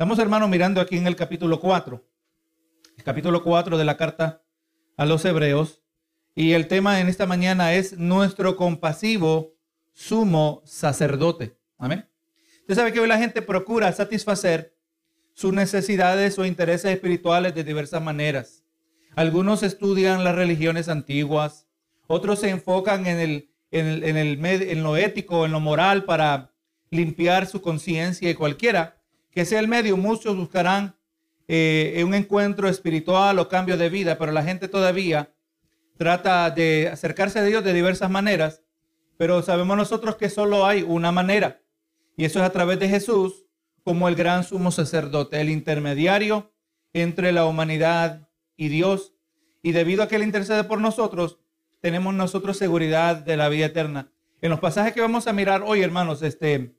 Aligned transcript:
Estamos, 0.00 0.18
hermanos, 0.18 0.48
mirando 0.48 0.80
aquí 0.80 0.96
en 0.96 1.06
el 1.06 1.14
capítulo 1.14 1.60
4, 1.60 2.02
el 2.96 3.04
capítulo 3.04 3.44
4 3.44 3.76
de 3.76 3.84
la 3.84 3.98
carta 3.98 4.42
a 4.96 5.04
los 5.04 5.22
hebreos, 5.26 5.82
y 6.34 6.52
el 6.52 6.68
tema 6.68 7.00
en 7.00 7.08
esta 7.08 7.26
mañana 7.26 7.74
es 7.74 7.98
nuestro 7.98 8.56
compasivo 8.56 9.52
sumo 9.92 10.62
sacerdote. 10.64 11.58
Amén. 11.76 12.08
Usted 12.60 12.76
sabe 12.76 12.94
que 12.94 13.00
hoy 13.00 13.08
la 13.08 13.18
gente 13.18 13.42
procura 13.42 13.92
satisfacer 13.92 14.74
sus 15.34 15.52
necesidades 15.52 16.38
o 16.38 16.46
intereses 16.46 16.92
espirituales 16.92 17.54
de 17.54 17.62
diversas 17.62 18.00
maneras. 18.00 18.64
Algunos 19.16 19.62
estudian 19.62 20.24
las 20.24 20.34
religiones 20.34 20.88
antiguas, 20.88 21.66
otros 22.06 22.40
se 22.40 22.48
enfocan 22.48 23.06
en, 23.06 23.18
el, 23.18 23.50
en 23.70 24.82
lo 24.82 24.96
ético, 24.96 25.44
en 25.44 25.52
lo 25.52 25.60
moral 25.60 26.04
para 26.06 26.54
limpiar 26.88 27.46
su 27.46 27.60
conciencia 27.60 28.30
y 28.30 28.34
cualquiera 28.34 28.99
que 29.30 29.44
sea 29.44 29.60
el 29.60 29.68
medio, 29.68 29.96
muchos 29.96 30.36
buscarán 30.36 30.96
eh, 31.48 32.02
un 32.04 32.14
encuentro 32.14 32.68
espiritual 32.68 33.38
o 33.38 33.48
cambio 33.48 33.76
de 33.76 33.88
vida, 33.88 34.18
pero 34.18 34.32
la 34.32 34.42
gente 34.42 34.68
todavía 34.68 35.32
trata 35.96 36.50
de 36.50 36.88
acercarse 36.92 37.38
a 37.38 37.44
Dios 37.44 37.64
de 37.64 37.72
diversas 37.72 38.10
maneras, 38.10 38.62
pero 39.16 39.42
sabemos 39.42 39.76
nosotros 39.76 40.16
que 40.16 40.30
solo 40.30 40.66
hay 40.66 40.82
una 40.82 41.12
manera, 41.12 41.60
y 42.16 42.24
eso 42.24 42.38
es 42.38 42.44
a 42.44 42.52
través 42.52 42.78
de 42.78 42.88
Jesús 42.88 43.46
como 43.84 44.08
el 44.08 44.14
gran 44.14 44.44
sumo 44.44 44.70
sacerdote, 44.70 45.40
el 45.40 45.50
intermediario 45.50 46.52
entre 46.92 47.32
la 47.32 47.44
humanidad 47.44 48.28
y 48.56 48.68
Dios, 48.68 49.14
y 49.62 49.72
debido 49.72 50.02
a 50.02 50.08
que 50.08 50.16
Él 50.16 50.22
intercede 50.22 50.64
por 50.64 50.80
nosotros, 50.80 51.38
tenemos 51.80 52.14
nosotros 52.14 52.56
seguridad 52.56 53.16
de 53.16 53.36
la 53.36 53.48
vida 53.48 53.66
eterna. 53.66 54.12
En 54.40 54.50
los 54.50 54.60
pasajes 54.60 54.92
que 54.92 55.00
vamos 55.00 55.26
a 55.26 55.32
mirar 55.32 55.62
hoy, 55.66 55.82
hermanos, 55.82 56.22
este, 56.22 56.74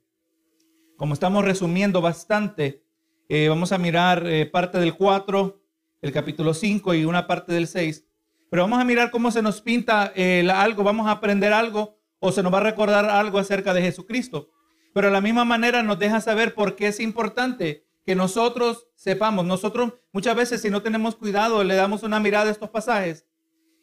como 0.96 1.14
estamos 1.14 1.44
resumiendo 1.44 2.00
bastante, 2.00 2.82
eh, 3.28 3.48
vamos 3.48 3.72
a 3.72 3.78
mirar 3.78 4.26
eh, 4.26 4.46
parte 4.46 4.78
del 4.78 4.94
4, 4.94 5.62
el 6.02 6.12
capítulo 6.12 6.54
5 6.54 6.94
y 6.94 7.04
una 7.04 7.26
parte 7.26 7.52
del 7.52 7.66
6. 7.66 8.06
Pero 8.50 8.64
vamos 8.64 8.80
a 8.80 8.84
mirar 8.84 9.10
cómo 9.10 9.30
se 9.30 9.40
nos 9.40 9.62
pinta 9.62 10.12
eh, 10.14 10.46
algo, 10.52 10.84
vamos 10.84 11.06
a 11.06 11.12
aprender 11.12 11.52
algo 11.52 11.98
o 12.18 12.32
se 12.32 12.42
nos 12.42 12.52
va 12.52 12.58
a 12.58 12.62
recordar 12.62 13.06
algo 13.06 13.38
acerca 13.38 13.72
de 13.72 13.82
Jesucristo. 13.82 14.50
Pero 14.92 15.06
de 15.06 15.12
la 15.12 15.20
misma 15.20 15.44
manera 15.44 15.82
nos 15.82 15.98
deja 15.98 16.20
saber 16.20 16.54
por 16.54 16.76
qué 16.76 16.88
es 16.88 17.00
importante 17.00 17.86
que 18.04 18.14
nosotros 18.14 18.88
sepamos. 18.94 19.46
Nosotros 19.46 19.94
muchas 20.12 20.36
veces 20.36 20.60
si 20.60 20.70
no 20.70 20.82
tenemos 20.82 21.16
cuidado 21.16 21.64
le 21.64 21.74
damos 21.74 22.02
una 22.02 22.20
mirada 22.20 22.48
a 22.48 22.52
estos 22.52 22.70
pasajes 22.70 23.26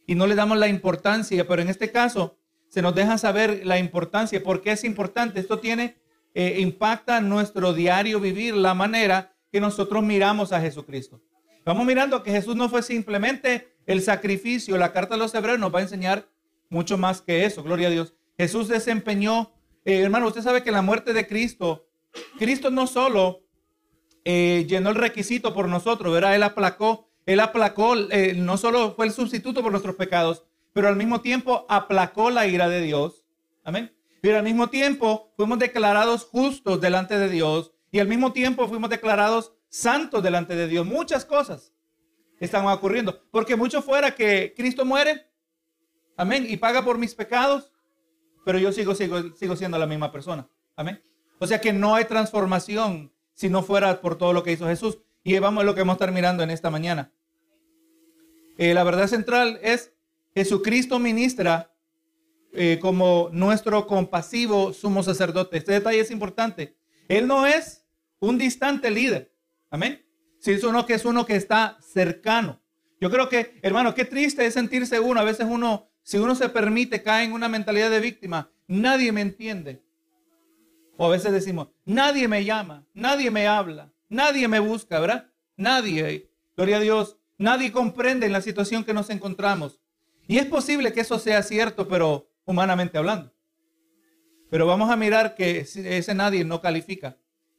y 0.05 0.15
no 0.15 0.27
le 0.27 0.35
damos 0.35 0.57
la 0.57 0.67
importancia, 0.67 1.47
pero 1.47 1.61
en 1.61 1.69
este 1.69 1.91
caso 1.91 2.37
se 2.69 2.81
nos 2.81 2.93
deja 2.93 3.17
saber 3.17 3.65
la 3.65 3.79
importancia, 3.79 4.43
por 4.43 4.61
qué 4.61 4.71
es 4.71 4.83
importante. 4.83 5.39
Esto 5.39 5.59
tiene 5.59 5.97
eh, 6.33 6.57
impacta 6.59 7.21
nuestro 7.21 7.73
diario 7.73 8.19
vivir, 8.19 8.55
la 8.55 8.73
manera 8.73 9.33
que 9.51 9.59
nosotros 9.59 10.03
miramos 10.03 10.51
a 10.51 10.61
Jesucristo. 10.61 11.21
Vamos 11.65 11.85
mirando 11.85 12.23
que 12.23 12.31
Jesús 12.31 12.55
no 12.55 12.69
fue 12.69 12.83
simplemente 12.83 13.73
el 13.85 14.01
sacrificio, 14.01 14.77
la 14.77 14.93
carta 14.93 15.15
de 15.15 15.19
los 15.19 15.33
hebreos 15.33 15.59
nos 15.59 15.73
va 15.73 15.79
a 15.79 15.83
enseñar 15.83 16.27
mucho 16.69 16.97
más 16.97 17.21
que 17.21 17.45
eso, 17.45 17.63
gloria 17.63 17.87
a 17.87 17.91
Dios. 17.91 18.13
Jesús 18.37 18.67
desempeñó, 18.67 19.51
eh, 19.85 20.01
hermano, 20.01 20.27
usted 20.27 20.41
sabe 20.41 20.63
que 20.63 20.71
la 20.71 20.81
muerte 20.81 21.13
de 21.13 21.27
Cristo, 21.27 21.87
Cristo 22.37 22.69
no 22.69 22.87
solo 22.87 23.41
eh, 24.23 24.65
llenó 24.69 24.89
el 24.89 24.95
requisito 24.95 25.53
por 25.53 25.67
nosotros, 25.67 26.13
¿verdad? 26.13 26.35
Él 26.35 26.43
aplacó, 26.43 27.09
él 27.25 27.39
aplacó, 27.39 27.95
no 27.95 28.57
solo 28.57 28.93
fue 28.95 29.07
el 29.07 29.11
sustituto 29.11 29.61
por 29.61 29.71
nuestros 29.71 29.95
pecados, 29.95 30.43
pero 30.73 30.87
al 30.87 30.95
mismo 30.95 31.21
tiempo 31.21 31.65
aplacó 31.69 32.29
la 32.29 32.47
ira 32.47 32.69
de 32.69 32.81
Dios. 32.81 33.25
Amén. 33.63 33.91
Pero 34.21 34.37
al 34.37 34.43
mismo 34.43 34.69
tiempo 34.69 35.31
fuimos 35.37 35.59
declarados 35.59 36.25
justos 36.25 36.81
delante 36.81 37.17
de 37.17 37.29
Dios 37.29 37.71
y 37.91 37.99
al 37.99 38.07
mismo 38.07 38.33
tiempo 38.33 38.67
fuimos 38.67 38.89
declarados 38.89 39.53
santos 39.69 40.21
delante 40.21 40.55
de 40.55 40.67
Dios. 40.67 40.85
Muchas 40.85 41.25
cosas 41.25 41.73
están 42.39 42.65
ocurriendo. 42.67 43.21
Porque 43.31 43.55
mucho 43.55 43.81
fuera 43.81 44.15
que 44.15 44.53
Cristo 44.55 44.85
muere, 44.85 45.27
amén, 46.17 46.45
y 46.47 46.57
paga 46.57 46.83
por 46.83 46.97
mis 46.97 47.15
pecados, 47.15 47.71
pero 48.45 48.57
yo 48.59 48.71
sigo, 48.71 48.95
sigo, 48.95 49.35
sigo 49.35 49.55
siendo 49.55 49.77
la 49.77 49.85
misma 49.85 50.11
persona. 50.11 50.47
Amén. 50.75 51.03
O 51.39 51.47
sea 51.47 51.61
que 51.61 51.73
no 51.73 51.95
hay 51.95 52.05
transformación 52.05 53.11
si 53.33 53.49
no 53.49 53.63
fuera 53.63 54.01
por 54.01 54.17
todo 54.17 54.33
lo 54.33 54.43
que 54.43 54.51
hizo 54.51 54.67
Jesús. 54.67 54.99
Y 55.23 55.37
vamos 55.39 55.61
a 55.61 55.65
lo 55.65 55.75
que 55.75 55.81
vamos 55.81 55.93
a 55.93 55.97
estar 55.97 56.11
mirando 56.11 56.43
en 56.43 56.49
esta 56.49 56.69
mañana. 56.69 57.11
Eh, 58.57 58.73
la 58.73 58.83
verdad 58.83 59.07
central 59.07 59.59
es 59.61 59.93
Jesucristo 60.33 60.99
ministra 60.99 61.73
eh, 62.53 62.79
como 62.81 63.29
nuestro 63.31 63.85
compasivo 63.85 64.73
sumo 64.73 65.03
sacerdote. 65.03 65.57
Este 65.57 65.73
detalle 65.73 65.99
es 65.99 66.11
importante. 66.11 66.75
Él 67.07 67.27
no 67.27 67.45
es 67.45 67.85
un 68.19 68.37
distante 68.37 68.89
líder. 68.91 69.33
Amén. 69.69 70.05
Si 70.39 70.51
es 70.51 70.63
uno 70.63 70.85
que 70.85 70.93
es 70.93 71.05
uno 71.05 71.25
que 71.25 71.35
está 71.35 71.77
cercano. 71.81 72.61
Yo 72.99 73.09
creo 73.09 73.29
que, 73.29 73.59
hermano, 73.61 73.93
qué 73.93 74.05
triste 74.05 74.45
es 74.45 74.53
sentirse 74.53 74.99
uno. 74.99 75.19
A 75.19 75.23
veces 75.23 75.47
uno, 75.49 75.89
si 76.03 76.17
uno 76.17 76.35
se 76.35 76.49
permite, 76.49 77.03
cae 77.03 77.25
en 77.25 77.33
una 77.33 77.47
mentalidad 77.47 77.89
de 77.89 77.99
víctima. 77.99 78.51
Nadie 78.67 79.11
me 79.11 79.21
entiende. 79.21 79.81
O 80.97 81.05
a 81.05 81.09
veces 81.09 81.31
decimos, 81.31 81.69
nadie 81.85 82.27
me 82.27 82.43
llama, 82.43 82.85
nadie 82.93 83.31
me 83.31 83.47
habla, 83.47 83.93
nadie 84.09 84.49
me 84.49 84.59
busca, 84.59 84.99
¿verdad? 84.99 85.31
Nadie. 85.55 86.29
Gloria 86.57 86.77
a 86.77 86.81
Dios. 86.81 87.17
Nadie 87.37 87.71
comprende 87.71 88.25
en 88.25 88.33
la 88.33 88.41
situación 88.41 88.83
que 88.83 88.93
nos 88.93 89.09
encontramos. 89.09 89.79
Y 90.27 90.37
es 90.37 90.45
posible 90.45 90.91
que 90.91 90.99
eso 90.99 91.17
sea 91.17 91.41
cierto, 91.41 91.87
pero 91.87 92.28
humanamente 92.49 92.97
hablando. 92.97 93.31
Pero 94.49 94.65
vamos 94.65 94.89
a 94.89 94.95
mirar 94.95 95.35
que 95.35 95.59
ese 95.59 96.15
nadie 96.15 96.43
no 96.43 96.61
califica, 96.61 97.15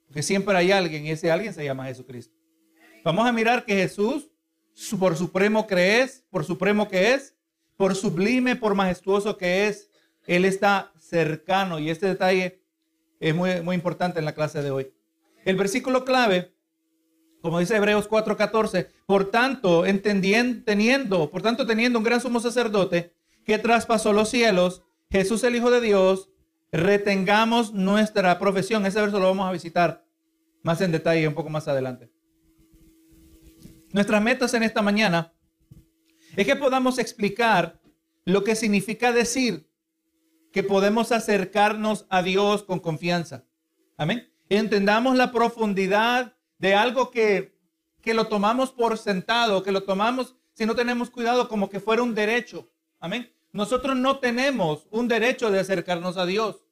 porque 0.06 0.24
siempre 0.24 0.56
hay 0.56 0.72
alguien 0.72 1.06
y 1.06 1.12
ese 1.12 1.30
alguien 1.30 1.54
se 1.54 1.64
llama 1.64 1.84
Jesucristo. 1.84 2.34
Vamos 3.04 3.24
a 3.24 3.30
mirar 3.30 3.64
que 3.64 3.74
Jesús, 3.74 4.32
por 4.98 5.16
supremo 5.16 5.68
que 5.68 6.00
es, 6.00 6.24
por 6.28 6.44
supremo 6.44 6.88
que 6.88 7.14
es, 7.14 7.36
por 7.76 7.94
sublime, 7.94 8.56
por 8.56 8.74
majestuoso 8.74 9.36
que 9.36 9.68
es, 9.68 9.88
Él 10.26 10.44
está 10.44 10.92
cercano 10.98 11.78
y 11.78 11.88
este 11.88 12.06
detalle 12.06 12.60
es 13.20 13.32
muy, 13.32 13.60
muy 13.62 13.76
importante 13.76 14.18
en 14.18 14.24
la 14.24 14.34
clase 14.34 14.60
de 14.60 14.72
hoy. 14.72 14.92
El 15.44 15.54
versículo 15.54 16.04
clave, 16.04 16.52
como 17.42 17.60
dice 17.60 17.76
Hebreos 17.76 18.10
4:14, 18.10 18.88
por 19.06 19.30
tanto, 19.30 19.86
entendiendo, 19.86 21.30
por 21.30 21.42
tanto, 21.42 21.64
teniendo 21.64 21.96
un 22.00 22.04
gran 22.04 22.20
sumo 22.20 22.40
sacerdote 22.40 23.14
que 23.44 23.58
traspasó 23.58 24.12
los 24.12 24.28
cielos, 24.28 24.82
Jesús 25.10 25.42
el 25.44 25.56
Hijo 25.56 25.70
de 25.70 25.80
Dios, 25.80 26.30
retengamos 26.72 27.72
nuestra 27.72 28.38
profesión. 28.38 28.86
Ese 28.86 29.00
verso 29.00 29.18
lo 29.18 29.26
vamos 29.26 29.48
a 29.48 29.52
visitar 29.52 30.04
más 30.62 30.80
en 30.80 30.92
detalle 30.92 31.26
un 31.26 31.34
poco 31.34 31.50
más 31.50 31.68
adelante. 31.68 32.10
Nuestras 33.92 34.22
metas 34.22 34.54
en 34.54 34.62
esta 34.62 34.82
mañana 34.82 35.32
es 36.36 36.46
que 36.46 36.56
podamos 36.56 36.98
explicar 36.98 37.80
lo 38.24 38.44
que 38.44 38.54
significa 38.54 39.12
decir 39.12 39.68
que 40.52 40.62
podemos 40.62 41.12
acercarnos 41.12 42.06
a 42.08 42.22
Dios 42.22 42.62
con 42.62 42.80
confianza. 42.80 43.44
Amén. 43.96 44.32
Entendamos 44.48 45.16
la 45.16 45.32
profundidad 45.32 46.36
de 46.58 46.74
algo 46.74 47.10
que, 47.10 47.56
que 48.00 48.14
lo 48.14 48.26
tomamos 48.26 48.70
por 48.70 48.98
sentado, 48.98 49.62
que 49.62 49.72
lo 49.72 49.84
tomamos 49.84 50.36
si 50.52 50.66
no 50.66 50.74
tenemos 50.74 51.10
cuidado 51.10 51.48
como 51.48 51.70
que 51.70 51.80
fuera 51.80 52.02
un 52.02 52.14
derecho. 52.14 52.68
Amén. 53.00 53.32
Nosotros 53.52 53.96
no 53.96 54.18
tenemos 54.18 54.86
un 54.90 55.08
derecho 55.08 55.50
de 55.50 55.58
acercarnos 55.58 56.16
a 56.18 56.26
Dios. 56.26 56.64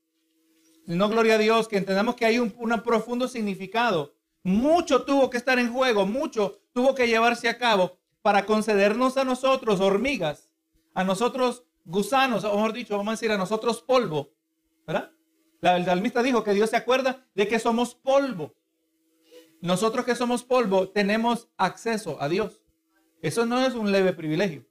Sino, 0.87 1.09
gloria 1.09 1.35
a 1.35 1.39
Dios, 1.39 1.69
que 1.69 1.79
entendamos 1.79 2.15
que 2.15 2.27
hay 2.27 2.39
un, 2.39 2.51
profundo 2.85 3.29
significado. 3.29 4.15
Mucho 4.43 5.03
tuvo 5.05 5.29
que 5.31 5.39
estar 5.39 5.59
en 5.59 5.73
juego, 5.73 6.07
mucho 6.07 6.61
tuvo 6.73 6.95
que 6.95 7.09
llevarse 7.09 7.49
a 7.49 7.59
cabo 7.59 7.99
para 8.23 8.47
concedernos 8.47 9.17
a 9.17 9.25
nosotros 9.25 9.81
hormigas, 9.81 10.51
a 10.95 11.03
nosotros 11.03 11.65
gusanos, 11.85 12.45
o 12.45 12.55
mejor 12.55 12.73
dicho, 12.73 12.97
vamos 12.97 13.13
a 13.13 13.17
decir 13.17 13.33
a 13.33 13.39
nosotros 13.39 13.83
polvo. 13.83 14.31
¿Verdad? 14.87 15.11
La, 15.61 15.77
el 15.77 15.85
salmista 15.85 16.23
dijo 16.23 16.45
que 16.45 16.55
Dios 16.55 16.71
se 16.71 16.77
acuerda 16.77 17.27
de 17.35 17.49
que 17.49 17.59
somos 17.59 17.95
polvo. 17.95 18.55
Nosotros 19.61 20.05
que 20.05 20.15
somos 20.15 20.45
polvo 20.45 20.89
tenemos 20.91 21.49
acceso 21.57 22.21
a 22.21 22.29
Dios. 22.29 22.63
Eso 23.21 23.45
no 23.45 23.61
es 23.61 23.75
un 23.75 23.91
leve 23.91 24.13
privilegio. 24.13 24.68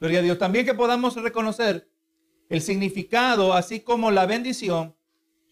Gloria 0.00 0.20
a 0.20 0.22
Dios. 0.22 0.38
También 0.38 0.64
que 0.64 0.74
podamos 0.74 1.14
reconocer 1.16 1.88
el 2.48 2.60
significado, 2.60 3.54
así 3.54 3.80
como 3.80 4.10
la 4.10 4.26
bendición 4.26 4.94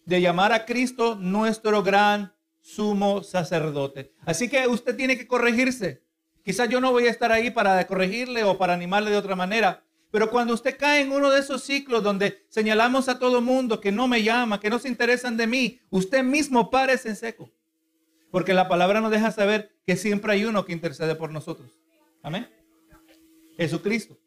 de 0.05 0.21
llamar 0.21 0.53
a 0.53 0.65
Cristo 0.65 1.17
nuestro 1.17 1.83
gran 1.83 2.35
sumo 2.61 3.23
sacerdote. 3.23 4.13
Así 4.25 4.49
que 4.49 4.67
usted 4.67 4.97
tiene 4.97 5.19
que 5.19 5.27
corregirse. 5.27 6.03
Quizás 6.45 6.69
yo 6.69 6.81
no 6.81 6.93
voy 6.93 7.07
a 7.07 7.11
estar 7.11 7.33
ahí 7.33 7.51
para 7.51 7.87
corregirle 7.87 8.45
o 8.45 8.59
para 8.59 8.75
animarle 8.75 9.11
de 9.11 9.17
otra 9.17 9.35
manera. 9.35 9.83
Pero 10.11 10.31
cuando 10.31 10.55
usted 10.55 10.77
cae 10.79 11.01
en 11.01 11.11
uno 11.11 11.31
de 11.31 11.41
esos 11.41 11.65
ciclos 11.65 12.03
donde 12.03 12.45
señalamos 12.49 13.09
a 13.09 13.19
todo 13.19 13.41
mundo 13.41 13.81
que 13.81 13.91
no 13.91 14.07
me 14.07 14.23
llama, 14.23 14.61
que 14.61 14.71
no 14.71 14.79
se 14.79 14.89
interesan 14.89 15.37
de 15.37 15.47
mí, 15.47 15.81
usted 15.91 16.23
mismo 16.23 16.71
párese 16.71 17.09
en 17.09 17.17
seco. 17.17 17.51
Porque 18.31 18.55
la 18.55 18.69
palabra 18.69 19.01
nos 19.01 19.11
deja 19.11 19.33
saber 19.33 19.75
que 19.87 19.97
siempre 19.97 20.33
hay 20.33 20.45
uno 20.45 20.65
que 20.65 20.73
intercede 20.73 21.15
por 21.15 21.31
nosotros. 21.31 21.81
Amén. 22.23 22.49
Jesucristo. 23.57 24.19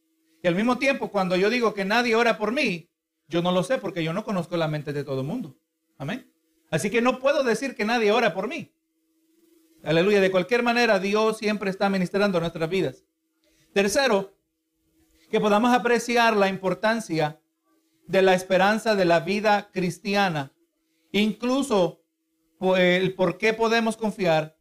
Y 0.42 0.48
al 0.48 0.56
mismo 0.56 0.78
tiempo, 0.78 1.10
cuando 1.10 1.36
yo 1.36 1.50
digo 1.50 1.74
que 1.74 1.86
nadie 1.86 2.16
ora 2.16 2.38
por 2.38 2.52
mí, 2.52 2.90
yo 3.28 3.42
no 3.42 3.52
lo 3.52 3.64
sé 3.64 3.78
porque 3.78 4.04
yo 4.04 4.14
no 4.14 4.24
conozco 4.24 4.56
la 4.58 4.68
mente 4.68 4.94
de 4.94 5.04
todo 5.04 5.22
el 5.22 5.28
mundo. 5.28 5.58
Amén. 5.98 6.32
Así 6.70 6.90
que 6.90 7.02
no 7.02 7.20
puedo 7.20 7.44
decir 7.44 7.76
que 7.76 7.86
nadie 7.86 8.12
ora 8.12 8.34
por 8.34 8.48
mí. 8.48 8.74
Aleluya. 9.84 10.22
De 10.22 10.32
cualquier 10.32 10.64
manera, 10.64 11.00
Dios 11.00 11.38
siempre 11.38 11.70
está 11.70 11.90
ministrando 11.90 12.40
nuestras 12.40 12.70
vidas. 12.70 13.04
Tercero, 13.74 14.38
que 15.30 15.40
podamos 15.40 15.74
apreciar 15.74 16.36
la 16.36 16.48
importancia 16.48 17.40
de 18.06 18.22
la 18.22 18.34
esperanza 18.34 18.96
de 18.96 19.06
la 19.06 19.20
vida 19.20 19.70
cristiana. 19.72 20.54
Incluso 21.12 22.02
el 22.78 23.14
por 23.16 23.38
qué 23.38 23.54
podemos 23.54 23.98
confiar 23.98 24.57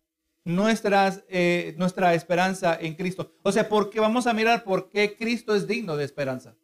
nuestras, 0.46 1.24
eh, 1.28 1.74
nuestra 1.76 2.14
esperanza 2.14 2.78
en 2.80 2.94
Cristo. 2.94 3.32
O 3.42 3.50
sea, 3.50 3.68
porque 3.68 3.98
vamos 3.98 4.28
a 4.28 4.32
mirar 4.32 4.62
por 4.62 4.90
qué 4.90 5.16
Cristo 5.16 5.56
es 5.56 5.66
digno 5.66 5.96
de 5.96 6.04
esperanza. 6.04 6.54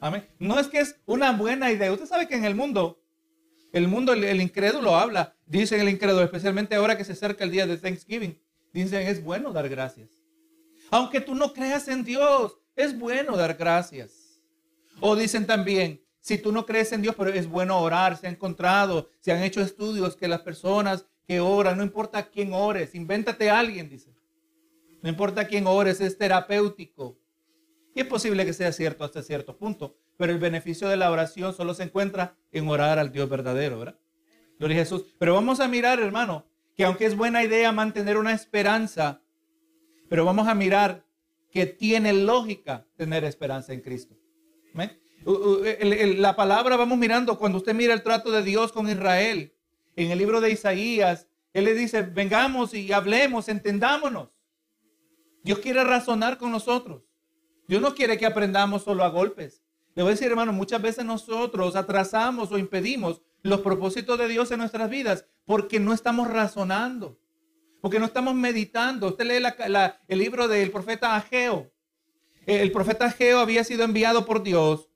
Amén. 0.00 0.28
No 0.40 0.58
es 0.58 0.66
que 0.66 0.80
es 0.80 0.96
una 1.06 1.30
buena 1.30 1.70
idea. 1.70 1.92
Usted 1.92 2.06
sabe 2.06 2.26
que 2.26 2.34
en 2.34 2.44
el 2.44 2.56
mundo, 2.56 3.00
el 3.72 3.86
mundo, 3.86 4.14
el, 4.14 4.40
incrédulo 4.40 4.96
habla, 4.96 5.36
dice 5.46 5.80
el 5.80 5.88
incrédulo, 5.88 6.24
especialmente 6.24 6.74
ahora 6.74 6.98
que 6.98 7.04
se 7.04 7.12
acerca 7.12 7.44
el 7.44 7.52
día 7.52 7.68
de 7.68 7.78
Thanksgiving, 7.78 8.36
dicen 8.72 9.06
es 9.06 9.22
bueno 9.22 9.52
dar 9.52 9.68
gracias. 9.68 10.10
Aunque 10.90 11.20
tú 11.20 11.36
no 11.36 11.52
creas 11.52 11.86
en 11.86 12.02
Dios, 12.02 12.58
es 12.74 12.98
bueno 12.98 13.36
dar 13.36 13.54
gracias. 13.54 14.42
O 14.98 15.14
dicen 15.14 15.46
también, 15.46 16.04
si 16.18 16.36
tú 16.36 16.50
no 16.50 16.66
crees 16.66 16.90
en 16.90 17.02
Dios, 17.02 17.14
pero 17.16 17.30
es 17.30 17.46
bueno 17.46 17.78
orar, 17.78 18.16
se 18.16 18.26
ha 18.26 18.30
encontrado, 18.30 19.08
se 19.20 19.30
han 19.30 19.44
hecho 19.44 19.60
estudios 19.60 20.16
que 20.16 20.26
las 20.26 20.40
personas 20.40 21.06
que 21.26 21.40
oran, 21.40 21.78
no 21.78 21.82
importa 21.82 22.28
quién 22.28 22.52
ores, 22.52 22.94
invéntate 22.94 23.50
a 23.50 23.58
alguien, 23.58 23.88
dice. 23.88 24.14
No 25.02 25.08
importa 25.08 25.46
quién 25.46 25.66
ores, 25.66 26.00
es 26.00 26.16
terapéutico. 26.18 27.18
Y 27.94 28.00
es 28.00 28.06
posible 28.06 28.44
que 28.44 28.52
sea 28.52 28.72
cierto 28.72 29.04
hasta 29.04 29.22
cierto 29.22 29.56
punto, 29.56 29.96
pero 30.16 30.32
el 30.32 30.38
beneficio 30.38 30.88
de 30.88 30.96
la 30.96 31.10
oración 31.10 31.54
solo 31.54 31.74
se 31.74 31.84
encuentra 31.84 32.36
en 32.52 32.68
orar 32.68 32.98
al 32.98 33.12
Dios 33.12 33.28
verdadero, 33.28 33.78
¿verdad? 33.78 33.98
Gloria 34.58 34.78
a 34.78 34.80
Jesús. 34.80 35.14
Pero 35.18 35.34
vamos 35.34 35.60
a 35.60 35.68
mirar, 35.68 36.00
hermano, 36.00 36.46
que 36.76 36.84
aunque 36.84 37.06
es 37.06 37.16
buena 37.16 37.44
idea 37.44 37.70
mantener 37.72 38.16
una 38.16 38.32
esperanza, 38.32 39.22
pero 40.08 40.24
vamos 40.24 40.48
a 40.48 40.54
mirar 40.54 41.04
que 41.50 41.66
tiene 41.66 42.12
lógica 42.12 42.86
tener 42.96 43.24
esperanza 43.24 43.72
en 43.72 43.80
Cristo. 43.80 44.16
La 45.24 46.36
palabra, 46.36 46.76
vamos 46.76 46.98
mirando, 46.98 47.38
cuando 47.38 47.58
usted 47.58 47.74
mira 47.74 47.94
el 47.94 48.02
trato 48.02 48.30
de 48.30 48.42
Dios 48.42 48.72
con 48.72 48.88
Israel, 48.88 49.53
en 49.96 50.10
el 50.10 50.18
libro 50.18 50.40
de 50.40 50.50
Isaías, 50.50 51.28
Él 51.52 51.64
le 51.64 51.74
dice, 51.74 52.02
vengamos 52.02 52.74
y 52.74 52.92
hablemos, 52.92 53.48
entendámonos. 53.48 54.30
Dios 55.42 55.58
quiere 55.58 55.84
razonar 55.84 56.38
con 56.38 56.50
nosotros. 56.50 57.02
Dios 57.68 57.80
no 57.80 57.94
quiere 57.94 58.18
que 58.18 58.26
aprendamos 58.26 58.82
solo 58.82 59.04
a 59.04 59.08
golpes. 59.08 59.62
Le 59.94 60.02
voy 60.02 60.10
a 60.10 60.14
decir, 60.14 60.28
hermano, 60.28 60.52
muchas 60.52 60.82
veces 60.82 61.04
nosotros 61.04 61.76
atrasamos 61.76 62.50
o 62.50 62.58
impedimos 62.58 63.22
los 63.42 63.60
propósitos 63.60 64.18
de 64.18 64.28
Dios 64.28 64.50
en 64.50 64.58
nuestras 64.58 64.90
vidas 64.90 65.26
porque 65.44 65.78
no 65.78 65.92
estamos 65.92 66.28
razonando, 66.28 67.18
porque 67.80 67.98
no 67.98 68.06
estamos 68.06 68.34
meditando. 68.34 69.08
Usted 69.08 69.26
lee 69.26 69.88
el 70.08 70.18
libro 70.18 70.48
del 70.48 70.70
profeta 70.70 71.14
Ageo. 71.14 71.70
Eh, 72.46 72.60
el 72.62 72.72
profeta 72.72 73.06
Ageo 73.06 73.38
había 73.38 73.62
sido 73.64 73.84
enviado 73.84 74.26
por 74.26 74.42
Dios 74.42 74.88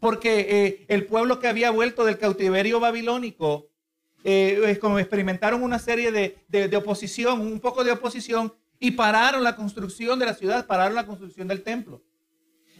porque 0.00 0.46
eh, 0.48 0.86
el 0.88 1.06
pueblo 1.06 1.38
que 1.38 1.46
había 1.46 1.70
vuelto 1.70 2.04
del 2.04 2.18
cautiverio 2.18 2.80
babilónico, 2.80 3.69
eh, 4.24 4.78
como 4.80 4.98
experimentaron 4.98 5.62
una 5.62 5.78
serie 5.78 6.12
de, 6.12 6.38
de 6.48 6.76
oposición, 6.76 7.40
un 7.40 7.60
poco 7.60 7.84
de 7.84 7.92
oposición, 7.92 8.54
y 8.78 8.92
pararon 8.92 9.44
la 9.44 9.56
construcción 9.56 10.18
de 10.18 10.26
la 10.26 10.34
ciudad, 10.34 10.66
pararon 10.66 10.94
la 10.94 11.06
construcción 11.06 11.48
del 11.48 11.62
templo. 11.62 12.02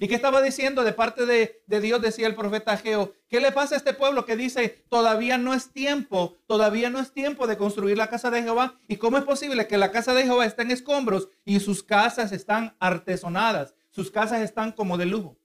¿Y 0.02 0.08
qué 0.08 0.14
estaba 0.14 0.40
diciendo 0.40 0.82
de 0.82 0.94
parte 0.94 1.26
de, 1.26 1.80
Dios? 1.80 2.00
Decía 2.00 2.26
el 2.26 2.34
profeta 2.34 2.74
Geo. 2.78 3.12
¿Qué 3.28 3.38
le 3.38 3.52
pasa 3.52 3.74
a 3.74 3.78
este 3.78 3.92
pueblo 3.92 4.24
que 4.24 4.34
dice, 4.34 4.82
todavía 4.88 5.36
no 5.36 5.52
es 5.52 5.72
tiempo, 5.72 6.38
todavía 6.46 6.88
no 6.88 7.00
es 7.00 7.12
tiempo 7.12 7.46
de 7.46 7.58
construir 7.58 7.98
la 7.98 8.08
casa 8.08 8.30
de 8.30 8.42
Jehová? 8.42 8.80
¿Y 8.88 8.96
cómo 8.96 9.18
es 9.18 9.24
posible 9.24 9.66
que 9.66 9.76
la 9.76 9.92
casa 9.92 10.14
de 10.14 10.22
Jehová 10.22 10.46
esté 10.46 10.62
en 10.62 10.70
escombros 10.70 11.28
y 11.44 11.60
sus 11.60 11.82
casas 11.82 12.32
están 12.32 12.74
artesonadas? 12.80 13.74
Sus 13.90 14.10
casas 14.10 14.40
están 14.40 14.72
como 14.72 14.96
de 14.96 15.04
lujo. 15.04 15.36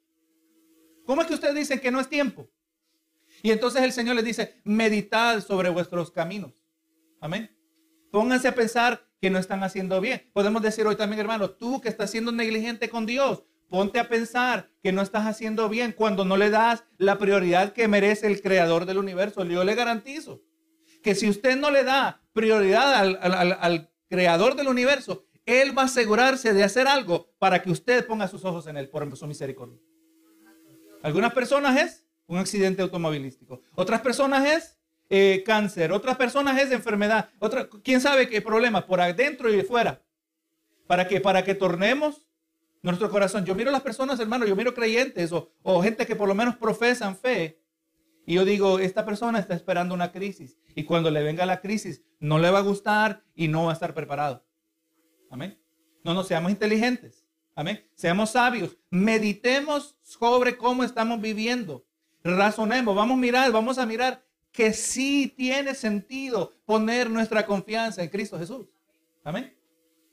¿Cómo 1.05 1.21
es 1.21 1.27
que 1.27 1.33
ustedes 1.33 1.55
dicen 1.55 1.81
que 1.81 1.91
no 1.91 1.99
es 1.99 2.07
tiempo? 2.07 2.47
Y 3.45 3.51
entonces 3.51 3.83
el 3.83 3.91
Señor 3.91 4.15
les 4.15 4.25
dice, 4.25 4.55
meditad 4.63 5.39
sobre 5.39 5.69
vuestros 5.69 6.09
caminos. 6.09 6.51
Amén. 7.21 7.55
Pónganse 8.11 8.47
a 8.47 8.55
pensar 8.55 9.07
que 9.21 9.29
no 9.29 9.37
están 9.37 9.63
haciendo 9.63 10.01
bien. 10.01 10.31
Podemos 10.33 10.63
decir 10.63 10.87
hoy 10.87 10.95
también, 10.95 11.19
hermano, 11.19 11.51
tú 11.51 11.79
que 11.79 11.89
estás 11.89 12.09
siendo 12.09 12.31
negligente 12.31 12.89
con 12.89 13.05
Dios, 13.05 13.43
Ponte 13.69 13.99
a 13.99 14.07
pensar 14.07 14.71
que 14.81 14.91
no 14.91 15.01
estás 15.01 15.25
haciendo 15.25 15.69
bien 15.69 15.91
cuando 15.91 16.25
no 16.25 16.37
le 16.37 16.49
das 16.49 16.85
la 16.97 17.17
prioridad 17.17 17.73
que 17.73 17.87
merece 17.87 18.27
el 18.27 18.41
creador 18.41 18.85
del 18.85 18.97
universo. 18.97 19.43
Yo 19.43 19.63
le 19.63 19.75
garantizo 19.75 20.41
que 21.03 21.15
si 21.15 21.29
usted 21.29 21.55
no 21.57 21.71
le 21.71 21.83
da 21.83 22.23
prioridad 22.33 22.95
al, 22.95 23.91
creador 24.07 24.55
del 24.55 24.67
universo, 24.67 25.25
él 25.45 25.77
va 25.77 25.83
a 25.83 25.85
asegurarse 25.85 26.53
de 26.53 26.63
hacer 26.63 26.87
algo 26.87 27.33
para 27.39 27.61
que 27.61 27.71
usted 27.71 28.05
ponga 28.07 28.27
sus 28.27 28.45
ojos 28.45 28.67
en 28.67 28.77
él 28.77 28.89
por 28.89 29.15
su 29.17 29.27
misericordia. 29.27 29.79
Algunas 31.01 31.33
personas 31.33 31.79
es 31.81 32.04
un 32.27 32.37
accidente 32.37 32.81
automovilístico. 32.81 33.61
Otras 33.75 34.01
personas 34.01 34.45
es 34.45 34.77
eh, 35.09 35.43
cáncer. 35.45 35.91
Otras 35.91 36.17
personas 36.17 36.59
es 36.61 36.71
enfermedad. 36.71 37.29
Otra, 37.39 37.67
¿Quién 37.83 38.01
sabe 38.01 38.27
qué 38.27 38.41
problema? 38.41 38.85
Por 38.85 39.01
adentro 39.01 39.53
y 39.53 39.61
fuera. 39.61 40.01
¿Para 40.87 41.07
que 41.07 41.21
Para 41.21 41.43
que 41.43 41.55
tornemos 41.55 42.25
nuestro 42.81 43.09
corazón. 43.09 43.45
Yo 43.45 43.55
miro 43.55 43.69
a 43.69 43.73
las 43.73 43.81
personas, 43.81 44.19
hermano, 44.19 44.45
yo 44.45 44.55
miro 44.55 44.73
creyentes 44.73 45.31
o, 45.31 45.51
o 45.63 45.81
gente 45.81 46.05
que 46.05 46.15
por 46.15 46.27
lo 46.27 46.35
menos 46.35 46.55
profesan 46.55 47.17
fe. 47.17 47.59
Y 48.27 48.35
yo 48.35 48.45
digo, 48.45 48.79
esta 48.79 49.05
persona 49.05 49.39
está 49.39 49.53
esperando 49.53 49.93
una 49.93 50.11
crisis. 50.11 50.57
Y 50.75 50.83
cuando 50.83 51.11
le 51.11 51.23
venga 51.23 51.45
la 51.45 51.61
crisis, 51.61 52.03
no 52.19 52.39
le 52.39 52.49
va 52.49 52.59
a 52.59 52.63
gustar 52.63 53.23
y 53.35 53.47
no 53.47 53.65
va 53.65 53.71
a 53.71 53.73
estar 53.73 53.93
preparado. 53.93 54.45
Amén. 55.29 55.59
No, 56.03 56.13
no, 56.13 56.23
seamos 56.23 56.51
inteligentes. 56.51 57.25
Amén. 57.55 57.87
Seamos 57.95 58.31
sabios. 58.31 58.77
Meditemos 58.89 59.97
sobre 60.01 60.57
cómo 60.57 60.83
estamos 60.83 61.21
viviendo. 61.21 61.85
Razonemos. 62.25 62.95
Vamos 62.95 63.17
a 63.17 63.21
mirar, 63.21 63.51
vamos 63.51 63.77
a 63.77 63.85
mirar 63.85 64.25
que 64.51 64.73
sí 64.73 65.31
tiene 65.37 65.75
sentido 65.75 66.55
poner 66.65 67.07
nuestra 67.09 67.45
confianza 67.45 68.01
en 68.01 68.09
Cristo 68.09 68.39
Jesús. 68.39 68.67
Amén. 69.23 69.55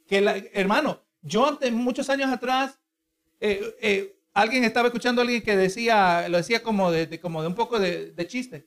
Que 0.07 0.51
hermano, 0.53 1.03
yo 1.23 1.59
muchos 1.73 2.11
años 2.11 2.31
atrás, 2.31 2.79
eh, 3.41 3.75
eh, 3.81 4.17
alguien 4.35 4.63
estaba 4.65 4.89
escuchando 4.89 5.23
a 5.23 5.25
alguien 5.25 5.41
que 5.41 5.57
decía, 5.57 6.29
lo 6.29 6.37
decía 6.37 6.63
como 6.63 6.91
de, 6.91 7.19
como 7.19 7.41
de 7.41 7.49
un 7.49 7.55
poco 7.55 7.79
de, 7.79 8.27
chiste. 8.27 8.67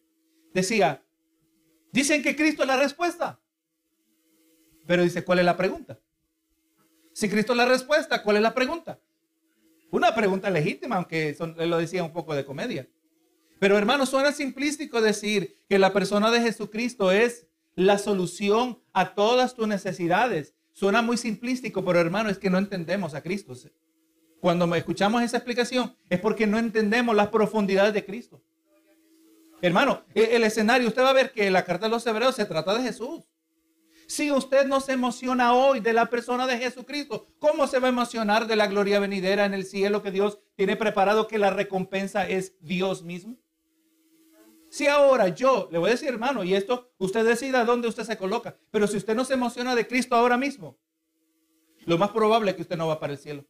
Decía, 0.51 1.03
dicen 1.91 2.23
que 2.23 2.35
Cristo 2.35 2.63
es 2.63 2.67
la 2.67 2.77
respuesta. 2.77 3.39
Pero 4.87 5.03
dice, 5.03 5.23
¿cuál 5.23 5.39
es 5.39 5.45
la 5.45 5.55
pregunta? 5.55 5.99
Si 7.13 7.29
Cristo 7.29 7.53
es 7.53 7.57
la 7.57 7.65
respuesta, 7.65 8.23
¿cuál 8.23 8.37
es 8.37 8.41
la 8.41 8.55
pregunta? 8.55 8.99
Una 9.91 10.15
pregunta 10.15 10.49
legítima, 10.49 10.95
aunque 10.95 11.35
lo 11.57 11.77
decía 11.77 12.03
un 12.03 12.11
poco 12.11 12.33
de 12.33 12.43
comedia. 12.43 12.87
Pero 13.59 13.77
hermano, 13.77 14.05
suena 14.05 14.31
simplístico 14.31 15.01
decir 15.01 15.57
que 15.67 15.79
la 15.79 15.93
persona 15.93 16.31
de 16.31 16.41
Jesucristo 16.41 17.11
es 17.11 17.47
la 17.75 17.97
solución 17.97 18.79
a 18.93 19.15
todas 19.15 19.55
tus 19.55 19.67
necesidades 19.67 20.55
Suena 20.75 21.01
muy 21.01 21.15
simplístico, 21.15 21.85
pero 21.85 22.01
hermano, 22.01 22.29
es 22.29 22.37
que 22.37 22.49
no 22.49 22.57
entendemos 22.57 23.13
a 23.13 23.21
Cristo. 23.21 23.53
Cuando 24.41 24.75
escuchamos 24.75 25.23
esa 25.23 25.37
explicación 25.37 25.95
es 26.09 26.19
porque 26.19 26.45
no 26.45 26.59
entendemos 26.59 27.15
las 27.15 27.29
profundidades 27.29 27.93
de 27.93 28.03
Cristo. 28.03 28.43
Hermano, 29.61 30.03
e, 30.13 30.35
el 30.35 30.43
escenario, 30.43 30.89
usted 30.89 31.01
va 31.01 31.11
a 31.11 31.13
ver 31.13 31.31
que 31.31 31.49
la 31.49 31.63
carta 31.63 31.85
de 31.85 31.91
los 31.91 32.05
hebreos 32.05 32.35
se 32.35 32.43
trata 32.43 32.77
de 32.77 32.83
Jesús. 32.83 33.23
Si 34.05 34.33
usted 34.33 34.67
no 34.67 34.81
se 34.81 34.91
emociona 34.91 35.53
hoy 35.53 35.79
de 35.79 35.93
la 35.93 36.07
persona 36.07 36.45
de 36.45 36.57
Jesucristo, 36.57 37.29
¿cómo 37.39 37.67
se 37.67 37.79
va 37.79 37.87
a 37.87 37.91
emocionar 37.91 38.45
de 38.45 38.57
la 38.57 38.67
gloria 38.67 38.99
venidera 38.99 39.45
en 39.45 39.53
el 39.53 39.63
cielo 39.63 40.03
que 40.03 40.11
Dios 40.11 40.39
tiene 40.57 40.75
preparado, 40.75 41.25
que 41.25 41.37
la 41.37 41.51
recompensa 41.51 42.27
es 42.27 42.57
Dios 42.59 43.01
mismo? 43.01 43.37
Si 44.75 44.87
ahora 44.87 45.29
yo 45.29 45.69
le 45.71 45.77
voy 45.77 45.87
a 45.87 45.91
decir, 45.91 46.09
hermano, 46.09 46.43
y 46.43 46.53
esto 46.53 46.91
usted 46.97 47.25
decida 47.25 47.63
dónde 47.63 47.87
usted 47.87 48.03
se 48.03 48.17
coloca, 48.17 48.57
pero 48.71 48.87
si 48.87 48.97
usted 48.97 49.15
no 49.15 49.23
se 49.23 49.35
emociona 49.35 49.73
de 49.73 49.87
Cristo 49.87 50.17
ahora 50.17 50.35
mismo, 50.35 50.77
lo 51.85 51.97
más 51.97 52.09
probable 52.09 52.51
es 52.51 52.57
que 52.57 52.63
usted 52.63 52.75
no 52.75 52.89
va 52.89 52.99
para 52.99 53.13
el 53.13 53.19
cielo. 53.19 53.45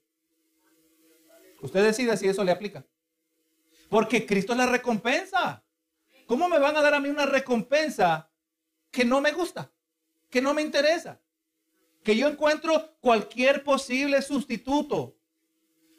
Usted 1.63 1.83
decida 1.83 2.15
si 2.15 2.27
eso 2.27 2.43
le 2.43 2.51
aplica. 2.51 2.85
Porque 3.89 4.27
Cristo 4.27 4.51
es 4.51 4.59
la 4.59 4.67
recompensa. 4.67 5.65
¿Cómo 6.27 6.47
me 6.47 6.59
van 6.59 6.77
a 6.77 6.81
dar 6.83 6.93
a 6.93 6.99
mí 6.99 7.09
una 7.09 7.25
recompensa 7.25 8.29
que 8.91 9.03
no 9.03 9.19
me 9.19 9.31
gusta, 9.31 9.71
que 10.29 10.43
no 10.43 10.53
me 10.53 10.61
interesa? 10.61 11.19
Que 12.03 12.15
yo 12.15 12.27
encuentro 12.27 12.99
cualquier 12.99 13.63
posible 13.63 14.21
sustituto. 14.21 15.17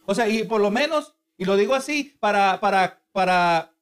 O 0.05 0.15
sea, 0.15 0.29
y 0.29 0.45
por 0.45 0.61
lo 0.61 0.71
menos, 0.71 1.17
y 1.37 1.47
lo 1.47 1.57
digo 1.57 1.75
así, 1.75 2.17
para, 2.21 2.61
para, 2.61 3.03
para 3.11 3.76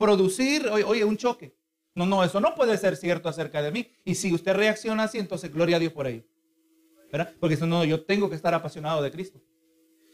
producir, 0.00 0.66
oye, 0.68 1.04
un 1.04 1.18
choque. 1.18 1.54
No, 1.94 2.06
no, 2.06 2.24
eso 2.24 2.40
no 2.40 2.54
puede 2.54 2.78
ser 2.78 2.96
cierto 2.96 3.28
acerca 3.28 3.60
de 3.60 3.70
mí. 3.70 3.92
Y 4.02 4.14
si 4.14 4.32
usted 4.32 4.54
reacciona 4.54 5.02
así, 5.02 5.18
entonces 5.18 5.52
gloria 5.52 5.76
a 5.76 5.78
Dios 5.78 5.92
por 5.92 6.06
ello. 6.06 6.24
¿Verdad? 7.12 7.34
Porque 7.38 7.56
si 7.56 7.66
no, 7.66 7.84
yo 7.84 8.02
tengo 8.02 8.30
que 8.30 8.36
estar 8.36 8.54
apasionado 8.54 9.02
de 9.02 9.10
Cristo. 9.10 9.42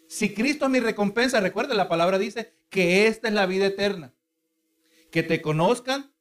Si 0.08 0.34
Cristo 0.34 0.64
es 0.64 0.72
mi 0.72 0.80
recompensa, 0.80 1.38
recuerde, 1.38 1.76
la 1.76 1.88
palabra 1.88 2.18
dice 2.18 2.52
que 2.68 3.06
esta 3.06 3.28
es 3.28 3.34
la 3.34 3.46
vida 3.46 3.66
eterna. 3.66 4.12
Que 5.12 5.22
te 5.22 5.40
conozcan 5.40 6.12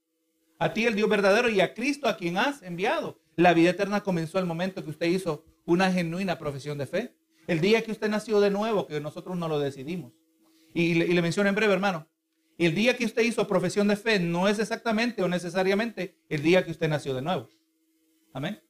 a 0.60 0.72
ti, 0.74 0.86
el 0.86 0.94
Dios 0.94 1.10
verdadero, 1.10 1.50
y 1.50 1.60
a 1.60 1.74
Cristo 1.74 2.08
a 2.08 2.18
quien 2.18 2.38
has 2.38 2.62
enviado. 2.62 3.20
la 3.36 3.56
vida 3.56 3.72
eterna 3.72 4.02
comenzó 4.02 4.38
al 4.38 4.46
momento 4.46 4.84
que 4.84 4.92
usted 4.92 5.08
hizo 5.08 5.44
una 5.66 5.92
genuina 5.92 6.38
profesión 6.38 6.78
de 6.78 6.86
fe. 6.86 7.16
El 7.48 7.62
día 7.62 7.84
que 7.84 7.92
usted 7.92 8.10
nació 8.10 8.40
de 8.42 8.52
nuevo, 8.52 8.86
que 8.86 9.02
nosotros 9.02 9.36
no 9.36 9.48
lo 9.48 9.58
decidimos. 9.58 10.14
Y 10.76 10.94
le, 10.94 11.06
y 11.08 11.14
le 11.14 11.22
menciono 11.24 11.50
en 11.50 11.56
breve, 11.56 11.74
hermano. 11.74 12.08
El 12.58 12.74
día 12.74 12.96
que 12.96 13.06
usted 13.06 13.24
hizo 13.24 13.48
profesión 13.48 13.88
de 13.88 13.98
fe 13.98 14.20
no 14.20 14.48
es 14.48 14.60
exactamente 14.60 15.22
o 15.22 15.28
necesariamente 15.28 16.16
el 16.30 16.42
día 16.42 16.64
que 16.64 16.72
usted 16.72 16.88
nació 16.88 17.14
de 17.14 17.22
nuevo. 17.22 17.50
Amén. 18.34 18.62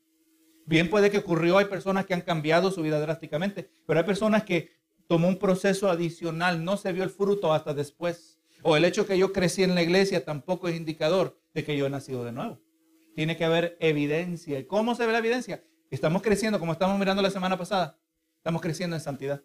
Bien 0.66 0.90
puede 0.90 1.12
que 1.12 1.20
ocurrió, 1.20 1.60
hay 1.60 1.66
personas 1.66 2.06
que 2.06 2.16
han 2.16 2.22
cambiado 2.22 2.72
su 2.72 2.82
vida 2.82 3.00
drásticamente, 3.00 3.70
pero 3.86 4.00
hay 4.00 4.06
personas 4.06 4.44
que 4.44 4.72
tomó 5.08 5.28
un 5.28 5.38
proceso 5.38 5.90
adicional, 5.90 6.64
no 6.64 6.78
se 6.78 6.92
vio 6.92 7.04
el 7.04 7.12
fruto 7.12 7.54
hasta 7.54 7.76
después. 7.76 8.40
O 8.64 8.76
el 8.76 8.86
hecho 8.86 9.06
que 9.06 9.18
yo 9.18 9.32
crecí 9.32 9.62
en 9.62 9.76
la 9.76 9.84
iglesia 9.84 10.26
tampoco 10.26 10.68
es 10.68 10.76
indicador 10.76 11.40
de 11.54 11.64
que 11.64 11.78
yo 11.78 11.86
he 11.86 11.90
nacido 11.90 12.26
de 12.26 12.32
nuevo. 12.32 12.60
Tiene 13.16 13.38
que 13.38 13.46
haber 13.46 13.78
evidencia. 13.80 14.58
¿Y 14.58 14.66
cómo 14.66 14.96
se 14.96 15.06
ve 15.06 15.12
la 15.12 15.20
evidencia? 15.20 15.64
Estamos 15.92 16.24
creciendo, 16.24 16.60
como 16.60 16.72
estamos 16.72 16.98
mirando 16.98 17.22
la 17.22 17.30
semana 17.30 17.58
pasada, 17.58 18.00
estamos 18.38 18.64
creciendo 18.64 18.96
en 18.96 19.02
santidad. 19.04 19.44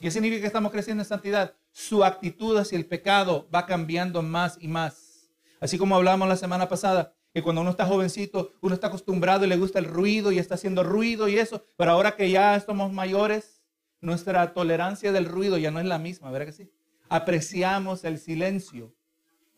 ¿Qué 0.00 0.10
significa 0.10 0.42
que 0.42 0.46
estamos 0.46 0.72
creciendo 0.72 1.02
en 1.02 1.08
santidad? 1.08 1.54
Su 1.70 2.04
actitud 2.04 2.56
hacia 2.58 2.76
el 2.76 2.86
pecado 2.86 3.48
va 3.54 3.66
cambiando 3.66 4.22
más 4.22 4.58
y 4.60 4.68
más. 4.68 5.30
Así 5.58 5.78
como 5.78 5.96
hablamos 5.96 6.28
la 6.28 6.36
semana 6.36 6.68
pasada, 6.68 7.14
que 7.32 7.42
cuando 7.42 7.62
uno 7.62 7.70
está 7.70 7.86
jovencito, 7.86 8.52
uno 8.60 8.74
está 8.74 8.88
acostumbrado 8.88 9.44
y 9.44 9.48
le 9.48 9.56
gusta 9.56 9.78
el 9.78 9.86
ruido 9.86 10.32
y 10.32 10.38
está 10.38 10.54
haciendo 10.54 10.82
ruido 10.82 11.28
y 11.28 11.38
eso, 11.38 11.64
pero 11.76 11.92
ahora 11.92 12.14
que 12.14 12.30
ya 12.30 12.58
somos 12.60 12.92
mayores, 12.92 13.62
nuestra 14.00 14.52
tolerancia 14.52 15.12
del 15.12 15.26
ruido 15.26 15.56
ya 15.56 15.70
no 15.70 15.80
es 15.80 15.86
la 15.86 15.98
misma, 15.98 16.30
¿verdad 16.30 16.46
que 16.46 16.52
sí? 16.52 16.70
Apreciamos 17.08 18.04
el 18.04 18.18
silencio. 18.18 18.94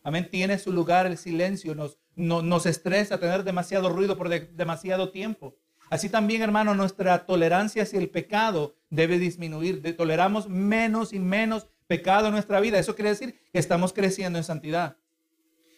Amén, 0.03 0.29
tiene 0.31 0.57
su 0.57 0.71
lugar 0.71 1.05
el 1.05 1.17
silencio, 1.17 1.75
nos, 1.75 1.99
nos 2.15 2.65
estresa 2.65 3.19
tener 3.19 3.43
demasiado 3.43 3.89
ruido 3.89 4.17
por 4.17 4.29
demasiado 4.29 5.11
tiempo. 5.11 5.57
Así 5.89 6.09
también, 6.09 6.41
hermano, 6.41 6.75
nuestra 6.75 7.25
tolerancia 7.25 7.83
hacia 7.83 7.99
el 7.99 8.09
pecado 8.09 8.75
debe 8.89 9.17
disminuir. 9.17 9.81
De, 9.81 9.93
toleramos 9.93 10.47
menos 10.47 11.13
y 11.13 11.19
menos 11.19 11.67
pecado 11.87 12.27
en 12.27 12.33
nuestra 12.33 12.59
vida. 12.59 12.77
Eso 12.77 12.95
quiere 12.95 13.09
decir 13.09 13.39
que 13.51 13.59
estamos 13.59 13.93
creciendo 13.93 14.37
en 14.37 14.43
santidad. 14.43 14.97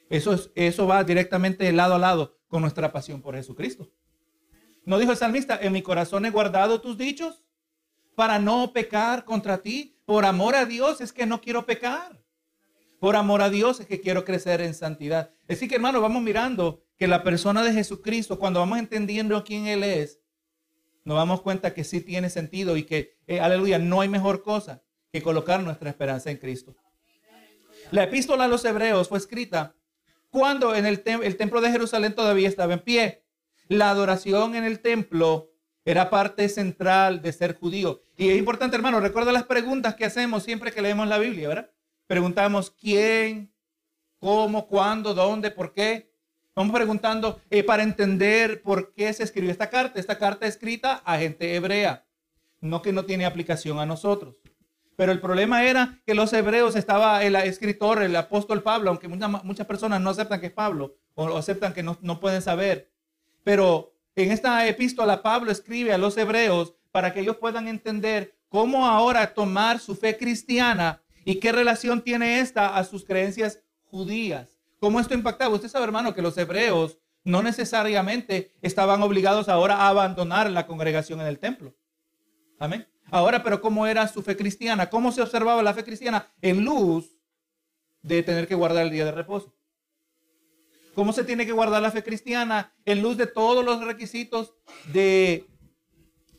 Eso, 0.10 0.38
eso 0.56 0.88
va 0.88 1.04
directamente 1.04 1.72
lado 1.72 1.96
a 1.96 2.00
lado 2.00 2.38
con 2.50 2.62
nuestra 2.62 2.92
pasión 2.92 3.22
por 3.22 3.36
Jesucristo. 3.36 3.90
¿No 4.84 5.00
dijo 5.00 5.12
el 5.12 5.18
salmista, 5.18 5.58
en 5.62 5.72
mi 5.72 5.82
corazón 5.82 6.26
he 6.26 6.32
guardado 6.32 6.82
tus 6.82 6.98
dichos 6.98 7.46
para 8.16 8.40
no 8.40 8.74
pecar 8.74 9.24
contra 9.24 9.60
ti? 9.60 9.96
Por 10.06 10.26
amor 10.26 10.56
a 10.56 10.66
Dios 10.66 11.00
es 11.00 11.14
que 11.14 11.26
no 11.26 11.40
quiero 11.40 11.66
pecar. 11.66 12.22
Por 13.00 13.16
amor 13.16 13.42
a 13.42 13.50
Dios 13.50 13.80
es 13.80 13.88
que 13.88 14.02
quiero 14.02 14.26
crecer 14.26 14.60
en 14.60 14.74
santidad. 14.74 15.32
Así 15.48 15.68
que 15.68 15.76
hermano, 15.76 16.02
vamos 16.02 16.22
mirando 16.22 16.84
que 17.02 17.08
la 17.08 17.24
persona 17.24 17.64
de 17.64 17.74
Jesucristo, 17.74 18.38
cuando 18.38 18.60
vamos 18.60 18.78
entendiendo 18.78 19.44
quién 19.44 19.66
Él 19.66 19.84
es, 19.84 20.20
nos 21.04 21.18
damos 21.18 21.42
cuenta 21.42 21.74
que 21.74 21.84
sí 21.84 22.00
tiene 22.00 22.30
sentido 22.30 22.78
y 22.78 22.84
que, 22.84 23.18
eh, 23.26 23.40
aleluya, 23.40 23.80
no 23.80 24.02
hay 24.02 24.08
mejor 24.08 24.44
cosa 24.44 24.84
que 25.12 25.24
colocar 25.24 25.64
nuestra 25.64 25.90
esperanza 25.90 26.30
en 26.30 26.38
Cristo. 26.38 26.76
La 27.90 28.04
epístola 28.04 28.44
a 28.44 28.48
los 28.48 28.64
hebreos 28.66 29.10
fue 29.10 29.18
escrita 29.18 29.74
cuando 30.30 30.76
en 30.76 30.86
el, 30.86 31.02
el 31.04 31.38
templo 31.38 31.60
de 31.60 31.72
Jerusalén 31.72 32.14
todavía 32.14 32.48
estaba 32.48 32.74
en 32.74 32.82
pie. 32.82 33.24
La 33.68 33.90
adoración 33.90 34.54
en 34.54 34.64
el 34.64 34.80
templo 34.80 35.50
era 35.84 36.12
parte 36.12 36.50
central 36.50 37.24
de 37.24 37.34
ser 37.34 37.58
judío. 37.58 38.04
Y 38.16 38.30
es 38.30 38.38
importante, 38.38 38.76
hermano, 38.76 39.00
recuerda 39.00 39.32
las 39.32 39.46
preguntas 39.46 39.96
que 39.96 40.06
hacemos 40.06 40.44
siempre 40.44 40.72
que 40.72 40.84
leemos 40.84 41.08
la 41.08 41.18
Biblia, 41.18 41.48
¿verdad? 41.48 41.72
Preguntamos 42.06 42.70
quién, 42.70 43.52
cómo, 44.20 44.68
cuándo, 44.68 45.16
dónde, 45.16 45.50
por 45.50 45.74
qué. 45.74 46.11
Vamos 46.56 46.76
preguntando 46.76 47.40
eh, 47.50 47.64
para 47.64 47.84
entender 47.84 48.62
por 48.62 48.94
qué 48.94 49.12
se 49.14 49.24
escribió 49.24 49.52
esta 49.52 49.70
carta. 49.70 50.00
Esta 50.00 50.18
carta 50.18 50.48
escrita 50.48 51.02
a 51.06 51.18
gente 51.18 51.56
hebrea, 51.56 52.06
no 52.60 52.82
que 52.82 52.92
no 52.92 53.06
tiene 53.06 53.26
aplicación 53.26 53.80
a 53.80 53.86
nosotros. 53.86 54.36
Pero 54.98 55.14
el 55.14 55.22
problema 55.22 55.64
era 55.64 56.00
que 56.06 56.14
los 56.14 56.34
hebreos 56.34 56.76
estaba 56.76 57.24
el 57.24 57.36
escritor, 57.36 58.04
el 58.04 58.16
apóstol 58.16 58.62
Pablo, 58.62 58.90
aunque 58.90 59.08
muchas, 59.08 59.44
muchas 59.44 59.66
personas 59.66 60.02
no 60.02 60.10
aceptan 60.10 60.42
que 60.42 60.48
es 60.48 60.52
Pablo 60.52 60.98
o 61.16 61.38
aceptan 61.38 61.74
que 61.74 61.84
no, 61.84 61.98
no 62.02 62.20
pueden 62.20 62.42
saber. 62.42 62.92
Pero 63.44 63.96
en 64.16 64.32
esta 64.32 64.68
epístola 64.68 65.24
Pablo 65.24 65.52
escribe 65.52 65.94
a 65.94 65.98
los 65.98 66.18
hebreos 66.18 66.74
para 66.92 67.14
que 67.14 67.22
ellos 67.22 67.38
puedan 67.38 67.68
entender 67.70 68.36
cómo 68.50 68.86
ahora 68.86 69.34
tomar 69.34 69.80
su 69.80 69.96
fe 69.96 70.18
cristiana 70.18 71.02
y 71.24 71.36
qué 71.36 71.54
relación 71.54 72.02
tiene 72.02 72.42
esta 72.42 72.76
a 72.76 72.84
sus 72.84 73.06
creencias 73.06 73.60
judías. 73.86 74.51
¿Cómo 74.82 75.00
esto 75.00 75.14
impactaba? 75.14 75.54
Usted 75.54 75.68
sabe, 75.68 75.86
hermano, 75.86 76.16
que 76.16 76.24
los 76.24 76.36
hebreos 76.40 76.98
no 77.24 77.44
necesariamente 77.44 78.52
estaban 78.64 79.04
obligados 79.04 79.48
ahora 79.48 79.76
a 79.76 79.90
abandonar 79.90 80.50
la 80.50 80.66
congregación 80.66 81.22
en 81.22 81.28
el 81.28 81.38
templo. 81.38 81.76
Amén. 82.58 82.88
Ahora, 83.12 83.44
pero 83.44 83.62
¿cómo 83.62 83.86
era 83.86 84.08
su 84.08 84.24
fe 84.24 84.36
cristiana? 84.36 84.90
¿Cómo 84.90 85.12
se 85.12 85.22
observaba 85.22 85.62
la 85.62 85.76
fe 85.76 85.84
cristiana? 85.84 86.34
En 86.42 86.66
luz 86.66 87.16
de 88.02 88.24
tener 88.24 88.48
que 88.48 88.56
guardar 88.56 88.86
el 88.86 88.92
día 88.92 89.06
de 89.06 89.12
reposo. 89.12 89.54
¿Cómo 90.96 91.14
se 91.14 91.24
tiene 91.26 91.46
que 91.46 91.52
guardar 91.52 91.84
la 91.84 91.92
fe 91.92 92.02
cristiana? 92.02 92.74
En 92.84 93.04
luz 93.04 93.18
de 93.18 93.28
todos 93.28 93.64
los 93.64 93.86
requisitos 93.86 94.56
de, 94.92 95.46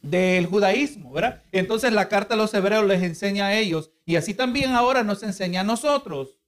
del 0.02 0.46
judaísmo, 0.46 1.12
¿verdad? 1.12 1.44
Entonces 1.52 1.92
la 1.92 2.08
carta 2.08 2.34
a 2.34 2.36
los 2.36 2.52
hebreos 2.54 2.86
les 2.86 3.04
enseña 3.04 3.46
a 3.46 3.54
ellos 3.54 3.92
y 4.04 4.16
así 4.16 4.34
también 4.34 4.72
ahora 4.72 5.04
nos 5.04 5.22
enseña 5.22 5.60
a 5.60 5.64
nosotros 5.64 6.41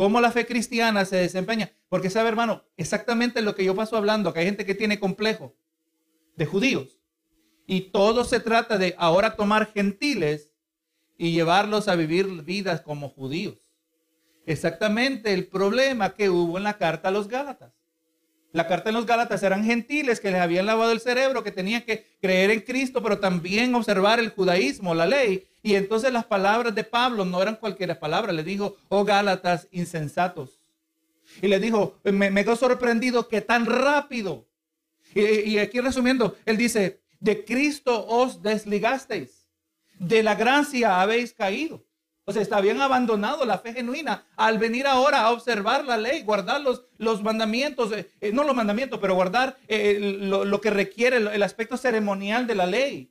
cómo 0.00 0.22
la 0.22 0.32
fe 0.32 0.46
cristiana 0.46 1.04
se 1.04 1.16
desempeña. 1.16 1.72
Porque 1.90 2.08
sabe, 2.08 2.30
hermano, 2.30 2.64
exactamente 2.78 3.42
lo 3.42 3.54
que 3.54 3.66
yo 3.66 3.74
paso 3.74 3.98
hablando, 3.98 4.32
que 4.32 4.40
hay 4.40 4.46
gente 4.46 4.64
que 4.64 4.74
tiene 4.74 4.98
complejo 4.98 5.54
de 6.36 6.46
judíos. 6.46 6.98
Y 7.66 7.90
todo 7.90 8.24
se 8.24 8.40
trata 8.40 8.78
de 8.78 8.94
ahora 8.96 9.36
tomar 9.36 9.70
gentiles 9.70 10.54
y 11.18 11.32
llevarlos 11.32 11.86
a 11.86 11.96
vivir 11.96 12.28
vidas 12.44 12.80
como 12.80 13.10
judíos. 13.10 13.74
Exactamente 14.46 15.34
el 15.34 15.48
problema 15.48 16.14
que 16.14 16.30
hubo 16.30 16.56
en 16.56 16.64
la 16.64 16.78
carta 16.78 17.08
a 17.10 17.12
los 17.12 17.28
Gálatas. 17.28 17.74
La 18.52 18.66
carta 18.66 18.88
a 18.88 18.94
los 18.94 19.04
Gálatas 19.04 19.42
eran 19.42 19.64
gentiles 19.64 20.18
que 20.18 20.30
les 20.30 20.40
habían 20.40 20.64
lavado 20.64 20.92
el 20.92 21.00
cerebro, 21.00 21.44
que 21.44 21.52
tenían 21.52 21.82
que 21.82 22.06
creer 22.22 22.50
en 22.50 22.62
Cristo, 22.62 23.02
pero 23.02 23.18
también 23.18 23.74
observar 23.74 24.18
el 24.18 24.30
judaísmo, 24.30 24.94
la 24.94 25.04
ley. 25.04 25.46
Y 25.62 25.74
entonces 25.74 26.12
las 26.12 26.24
palabras 26.24 26.74
de 26.74 26.84
Pablo 26.84 27.24
no 27.24 27.40
eran 27.42 27.56
cualquier 27.56 27.98
palabra. 27.98 28.32
Le 28.32 28.42
dijo, 28.42 28.76
oh 28.88 29.04
Gálatas 29.04 29.68
insensatos. 29.70 30.60
Y 31.42 31.48
le 31.48 31.60
dijo, 31.60 31.98
me, 32.04 32.32
quedo 32.44 32.56
sorprendido 32.56 33.28
que 33.28 33.40
tan 33.40 33.66
rápido. 33.66 34.46
Y, 35.14 35.58
aquí 35.58 35.80
resumiendo, 35.80 36.36
él 36.44 36.56
dice, 36.56 37.00
de 37.18 37.44
Cristo 37.44 38.06
os 38.06 38.42
desligasteis. 38.42 39.48
De 39.98 40.22
la 40.22 40.34
gracia 40.34 41.00
habéis 41.00 41.32
caído. 41.32 41.84
O 42.24 42.32
sea, 42.32 42.46
habían 42.56 42.80
abandonado 42.80 43.44
la 43.44 43.58
fe 43.58 43.72
genuina 43.72 44.24
al 44.36 44.58
venir 44.58 44.86
ahora 44.86 45.22
a 45.22 45.32
observar 45.32 45.84
la 45.84 45.96
ley, 45.96 46.22
guardar 46.22 46.60
los, 46.60 46.84
los 46.96 47.22
mandamientos, 47.22 47.90
eh, 47.92 48.08
eh, 48.20 48.30
no 48.32 48.44
los 48.44 48.54
mandamientos, 48.54 49.00
pero 49.00 49.14
guardar 49.14 49.56
eh, 49.66 49.98
lo, 50.00 50.60
que 50.60 50.70
requiere 50.70 51.16
el, 51.16 51.42
aspecto 51.42 51.76
ceremonial 51.76 52.46
de 52.46 52.54
la 52.54 52.66
ley. 52.66 53.10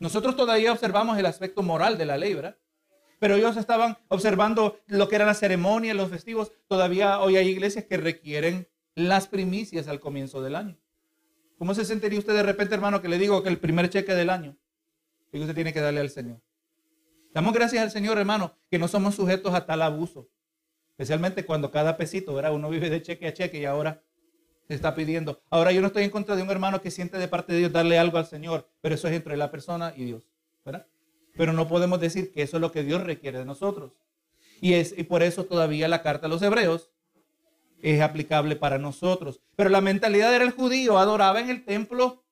Nosotros 0.00 0.34
todavía 0.34 0.72
observamos 0.72 1.18
el 1.18 1.26
aspecto 1.26 1.62
moral 1.62 1.98
de 1.98 2.06
la 2.06 2.16
ley, 2.16 2.32
¿verdad? 2.32 2.56
Pero 3.18 3.36
ellos 3.36 3.58
estaban 3.58 3.98
observando 4.08 4.80
lo 4.86 5.08
que 5.08 5.16
era 5.16 5.26
la 5.26 5.34
ceremonia, 5.34 5.92
los 5.92 6.08
festivos. 6.08 6.52
Todavía 6.68 7.20
hoy 7.20 7.36
hay 7.36 7.48
iglesias 7.48 7.84
que 7.84 7.98
requieren 7.98 8.66
las 8.94 9.28
primicias 9.28 9.88
al 9.88 10.00
comienzo 10.00 10.40
del 10.40 10.56
año. 10.56 10.78
¿Cómo 11.58 11.74
se 11.74 11.84
sentiría 11.84 12.18
usted 12.18 12.32
de 12.32 12.42
repente, 12.42 12.74
hermano, 12.74 13.02
que 13.02 13.08
le 13.08 13.18
digo 13.18 13.42
que 13.42 13.50
el 13.50 13.58
primer 13.58 13.90
cheque 13.90 14.14
del 14.14 14.30
año 14.30 14.56
que 15.30 15.38
usted 15.38 15.54
tiene 15.54 15.74
que 15.74 15.82
darle 15.82 16.00
al 16.00 16.08
Señor? 16.08 16.40
Damos 17.34 17.52
gracias 17.52 17.82
al 17.82 17.90
Señor, 17.90 18.16
hermano, 18.16 18.56
que 18.70 18.78
no 18.78 18.88
somos 18.88 19.16
sujetos 19.16 19.52
a 19.52 19.66
tal 19.66 19.82
abuso. 19.82 20.30
Especialmente 20.92 21.44
cuando 21.44 21.70
cada 21.70 21.98
pesito, 21.98 22.32
¿verdad? 22.32 22.54
Uno 22.54 22.70
vive 22.70 22.88
de 22.88 23.02
cheque 23.02 23.28
a 23.28 23.34
cheque 23.34 23.58
y 23.58 23.66
ahora 23.66 24.02
está 24.74 24.94
pidiendo. 24.94 25.40
Ahora 25.50 25.72
yo 25.72 25.80
no 25.80 25.88
estoy 25.88 26.04
en 26.04 26.10
contra 26.10 26.36
de 26.36 26.42
un 26.42 26.50
hermano 26.50 26.80
que 26.80 26.90
siente 26.90 27.18
de 27.18 27.28
parte 27.28 27.52
de 27.52 27.58
Dios 27.60 27.72
darle 27.72 27.98
algo 27.98 28.18
al 28.18 28.26
Señor, 28.26 28.68
pero 28.80 28.94
eso 28.94 29.08
es 29.08 29.14
entre 29.14 29.36
la 29.36 29.50
persona 29.50 29.92
y 29.96 30.04
Dios, 30.04 30.28
¿verdad? 30.64 30.86
Pero 31.36 31.52
no 31.52 31.68
podemos 31.68 32.00
decir 32.00 32.32
que 32.32 32.42
eso 32.42 32.56
es 32.56 32.60
lo 32.60 32.72
que 32.72 32.82
Dios 32.82 33.02
requiere 33.02 33.38
de 33.38 33.44
nosotros. 33.44 33.92
Y, 34.60 34.74
es, 34.74 34.94
y 34.96 35.04
por 35.04 35.22
eso 35.22 35.44
todavía 35.44 35.88
la 35.88 36.02
carta 36.02 36.26
a 36.26 36.30
los 36.30 36.42
hebreos 36.42 36.90
es 37.82 38.00
aplicable 38.00 38.56
para 38.56 38.78
nosotros. 38.78 39.40
Pero 39.56 39.70
la 39.70 39.80
mentalidad 39.80 40.34
era 40.34 40.44
el 40.44 40.50
judío, 40.50 40.98
adoraba 40.98 41.40
en 41.40 41.50
el 41.50 41.64
templo 41.64 42.22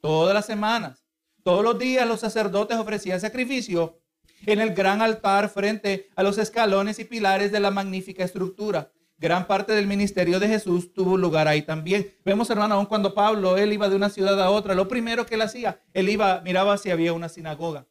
todas 0.00 0.34
las 0.34 0.46
semanas. 0.46 1.04
Todos 1.42 1.62
los 1.62 1.78
días 1.78 2.08
los 2.08 2.20
sacerdotes 2.20 2.78
ofrecían 2.78 3.20
sacrificio 3.20 4.00
en 4.46 4.60
el 4.60 4.74
gran 4.74 5.02
altar 5.02 5.48
frente 5.48 6.08
a 6.16 6.22
los 6.22 6.38
escalones 6.38 6.98
y 6.98 7.04
pilares 7.04 7.52
de 7.52 7.60
la 7.60 7.70
magnífica 7.70 8.24
estructura. 8.24 8.90
Gran 9.16 9.46
parte 9.46 9.72
del 9.72 9.86
ministerio 9.86 10.40
de 10.40 10.48
Jesús 10.48 10.92
tuvo 10.92 11.16
lugar 11.16 11.46
ahí 11.46 11.62
también. 11.62 12.12
Vemos, 12.24 12.50
hermano, 12.50 12.74
aún 12.74 12.86
cuando 12.86 13.14
Pablo, 13.14 13.56
él 13.56 13.72
iba 13.72 13.88
de 13.88 13.96
una 13.96 14.10
ciudad 14.10 14.40
a 14.42 14.50
otra, 14.50 14.74
lo 14.74 14.88
primero 14.88 15.24
que 15.24 15.36
él 15.36 15.42
hacía, 15.42 15.80
él 15.92 16.08
iba, 16.08 16.40
miraba 16.40 16.76
si 16.78 16.90
había 16.90 17.12
una 17.12 17.28
sinagoga, 17.28 17.86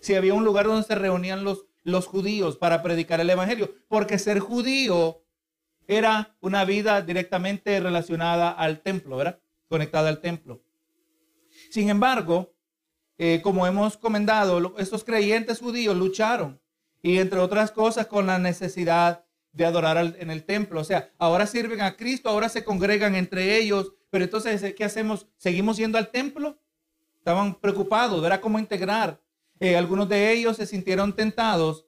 si 0.00 0.14
había 0.14 0.34
un 0.34 0.44
lugar 0.44 0.66
donde 0.66 0.86
se 0.86 0.94
reunían 0.94 1.44
los, 1.44 1.66
los 1.82 2.06
judíos 2.06 2.56
para 2.56 2.82
predicar 2.82 3.20
el 3.20 3.30
evangelio, 3.30 3.74
porque 3.88 4.18
ser 4.18 4.38
judío 4.38 5.22
era 5.86 6.36
una 6.40 6.64
vida 6.64 7.02
directamente 7.02 7.78
relacionada 7.78 8.50
al 8.50 8.80
templo, 8.80 9.18
¿verdad? 9.18 9.40
Conectada 9.68 10.08
al 10.08 10.20
templo. 10.20 10.62
Sin 11.70 11.90
embargo, 11.90 12.54
eh, 13.18 13.40
como 13.42 13.66
hemos 13.66 13.96
comentado, 13.96 14.74
estos 14.78 15.04
creyentes 15.04 15.60
judíos 15.60 15.96
lucharon 15.96 16.60
y 17.02 17.18
entre 17.18 17.38
otras 17.38 17.70
cosas 17.70 18.06
con 18.06 18.26
la 18.26 18.38
necesidad 18.38 19.23
de 19.54 19.64
adorar 19.64 20.16
en 20.18 20.30
el 20.30 20.44
templo. 20.44 20.80
O 20.80 20.84
sea, 20.84 21.10
ahora 21.18 21.46
sirven 21.46 21.80
a 21.80 21.96
Cristo, 21.96 22.28
ahora 22.28 22.48
se 22.48 22.64
congregan 22.64 23.14
entre 23.14 23.56
ellos, 23.56 23.92
pero 24.10 24.24
entonces, 24.24 24.74
¿qué 24.74 24.84
hacemos? 24.84 25.26
¿Seguimos 25.36 25.76
yendo 25.76 25.96
al 25.96 26.10
templo? 26.10 26.58
Estaban 27.16 27.54
preocupados, 27.54 28.20
¿verdad? 28.20 28.40
¿Cómo 28.40 28.58
integrar? 28.58 29.20
Eh, 29.60 29.76
algunos 29.76 30.08
de 30.08 30.32
ellos 30.32 30.56
se 30.56 30.66
sintieron 30.66 31.14
tentados 31.14 31.86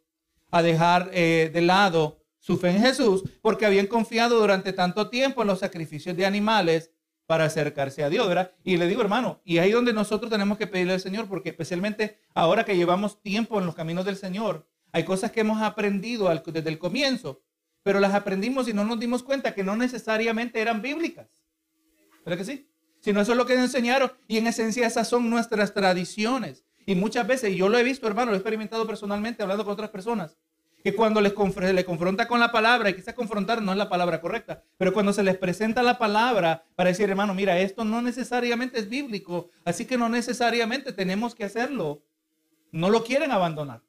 a 0.51 0.63
dejar 0.63 1.11
eh, 1.13 1.51
de 1.53 1.61
lado 1.61 2.23
su 2.39 2.57
fe 2.57 2.71
en 2.71 2.81
Jesús 2.81 3.25
porque 3.43 3.67
habían 3.67 3.87
confiado 3.87 4.39
durante 4.39 4.73
tanto 4.73 5.11
tiempo 5.11 5.43
en 5.43 5.49
los 5.49 5.59
sacrificios 5.59 6.17
de 6.17 6.25
animales 6.25 6.93
para 7.27 7.45
acercarse 7.45 8.05
a 8.05 8.09
Dios, 8.09 8.29
¿verdad? 8.29 8.53
Y 8.63 8.77
le 8.77 8.87
digo, 8.87 9.03
hermano, 9.03 9.41
y 9.45 9.59
ahí 9.59 9.73
donde 9.73 9.93
nosotros 9.93 10.31
tenemos 10.31 10.57
que 10.57 10.69
pedirle 10.69 10.93
al 10.95 11.01
Señor, 11.01 11.27
porque 11.27 11.49
especialmente 11.49 12.21
ahora 12.35 12.65
que 12.65 12.77
llevamos 12.77 13.21
tiempo 13.21 13.59
en 13.59 13.67
los 13.67 13.75
caminos 13.75 14.05
del 14.05 14.17
Señor, 14.17 14.69
hay 14.93 15.05
cosas 15.05 15.33
que 15.33 15.41
hemos 15.41 15.61
aprendido 15.61 16.29
desde 16.47 16.71
el 16.71 16.79
comienzo, 16.79 17.43
pero 17.87 18.01
las 18.01 18.15
aprendimos 18.15 18.67
y 18.67 18.73
no 18.73 18.83
nos 18.83 18.99
dimos 18.99 19.23
cuenta 19.23 19.55
que 19.55 19.63
no 19.63 19.77
necesariamente 19.77 20.61
eran 20.61 20.83
bíblicas. 20.83 21.29
¿Verdad 22.25 22.39
que 22.39 22.45
sí? 22.45 22.69
Sino 22.99 23.21
eso 23.21 23.31
es 23.31 23.39
lo 23.39 23.47
que 23.47 23.55
nos 23.55 23.67
enseñaron 23.67 24.11
y 24.27 24.39
en 24.39 24.49
esencia 24.49 24.89
esas 24.89 25.07
son 25.07 25.31
nuestras 25.31 25.73
tradiciones. 25.73 26.65
Y 26.85 26.97
muchas 26.97 27.29
veces, 27.29 27.53
y 27.53 27.57
yo 27.57 27.69
lo 27.69 27.79
he 27.79 27.85
visto, 27.85 28.09
hermano, 28.09 28.33
lo 28.33 28.37
he 28.37 28.41
experimentado 28.41 28.89
personalmente 28.89 29.45
hablando 29.45 29.63
con 29.63 29.75
otras 29.75 29.91
personas, 29.91 30.37
que 30.83 30.97
cuando 30.97 31.21
les 31.21 31.33
le 31.33 31.85
confronta 31.85 32.27
con 32.27 32.41
la 32.41 32.51
palabra, 32.51 32.91
y 32.91 32.95
quizás 32.95 33.15
confrontar 33.15 33.63
no 33.63 33.71
es 33.71 33.79
la 33.79 33.89
palabra 33.89 34.21
correcta, 34.21 34.65
pero 34.77 34.93
cuando 34.93 35.13
se 35.13 35.23
les 35.23 35.39
presenta 35.39 35.81
la 35.85 35.97
palabra 35.97 36.65
para 36.75 36.89
decir, 36.89 37.09
hermano, 37.09 37.35
mira, 37.35 37.57
esto 37.61 37.85
no 37.85 38.03
necesariamente 38.03 38.81
es 38.81 38.89
bíblico, 38.89 39.51
así 39.65 39.85
que 39.85 39.97
no 39.97 40.09
necesariamente 40.09 40.93
tenemos 40.93 41.37
que 41.37 41.45
hacerlo, 41.45 42.03
no 42.73 42.91
lo 42.91 43.05
quieren 43.05 43.31
abandonar, 43.31 43.81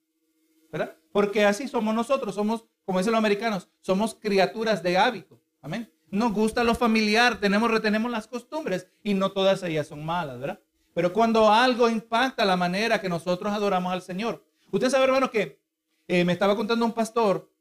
¿verdad? 0.72 0.96
Porque 1.12 1.46
así 1.46 1.68
somos 1.68 1.96
nosotros, 1.96 2.36
somos, 2.36 2.66
como 2.88 3.00
dicen 3.00 3.12
los 3.12 3.20
americanos, 3.20 3.68
somos 3.82 4.16
criaturas 4.16 4.82
de 4.82 4.98
hábito, 4.98 5.38
amén. 5.62 5.92
Nos 6.10 6.32
gusta 6.32 6.64
lo 6.64 6.74
familiar, 6.74 7.38
tenemos, 7.38 7.70
retenemos 7.70 8.10
las 8.10 8.28
costumbres 8.28 8.88
y 9.04 9.14
no 9.14 9.34
todas 9.34 9.62
ellas 9.64 9.88
son 9.88 10.06
malas, 10.06 10.40
¿verdad? 10.40 10.62
Pero 10.94 11.12
cuando 11.12 11.52
algo 11.52 11.90
impacta 11.90 12.46
la 12.46 12.56
manera 12.56 13.02
que 13.02 13.10
nosotros 13.10 13.52
adoramos 13.52 13.92
al 13.92 14.02
Señor. 14.02 14.42
Usted 14.72 14.90
sabe, 14.90 15.04
hermano, 15.04 15.30
que 15.30 15.60
eh, 16.08 16.24
me 16.24 16.32
estaba 16.32 16.56
contando 16.56 16.86
un 16.86 16.94
pastor 16.94 17.52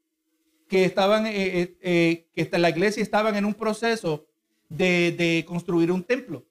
que 0.69 0.85
estaban, 0.85 1.27
eh, 1.27 1.75
eh, 1.81 2.29
que 2.33 2.57
la 2.57 2.69
iglesia 2.69 3.03
estaban 3.03 3.35
en 3.35 3.43
un 3.43 3.53
proceso 3.53 4.27
de, 4.69 5.11
de, 5.11 5.43
construir 5.45 5.91
un 5.91 6.05
templo. 6.05 6.45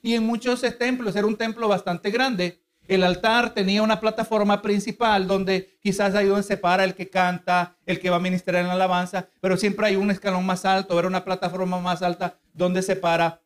Y 0.00 0.14
en 0.14 0.24
muchos 0.24 0.62
templos, 0.78 1.14
era 1.16 1.26
un 1.26 1.36
templo 1.36 1.68
bastante 1.68 2.10
grande, 2.10 2.61
el 2.88 3.04
altar 3.04 3.54
tenía 3.54 3.82
una 3.82 4.00
plataforma 4.00 4.60
principal 4.60 5.26
donde 5.26 5.78
quizás 5.80 6.14
hay 6.14 6.26
donde 6.26 6.42
se 6.42 6.56
para 6.56 6.84
el 6.84 6.94
que 6.94 7.08
canta, 7.08 7.76
el 7.86 8.00
que 8.00 8.10
va 8.10 8.16
a 8.16 8.20
ministrar 8.20 8.56
en 8.60 8.68
la 8.68 8.74
alabanza, 8.74 9.28
pero 9.40 9.56
siempre 9.56 9.86
hay 9.86 9.96
un 9.96 10.10
escalón 10.10 10.44
más 10.44 10.64
alto, 10.64 10.98
era 10.98 11.08
una 11.08 11.24
plataforma 11.24 11.80
más 11.80 12.02
alta 12.02 12.38
donde 12.52 12.82
se 12.82 12.96
para 12.96 13.40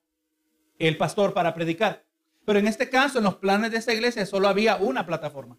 el 0.78 0.96
pastor 0.96 1.34
para 1.34 1.54
predicar. 1.54 2.04
Pero 2.44 2.58
en 2.58 2.66
este 2.66 2.88
caso, 2.88 3.18
en 3.18 3.24
los 3.24 3.36
planes 3.36 3.72
de 3.72 3.78
esa 3.78 3.92
iglesia, 3.92 4.24
solo 4.24 4.48
había 4.48 4.76
una 4.76 5.04
plataforma. 5.04 5.58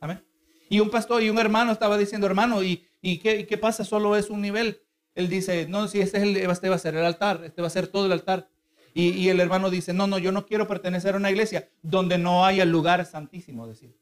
Amén. 0.00 0.24
Y 0.68 0.78
un 0.78 0.88
pastor 0.88 1.22
y 1.22 1.28
un 1.28 1.38
hermano 1.38 1.72
estaba 1.72 1.98
diciendo, 1.98 2.26
hermano, 2.26 2.62
¿y, 2.62 2.86
qué, 3.02 3.58
pasa? 3.60 3.84
Solo 3.84 4.16
es 4.16 4.30
un 4.30 4.40
nivel. 4.40 4.80
Él 5.16 5.28
dice, 5.28 5.66
no, 5.68 5.88
si 5.88 6.00
este, 6.00 6.18
es 6.18 6.22
el, 6.22 6.36
este 6.36 6.68
va 6.68 6.76
a 6.76 6.78
ser 6.78 6.94
el 6.94 7.04
altar, 7.04 7.42
este 7.44 7.60
va 7.60 7.66
a 7.66 7.70
ser 7.70 7.88
todo 7.88 8.06
el 8.06 8.12
altar. 8.12 8.48
Y, 8.92 9.28
el 9.28 9.38
hermano 9.38 9.70
dice, 9.70 9.92
no, 9.92 10.06
no, 10.06 10.18
yo 10.18 10.32
no 10.32 10.46
quiero 10.46 10.66
pertenecer 10.66 11.14
a 11.14 11.18
una 11.18 11.30
iglesia 11.30 11.68
donde 11.80 12.18
no 12.18 12.44
haya 12.44 12.64
lugar 12.64 13.06
santísimo, 13.06 13.66
decir. 13.66 13.94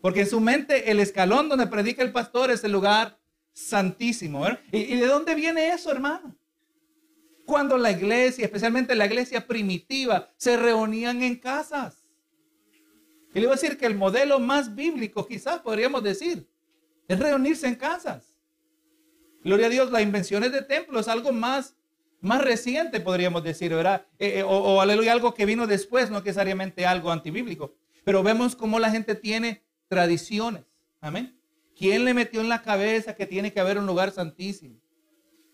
Porque 0.00 0.20
en 0.20 0.26
su 0.26 0.40
mente 0.40 0.90
el 0.90 0.98
escalón 0.98 1.48
donde 1.48 1.66
predica 1.66 2.02
el 2.02 2.10
pastor 2.10 2.50
es 2.50 2.64
el 2.64 2.72
lugar 2.72 3.18
santísimo. 3.52 4.46
¿Y, 4.72 4.78
¿Y 4.78 4.96
de 4.96 5.06
dónde 5.06 5.34
viene 5.34 5.68
eso, 5.68 5.90
hermano? 5.90 6.34
cuando 7.50 7.76
la 7.76 7.90
iglesia, 7.90 8.44
especialmente 8.44 8.94
la 8.94 9.06
iglesia 9.06 9.44
primitiva, 9.44 10.32
se 10.36 10.56
reunían 10.56 11.20
en 11.24 11.34
casas. 11.34 12.06
Y 13.34 13.40
le 13.40 13.46
voy 13.46 13.54
a 13.54 13.60
decir 13.60 13.76
que 13.76 13.86
el 13.86 13.96
modelo 13.96 14.38
más 14.38 14.72
bíblico, 14.72 15.26
quizás 15.26 15.58
podríamos 15.58 16.00
decir, 16.04 16.48
es 17.08 17.18
reunirse 17.18 17.66
en 17.66 17.74
casas. 17.74 18.38
Gloria 19.42 19.66
a 19.66 19.70
Dios, 19.70 19.90
las 19.90 20.00
invenciones 20.00 20.52
de 20.52 20.62
templo 20.62 21.00
es 21.00 21.08
algo 21.08 21.32
más, 21.32 21.74
más 22.20 22.42
reciente, 22.42 23.00
podríamos 23.00 23.42
decir, 23.42 23.74
¿verdad? 23.74 24.06
Eh, 24.18 24.38
eh, 24.38 24.42
o, 24.42 24.80
aleluya, 24.80 25.12
algo 25.12 25.34
que 25.34 25.46
vino 25.46 25.66
después, 25.66 26.10
no 26.10 26.20
necesariamente 26.20 26.86
algo 26.86 27.10
antibíblico. 27.10 27.74
Pero 28.04 28.22
vemos 28.22 28.56
cómo 28.56 28.78
la 28.78 28.90
gente 28.90 29.14
tiene 29.14 29.62
tradiciones. 29.88 30.64
Amén. 31.00 31.38
¿Quién 31.76 32.04
le 32.04 32.12
metió 32.12 32.40
en 32.40 32.48
la 32.48 32.62
cabeza 32.62 33.14
que 33.14 33.26
tiene 33.26 33.52
que 33.52 33.60
haber 33.60 33.78
un 33.78 33.86
lugar 33.86 34.10
santísimo? 34.10 34.78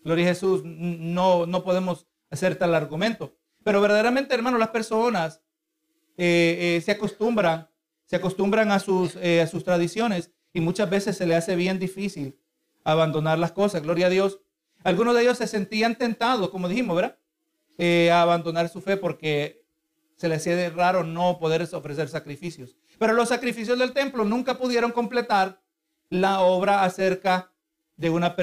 Gloria 0.03 0.25
a 0.25 0.29
Jesús, 0.29 0.61
no, 0.63 1.45
no 1.45 1.63
podemos 1.63 2.05
hacer 2.29 2.55
tal 2.55 2.75
argumento. 2.75 3.35
Pero 3.63 3.81
verdaderamente, 3.81 4.35
hermano, 4.35 4.57
las 4.57 4.69
personas 4.69 5.41
eh, 6.17 6.81
se 6.83 6.91
acostumbran, 6.91 7.69
se 8.05 8.17
acostumbran 8.17 8.71
a 8.71 8.79
sus, 8.79 9.15
a 9.15 9.47
sus 9.47 9.63
tradiciones 9.63 10.31
y 10.53 10.61
muchas 10.61 10.89
veces 10.89 11.17
se 11.17 11.25
le 11.25 11.35
hace 11.35 11.55
bien 11.55 11.79
difícil 11.79 12.37
abandonar 12.83 13.39
las 13.39 13.51
cosas. 13.51 13.81
Gloria 13.83 14.07
a 14.07 14.09
Dios. 14.09 14.39
Algunos 14.83 15.15
de 15.15 15.21
ellos 15.21 15.37
se 15.37 15.47
sentían 15.47 15.97
tentados, 15.97 16.49
como 16.49 16.69
dijimos, 16.69 16.95
¿verdad? 16.95 17.17
a 18.11 18.21
abandonar 18.21 18.69
su 18.69 18.81
fe 18.81 18.97
porque 18.97 19.63
se 20.15 20.27
les 20.27 20.39
hacía 20.39 20.69
raro 20.71 21.03
no 21.03 21.37
poder 21.39 21.67
ofrecer 21.71 22.09
sacrificios. 22.09 22.75
Pero 22.97 23.13
los 23.13 23.29
sacrificios 23.29 23.77
del 23.77 23.93
templo 23.93 24.25
nunca 24.25 24.57
pudieron 24.57 24.91
completar 24.91 25.61
la 26.09 26.39
obra 26.39 26.83
acerca 26.83 27.51
de 27.95 28.09
una 28.09 28.35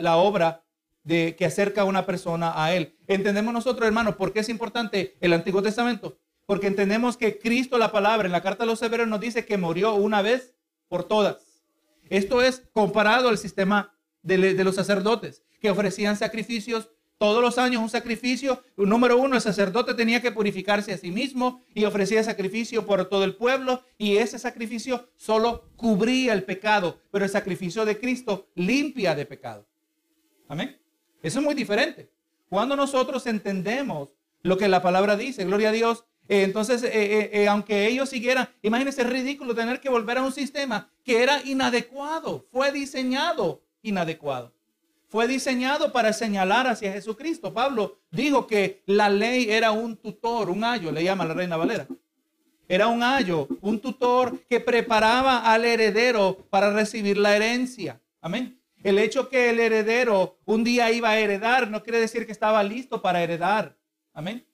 la 0.00 0.16
obra 0.16 0.64
de 1.04 1.36
que 1.36 1.44
acerca 1.44 1.82
a 1.82 1.84
una 1.84 2.06
persona 2.06 2.52
a 2.56 2.74
Él. 2.74 2.96
Entendemos 3.06 3.52
nosotros, 3.52 3.86
hermanos, 3.86 4.16
por 4.16 4.32
qué 4.32 4.40
es 4.40 4.48
importante 4.48 5.16
el 5.20 5.32
Antiguo 5.32 5.62
Testamento. 5.62 6.18
Porque 6.46 6.66
entendemos 6.66 7.16
que 7.16 7.38
Cristo, 7.38 7.78
la 7.78 7.92
palabra, 7.92 8.26
en 8.26 8.32
la 8.32 8.42
carta 8.42 8.64
de 8.64 8.70
los 8.70 8.82
Hebreos 8.82 9.08
nos 9.08 9.20
dice 9.20 9.46
que 9.46 9.56
murió 9.56 9.94
una 9.94 10.20
vez 10.20 10.54
por 10.88 11.04
todas. 11.04 11.62
Esto 12.10 12.42
es 12.42 12.62
comparado 12.72 13.28
al 13.28 13.38
sistema 13.38 13.94
de, 14.22 14.54
de 14.54 14.64
los 14.64 14.74
sacerdotes, 14.74 15.43
que 15.64 15.70
ofrecían 15.70 16.14
sacrificios 16.14 16.90
todos 17.16 17.40
los 17.40 17.56
años, 17.56 17.80
un 17.80 17.88
sacrificio. 17.88 18.62
Número 18.76 19.16
uno, 19.16 19.36
el 19.36 19.40
sacerdote 19.40 19.94
tenía 19.94 20.20
que 20.20 20.30
purificarse 20.30 20.92
a 20.92 20.98
sí 20.98 21.10
mismo 21.10 21.64
y 21.74 21.86
ofrecía 21.86 22.22
sacrificio 22.22 22.84
por 22.84 23.08
todo 23.08 23.24
el 23.24 23.34
pueblo. 23.34 23.82
Y 23.96 24.18
ese 24.18 24.38
sacrificio 24.38 25.08
solo 25.16 25.70
cubría 25.76 26.34
el 26.34 26.44
pecado, 26.44 27.00
pero 27.10 27.24
el 27.24 27.30
sacrificio 27.30 27.86
de 27.86 27.98
Cristo 27.98 28.50
limpia 28.54 29.14
de 29.14 29.24
pecado. 29.24 29.66
Amén. 30.48 30.78
Eso 31.22 31.38
es 31.38 31.44
muy 31.46 31.54
diferente. 31.54 32.10
Cuando 32.50 32.76
nosotros 32.76 33.26
entendemos 33.26 34.10
lo 34.42 34.58
que 34.58 34.68
la 34.68 34.82
palabra 34.82 35.16
dice, 35.16 35.46
gloria 35.46 35.70
a 35.70 35.72
Dios, 35.72 36.04
eh, 36.28 36.42
entonces, 36.42 36.82
eh, 36.82 37.30
eh, 37.32 37.48
aunque 37.48 37.86
ellos 37.86 38.10
siguieran, 38.10 38.50
imagínense, 38.60 39.00
es 39.00 39.08
ridículo 39.08 39.54
tener 39.54 39.80
que 39.80 39.88
volver 39.88 40.18
a 40.18 40.24
un 40.24 40.32
sistema 40.32 40.90
que 41.02 41.22
era 41.22 41.40
inadecuado, 41.42 42.46
fue 42.52 42.70
diseñado 42.70 43.62
inadecuado. 43.80 44.52
Fue 45.14 45.28
diseñado 45.28 45.92
para 45.92 46.12
señalar 46.12 46.66
hacia 46.66 46.92
Jesucristo. 46.92 47.54
Pablo 47.54 48.00
dijo 48.10 48.48
que 48.48 48.82
la 48.86 49.08
ley 49.08 49.48
era 49.48 49.70
un 49.70 49.96
tutor, 49.96 50.50
un 50.50 50.64
ayo, 50.64 50.90
le 50.90 51.04
llama 51.04 51.24
la 51.24 51.34
reina 51.34 51.56
Valera. 51.56 51.86
Era 52.66 52.88
un 52.88 53.00
ayo, 53.00 53.46
un 53.60 53.78
tutor 53.78 54.40
que 54.50 54.58
preparaba 54.58 55.52
al 55.52 55.66
heredero 55.66 56.44
para 56.50 56.72
recibir 56.72 57.16
la 57.16 57.36
herencia. 57.36 58.00
Amén. 58.20 58.60
El 58.82 58.98
hecho 58.98 59.28
que 59.28 59.50
el 59.50 59.60
heredero 59.60 60.40
un 60.46 60.64
día 60.64 60.90
iba 60.90 61.10
a 61.10 61.18
heredar 61.20 61.70
no 61.70 61.84
quiere 61.84 62.00
decir 62.00 62.26
que 62.26 62.32
estaba 62.32 62.60
listo 62.64 63.00
para 63.00 63.22
heredar. 63.22 63.76
Amén. 64.14 64.44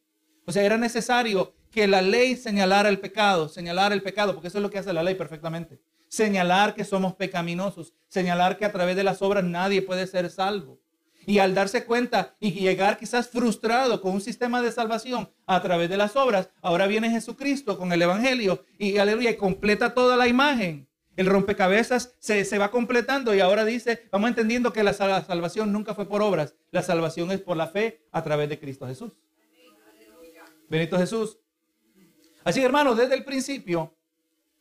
O 0.44 0.53
sea, 0.53 0.62
era 0.62 0.77
necesario 0.77 1.55
que 1.70 1.88
la 1.88 2.03
ley 2.03 2.37
señalara 2.37 2.90
el 2.90 3.01
pecado, 3.01 3.49
señalar 3.49 3.94
el 3.94 4.03
pecado, 4.03 4.35
porque 4.35 4.49
eso 4.49 4.59
es 4.59 4.62
lo 4.62 4.68
que 4.68 4.77
hace 4.77 4.92
la 4.92 5.03
ley 5.03 5.14
perfectamente. 5.14 5.81
Señalar 6.11 6.75
que 6.75 6.85
somos 6.85 7.14
pecaminosos, 7.14 7.94
señalar 8.09 8.59
que 8.59 8.66
a 8.66 8.73
través 8.73 8.96
de 8.96 9.05
las 9.05 9.23
obras 9.23 9.44
nadie 9.44 9.81
puede 9.81 10.07
ser 10.07 10.29
salvo. 10.29 10.79
Y 11.25 11.38
al 11.38 11.55
darse 11.55 11.87
cuenta 11.87 12.37
y 12.38 12.53
llegar 12.53 12.99
quizás 12.99 13.29
frustrado 13.29 14.03
con 14.03 14.12
un 14.12 14.20
sistema 14.20 14.61
de 14.61 14.73
salvación 14.73 15.31
a 15.46 15.62
través 15.62 15.88
de 15.88 15.96
las 15.96 16.16
obras, 16.16 16.51
ahora 16.61 16.87
viene 16.87 17.11
Jesucristo 17.11 17.79
con 17.79 17.92
el 17.92 18.03
Evangelio 18.03 18.66
y 18.79 18.99
aleluya, 18.99 19.31
y 19.31 19.37
completa 19.37 19.94
toda 19.94 20.18
la 20.18 20.29
imagen 20.29 20.90
el 21.20 21.27
rompecabezas 21.27 22.14
se, 22.18 22.59
va 22.59 22.70
completando 22.70 23.35
y 23.35 23.40
ahora 23.40 23.66
dice, 23.66 24.09
vamos 24.11 24.31
entendiendo 24.31 24.73
que 24.73 24.83
la 24.83 24.94
salvación 24.94 25.70
nunca 25.70 25.94
fue 25.94 26.09
por 26.09 26.23
obras, 26.23 26.55
la 26.70 26.83
salvación 26.83 27.31
es 27.31 27.40
por 27.40 27.59
la 27.59 27.66
fe 27.66 28.07
a 28.11 28.23
través 28.23 28.49
de 28.49 28.59
Cristo 28.59 28.87
Jesús. 28.87 29.12
Benito 30.70 30.96
Jesús. 30.96 31.38
Así, 32.42 32.62
hermanos, 32.62 32.96
desde 32.96 33.16
el 33.16 33.25
principio, 33.25 33.94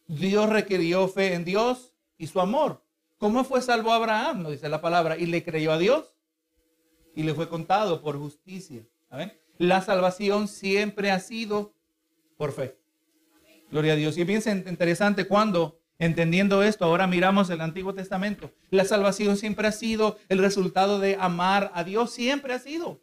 Dios 0.10 0.50
requirió 0.50 1.08
fe 1.08 1.36
en 1.36 1.46
Dios 1.46 1.94
y 2.18 2.26
su 2.26 2.42
amor. 2.42 2.84
¿Cómo 3.20 3.44
fue 3.44 3.62
salvo 3.62 3.94
Abraham? 3.94 4.42
Nos 4.42 4.54
dice 4.54 4.68
la 4.68 4.82
palabra. 4.82 5.18
Y 5.18 5.28
le 5.28 5.44
creyó 5.44 5.72
a 5.72 5.78
Dios. 5.78 6.16
y 7.16 7.24
le 7.24 7.34
fue 7.34 7.50
contado 7.50 8.02
por 8.02 8.18
justicia. 8.18 8.82
La 9.58 9.82
salvación 9.82 10.48
siempre 10.48 11.12
ha 11.12 11.20
sido 11.20 11.74
por 12.38 12.54
fe. 12.54 12.78
Gloria 13.72 13.94
a 13.94 13.96
Dios. 13.96 14.18
Y 14.18 14.22
es 14.22 14.48
interesante 14.48 15.28
cuando, 15.28 15.80
entendiendo 15.98 16.64
esto, 16.64 16.86
ahora 16.86 17.08
miramos 17.08 17.50
el 17.50 17.62
Antiguo 17.62 17.94
Testamento. 17.94 18.52
La 18.70 18.86
salvación 18.86 19.38
siempre 19.38 19.68
ha 19.68 19.72
sido 19.72 20.18
el 20.30 20.40
resultado 20.40 21.00
de 21.00 21.18
amar 21.20 21.72
a 21.76 21.84
Dios, 21.84 22.12
siempre 22.12 22.54
ha 22.54 22.60
sido. 22.60 23.02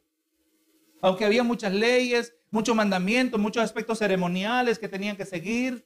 Aunque 1.03 1.27
había 1.27 1.42
muchas 1.42 1.73
leyes, 1.73 2.35
muchos 2.51 2.75
mandamientos, 2.75 3.38
muchos 3.38 3.62
aspectos 3.62 3.99
ceremoniales 3.99 4.79
que 4.79 4.88
tenían 4.88 5.16
que 5.16 5.27
seguir, 5.27 5.85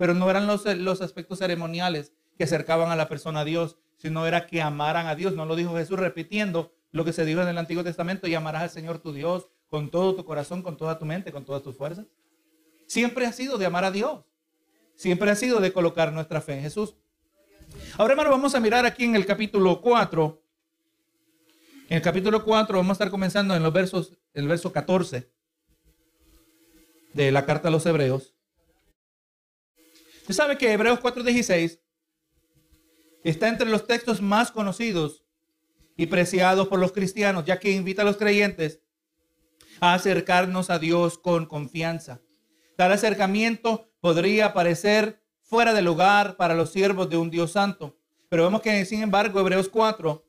pero 0.00 0.14
no 0.14 0.30
eran 0.30 0.46
los, 0.46 0.64
los 0.64 1.02
aspectos 1.02 1.40
ceremoniales 1.40 2.14
que 2.38 2.44
acercaban 2.44 2.90
a 2.90 2.96
la 2.96 3.06
persona 3.06 3.40
a 3.40 3.44
Dios, 3.44 3.76
sino 3.98 4.26
era 4.26 4.46
que 4.46 4.62
amaran 4.62 5.06
a 5.08 5.14
Dios. 5.14 5.34
No 5.34 5.44
lo 5.44 5.56
dijo 5.56 5.76
Jesús 5.76 5.98
repitiendo 5.98 6.72
lo 6.90 7.04
que 7.04 7.12
se 7.12 7.26
dijo 7.26 7.42
en 7.42 7.48
el 7.48 7.58
Antiguo 7.58 7.84
Testamento, 7.84 8.26
y 8.26 8.34
amarás 8.34 8.62
al 8.62 8.70
Señor 8.70 9.00
tu 9.00 9.12
Dios 9.12 9.50
con 9.68 9.90
todo 9.90 10.14
tu 10.14 10.24
corazón, 10.24 10.62
con 10.62 10.78
toda 10.78 10.98
tu 10.98 11.04
mente, 11.04 11.32
con 11.32 11.44
todas 11.44 11.62
tus 11.62 11.76
fuerzas. 11.76 12.06
Siempre 12.86 13.26
ha 13.26 13.32
sido 13.32 13.58
de 13.58 13.66
amar 13.66 13.84
a 13.84 13.90
Dios. 13.90 14.24
Siempre 14.94 15.30
ha 15.30 15.34
sido 15.34 15.60
de 15.60 15.70
colocar 15.70 16.14
nuestra 16.14 16.40
fe 16.40 16.54
en 16.54 16.62
Jesús. 16.62 16.94
Ahora, 17.98 18.14
hermano, 18.14 18.30
vamos 18.30 18.54
a 18.54 18.60
mirar 18.60 18.86
aquí 18.86 19.04
en 19.04 19.16
el 19.16 19.26
capítulo 19.26 19.82
4. 19.82 20.42
En 21.90 21.96
el 21.98 22.02
capítulo 22.02 22.42
4 22.42 22.78
vamos 22.78 22.88
a 22.88 22.92
estar 22.94 23.10
comenzando 23.10 23.54
en 23.54 23.62
los 23.62 23.72
versos, 23.74 24.16
el 24.32 24.48
verso 24.48 24.72
14 24.72 25.30
de 27.12 27.32
la 27.32 27.44
carta 27.44 27.68
a 27.68 27.70
los 27.70 27.84
Hebreos. 27.84 28.34
Usted 30.30 30.44
sabe 30.44 30.58
que 30.58 30.72
Hebreos 30.72 31.00
4:16 31.00 31.80
está 33.24 33.48
entre 33.48 33.68
los 33.68 33.88
textos 33.88 34.22
más 34.22 34.52
conocidos 34.52 35.24
y 35.96 36.06
preciados 36.06 36.68
por 36.68 36.78
los 36.78 36.92
cristianos, 36.92 37.44
ya 37.46 37.58
que 37.58 37.72
invita 37.72 38.02
a 38.02 38.04
los 38.04 38.16
creyentes 38.16 38.80
a 39.80 39.94
acercarnos 39.94 40.70
a 40.70 40.78
Dios 40.78 41.18
con 41.18 41.46
confianza. 41.46 42.20
Tal 42.76 42.92
acercamiento 42.92 43.90
podría 43.98 44.54
parecer 44.54 45.20
fuera 45.42 45.74
de 45.74 45.82
lugar 45.82 46.36
para 46.36 46.54
los 46.54 46.70
siervos 46.70 47.10
de 47.10 47.16
un 47.16 47.28
Dios 47.28 47.50
santo, 47.50 47.98
pero 48.28 48.44
vemos 48.44 48.62
que 48.62 48.84
sin 48.84 49.02
embargo 49.02 49.40
Hebreos 49.40 49.68
4 49.68 50.24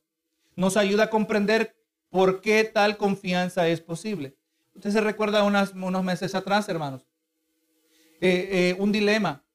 nos 0.56 0.78
ayuda 0.78 1.04
a 1.04 1.10
comprender 1.12 1.78
por 2.10 2.42
qué 2.42 2.64
tal 2.64 2.98
confianza 2.98 3.68
es 3.68 3.82
posible. 3.82 4.36
Usted 4.74 4.90
se 4.90 5.02
recuerda 5.02 5.44
unos 5.44 6.04
meses 6.04 6.34
atrás, 6.34 6.68
hermanos, 6.70 7.06
eh, 8.20 8.50
eh, 8.52 8.76
un 8.80 8.92
dilema. 8.92 9.46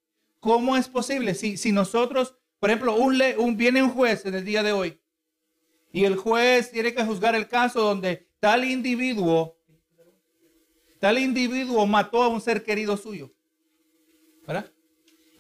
¿Cómo 0.47 0.77
es 0.77 0.87
posible 0.87 1.35
si, 1.35 1.57
si 1.57 1.73
nosotros, 1.73 2.37
por 2.61 2.71
ejemplo, 2.71 2.95
un, 2.95 3.21
un, 3.37 3.57
viene 3.57 3.83
un 3.83 3.91
juez 3.91 4.25
en 4.27 4.37
el 4.37 4.45
día 4.45 4.63
de 4.63 4.71
hoy 4.71 5.01
y 5.91 6.05
el 6.05 6.15
juez 6.15 6.71
tiene 6.71 6.95
que 6.95 7.05
juzgar 7.05 7.35
el 7.35 7.49
caso 7.49 7.81
donde 7.81 8.29
tal 8.39 8.65
individuo 8.65 9.57
Tal 11.01 11.19
individuo 11.19 11.85
mató 11.85 12.23
a 12.23 12.29
un 12.29 12.41
ser 12.41 12.63
querido 12.63 12.97
suyo. 12.97 13.35
¿Verdad? 14.47 14.71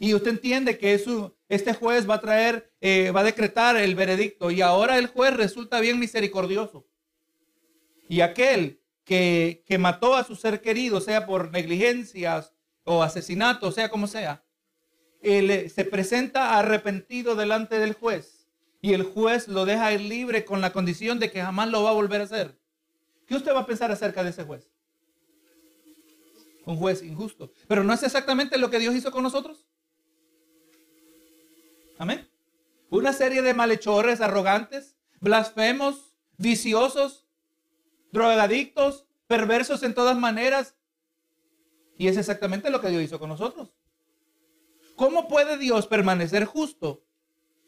Y 0.00 0.12
usted 0.12 0.32
entiende 0.32 0.76
que 0.76 0.94
eso, 0.94 1.36
este 1.48 1.72
juez 1.72 2.10
va 2.10 2.16
a 2.16 2.20
traer, 2.20 2.74
eh, 2.80 3.12
va 3.12 3.20
a 3.20 3.24
decretar 3.24 3.76
el 3.76 3.94
veredicto. 3.94 4.50
Y 4.50 4.60
ahora 4.60 4.98
el 4.98 5.06
juez 5.06 5.34
resulta 5.34 5.78
bien 5.78 6.00
misericordioso. 6.00 6.84
Y 8.08 8.22
aquel 8.22 8.82
que, 9.04 9.62
que 9.68 9.78
mató 9.78 10.16
a 10.16 10.24
su 10.24 10.34
ser 10.34 10.60
querido, 10.60 11.00
sea 11.00 11.26
por 11.26 11.52
negligencias 11.52 12.52
o 12.82 13.04
asesinato, 13.04 13.70
sea 13.70 13.88
como 13.88 14.08
sea, 14.08 14.45
él 15.26 15.70
se 15.70 15.84
presenta 15.84 16.58
arrepentido 16.58 17.34
delante 17.34 17.78
del 17.78 17.94
juez. 17.94 18.46
Y 18.80 18.92
el 18.92 19.02
juez 19.02 19.48
lo 19.48 19.64
deja 19.64 19.92
ir 19.92 20.00
libre 20.00 20.44
con 20.44 20.60
la 20.60 20.72
condición 20.72 21.18
de 21.18 21.30
que 21.30 21.42
jamás 21.42 21.68
lo 21.68 21.82
va 21.82 21.90
a 21.90 21.94
volver 21.94 22.20
a 22.20 22.24
hacer. 22.24 22.58
¿Qué 23.26 23.34
usted 23.34 23.54
va 23.54 23.60
a 23.60 23.66
pensar 23.66 23.90
acerca 23.90 24.22
de 24.22 24.30
ese 24.30 24.44
juez? 24.44 24.68
un 26.66 26.76
juez 26.76 27.02
injusto. 27.02 27.50
Pero 27.66 27.84
no 27.84 27.94
es 27.94 28.02
exactamente 28.02 28.58
lo 28.58 28.68
que 28.68 28.78
Dios 28.78 28.94
hizo 28.94 29.10
con 29.10 29.22
nosotros. 29.22 29.64
Amén. 31.96 32.28
Una 32.90 33.12
serie 33.12 33.40
de 33.40 33.54
malhechores, 33.54 34.20
arrogantes, 34.20 34.96
blasfemos, 35.20 36.12
viciosos, 36.36 37.26
drogadictos, 38.12 39.06
perversos 39.26 39.82
en 39.82 39.94
todas 39.94 40.18
maneras. 40.18 40.74
Y 41.96 42.08
es 42.08 42.16
exactamente 42.16 42.68
lo 42.70 42.80
que 42.80 42.90
Dios 42.90 43.02
hizo 43.02 43.18
con 43.18 43.30
nosotros. 43.30 43.72
¿Cómo 44.96 45.28
puede 45.28 45.58
Dios 45.58 45.86
permanecer 45.86 46.46
justo 46.46 47.04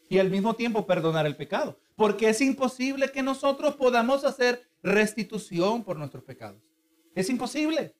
y 0.08 0.18
al 0.18 0.30
mismo 0.30 0.56
tiempo 0.56 0.86
perdonar 0.86 1.26
el 1.26 1.36
pecado? 1.36 1.78
Porque 1.94 2.30
es 2.30 2.40
imposible 2.40 3.12
que 3.12 3.22
nosotros 3.22 3.76
podamos 3.76 4.24
hacer 4.24 4.68
restitución 4.82 5.84
por 5.84 5.98
nuestros 5.98 6.24
pecados. 6.24 6.60
Es 7.14 7.28
imposible. 7.28 7.94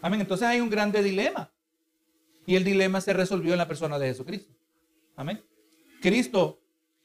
Amén. 0.00 0.20
Entonces 0.20 0.48
hay 0.48 0.60
un 0.60 0.68
grande 0.68 1.02
dilema. 1.02 1.52
Y 2.44 2.56
el 2.56 2.64
dilema 2.64 3.00
se 3.00 3.12
resolvió 3.12 3.52
en 3.52 3.58
la 3.58 3.68
persona 3.68 3.98
de 4.00 4.08
Jesucristo. 4.08 4.52
Amén. 5.14 5.40
Cristo. 6.00 6.60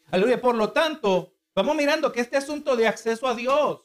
Aleluya. 0.09 0.41
Por 0.41 0.55
lo 0.55 0.71
tanto, 0.71 1.35
vamos 1.53 1.75
mirando 1.75 2.11
que 2.11 2.21
este 2.21 2.37
asunto 2.37 2.75
de 2.75 2.87
acceso 2.87 3.27
a 3.27 3.35
Dios, 3.35 3.81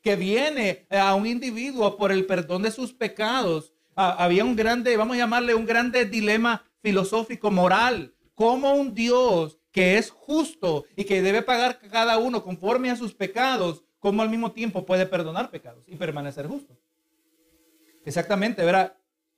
que 0.00 0.16
viene 0.16 0.86
a 0.88 1.14
un 1.14 1.26
individuo 1.26 1.98
por 1.98 2.10
el 2.10 2.24
perdón 2.24 2.62
de 2.62 2.70
sus 2.70 2.94
pecados, 2.94 3.73
había 3.94 4.44
un 4.44 4.56
grande, 4.56 4.96
vamos 4.96 5.16
a 5.16 5.20
llamarle 5.20 5.54
un 5.54 5.66
grande 5.66 6.04
dilema 6.04 6.64
filosófico, 6.80 7.50
moral. 7.50 8.14
Como 8.34 8.74
un 8.74 8.94
Dios 8.94 9.58
que 9.70 9.98
es 9.98 10.10
justo 10.10 10.84
y 10.96 11.04
que 11.04 11.22
debe 11.22 11.42
pagar 11.42 11.78
cada 11.90 12.18
uno 12.18 12.42
conforme 12.42 12.90
a 12.90 12.96
sus 12.96 13.14
pecados, 13.14 13.84
como 13.98 14.22
al 14.22 14.30
mismo 14.30 14.52
tiempo 14.52 14.84
puede 14.84 15.06
perdonar 15.06 15.50
pecados 15.50 15.84
y 15.88 15.96
permanecer 15.96 16.46
justo. 16.46 16.76
Exactamente, 18.04 18.64
verá, 18.64 18.96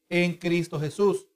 en 0.09 0.35
Cristo 0.35 0.81
Jesús. 0.81 1.29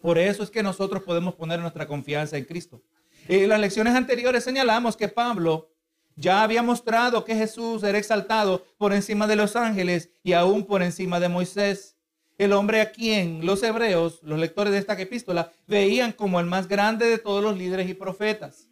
Por 0.00 0.18
eso 0.18 0.42
es 0.42 0.50
que 0.50 0.62
nosotros 0.62 1.02
podemos 1.02 1.34
poner 1.34 1.60
nuestra 1.60 1.86
confianza 1.86 2.36
en 2.36 2.44
Cristo. 2.44 2.82
En 3.28 3.48
las 3.48 3.60
lecciones 3.60 3.94
anteriores 3.94 4.44
señalamos 4.44 4.96
que 4.96 5.08
Pablo 5.08 5.70
ya 6.16 6.42
había 6.42 6.62
mostrado 6.62 7.24
que 7.24 7.34
Jesús 7.34 7.82
era 7.82 7.98
exaltado 7.98 8.64
por 8.76 8.92
encima 8.92 9.26
de 9.26 9.36
los 9.36 9.56
ángeles 9.56 10.10
y 10.22 10.32
aún 10.32 10.66
por 10.66 10.82
encima 10.82 11.20
de 11.20 11.28
Moisés. 11.28 11.93
El 12.38 12.52
hombre 12.52 12.80
a 12.80 12.90
quien 12.90 13.46
los 13.46 13.62
hebreos, 13.62 14.20
los 14.22 14.38
lectores 14.38 14.72
de 14.72 14.78
esta 14.78 15.00
epístola, 15.00 15.52
veían 15.66 16.12
como 16.12 16.40
el 16.40 16.46
más 16.46 16.68
grande 16.68 17.06
de 17.06 17.18
todos 17.18 17.42
los 17.42 17.56
líderes 17.56 17.88
y 17.88 17.94
profetas. 17.94 18.68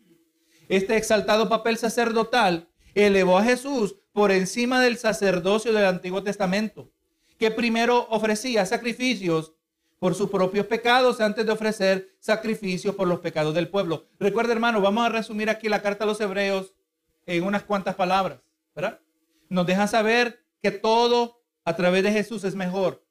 Este 0.68 0.96
exaltado 0.96 1.48
papel 1.48 1.76
sacerdotal 1.76 2.68
elevó 2.94 3.38
a 3.38 3.44
Jesús 3.44 3.96
por 4.12 4.32
encima 4.32 4.80
del 4.80 4.96
sacerdocio 4.96 5.72
del 5.72 5.86
Antiguo 5.86 6.22
Testamento 6.22 6.90
que 7.42 7.50
primero 7.50 8.06
ofrecía 8.10 8.64
sacrificios 8.64 9.52
por 9.98 10.14
sus 10.14 10.30
propios 10.30 10.64
pecados 10.66 11.20
antes 11.20 11.44
de 11.44 11.50
ofrecer 11.50 12.14
sacrificios 12.20 12.94
por 12.94 13.08
los 13.08 13.18
pecados 13.18 13.52
del 13.52 13.68
pueblo. 13.68 14.06
Recuerda, 14.20 14.52
hermano, 14.52 14.80
vamos 14.80 15.04
a 15.04 15.08
resumir 15.08 15.50
aquí 15.50 15.68
la 15.68 15.82
carta 15.82 16.04
a 16.04 16.06
los 16.06 16.20
hebreos 16.20 16.72
en 17.26 17.42
unas 17.42 17.64
cuantas 17.64 17.96
palabras, 17.96 18.38
¿verdad? 18.76 19.00
Nos 19.48 19.66
deja 19.66 19.88
saber 19.88 20.44
que 20.62 20.70
todo 20.70 21.42
a 21.64 21.74
través 21.74 22.04
de 22.04 22.12
Jesús 22.12 22.44
es 22.44 22.54
mejor. 22.54 23.01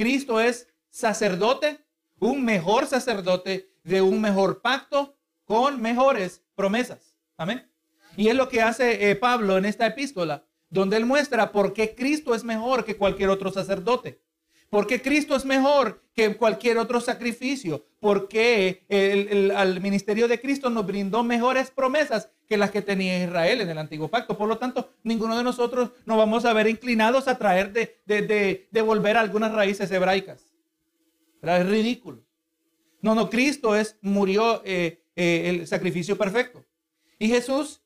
Cristo 0.00 0.40
es 0.40 0.66
sacerdote, 0.88 1.84
un 2.20 2.42
mejor 2.42 2.86
sacerdote 2.86 3.74
de 3.84 4.00
un 4.00 4.18
mejor 4.18 4.62
pacto 4.62 5.18
con 5.44 5.82
mejores 5.82 6.42
promesas. 6.54 7.18
Amén. 7.36 7.70
Y 8.16 8.28
es 8.28 8.34
lo 8.34 8.48
que 8.48 8.62
hace 8.62 9.10
eh, 9.10 9.14
Pablo 9.14 9.58
en 9.58 9.66
esta 9.66 9.86
epístola 9.86 10.46
donde 10.70 10.96
él 10.96 11.04
muestra 11.04 11.52
por 11.52 11.74
qué 11.74 11.94
Cristo 11.94 12.34
es 12.34 12.44
mejor 12.44 12.86
que 12.86 12.96
cualquier 12.96 13.28
otro 13.28 13.52
sacerdote. 13.52 14.22
¿Por 14.70 14.86
qué 14.86 15.02
Cristo 15.02 15.34
es 15.34 15.44
mejor 15.44 16.00
que 16.14 16.36
cualquier 16.36 16.78
otro 16.78 17.00
sacrificio? 17.00 17.84
Porque 17.98 18.84
el, 18.88 19.80
ministerio 19.80 20.28
de 20.28 20.40
Cristo 20.40 20.70
nos 20.70 20.86
brindó 20.86 21.24
mejores 21.24 21.72
promesas 21.72 22.30
que 22.48 22.56
las 22.56 22.70
que 22.70 22.80
tenía 22.80 23.24
Israel 23.24 23.60
en 23.60 23.68
el 23.68 23.78
antiguo 23.78 24.08
pacto. 24.08 24.38
Por 24.38 24.48
lo 24.48 24.58
tanto, 24.58 24.92
ninguno 25.02 25.36
de 25.36 25.42
nosotros 25.42 25.90
nos 26.06 26.16
vamos 26.16 26.44
a 26.44 26.52
ver 26.52 26.68
inclinados 26.68 27.26
a 27.26 27.36
traer 27.36 27.72
de, 27.72 28.82
volver 28.82 29.16
algunas 29.16 29.52
raíces 29.52 29.90
hebraicas. 29.90 30.54
Es 31.42 31.66
ridículo. 31.66 32.22
No, 33.02 33.16
no, 33.16 33.28
Cristo 33.28 33.74
es, 33.74 33.98
murió 34.02 34.62
eh, 34.64 35.02
eh, 35.16 35.48
el 35.48 35.66
sacrificio 35.66 36.16
perfecto. 36.16 36.64
Y 37.18 37.28
Jesús 37.28 37.79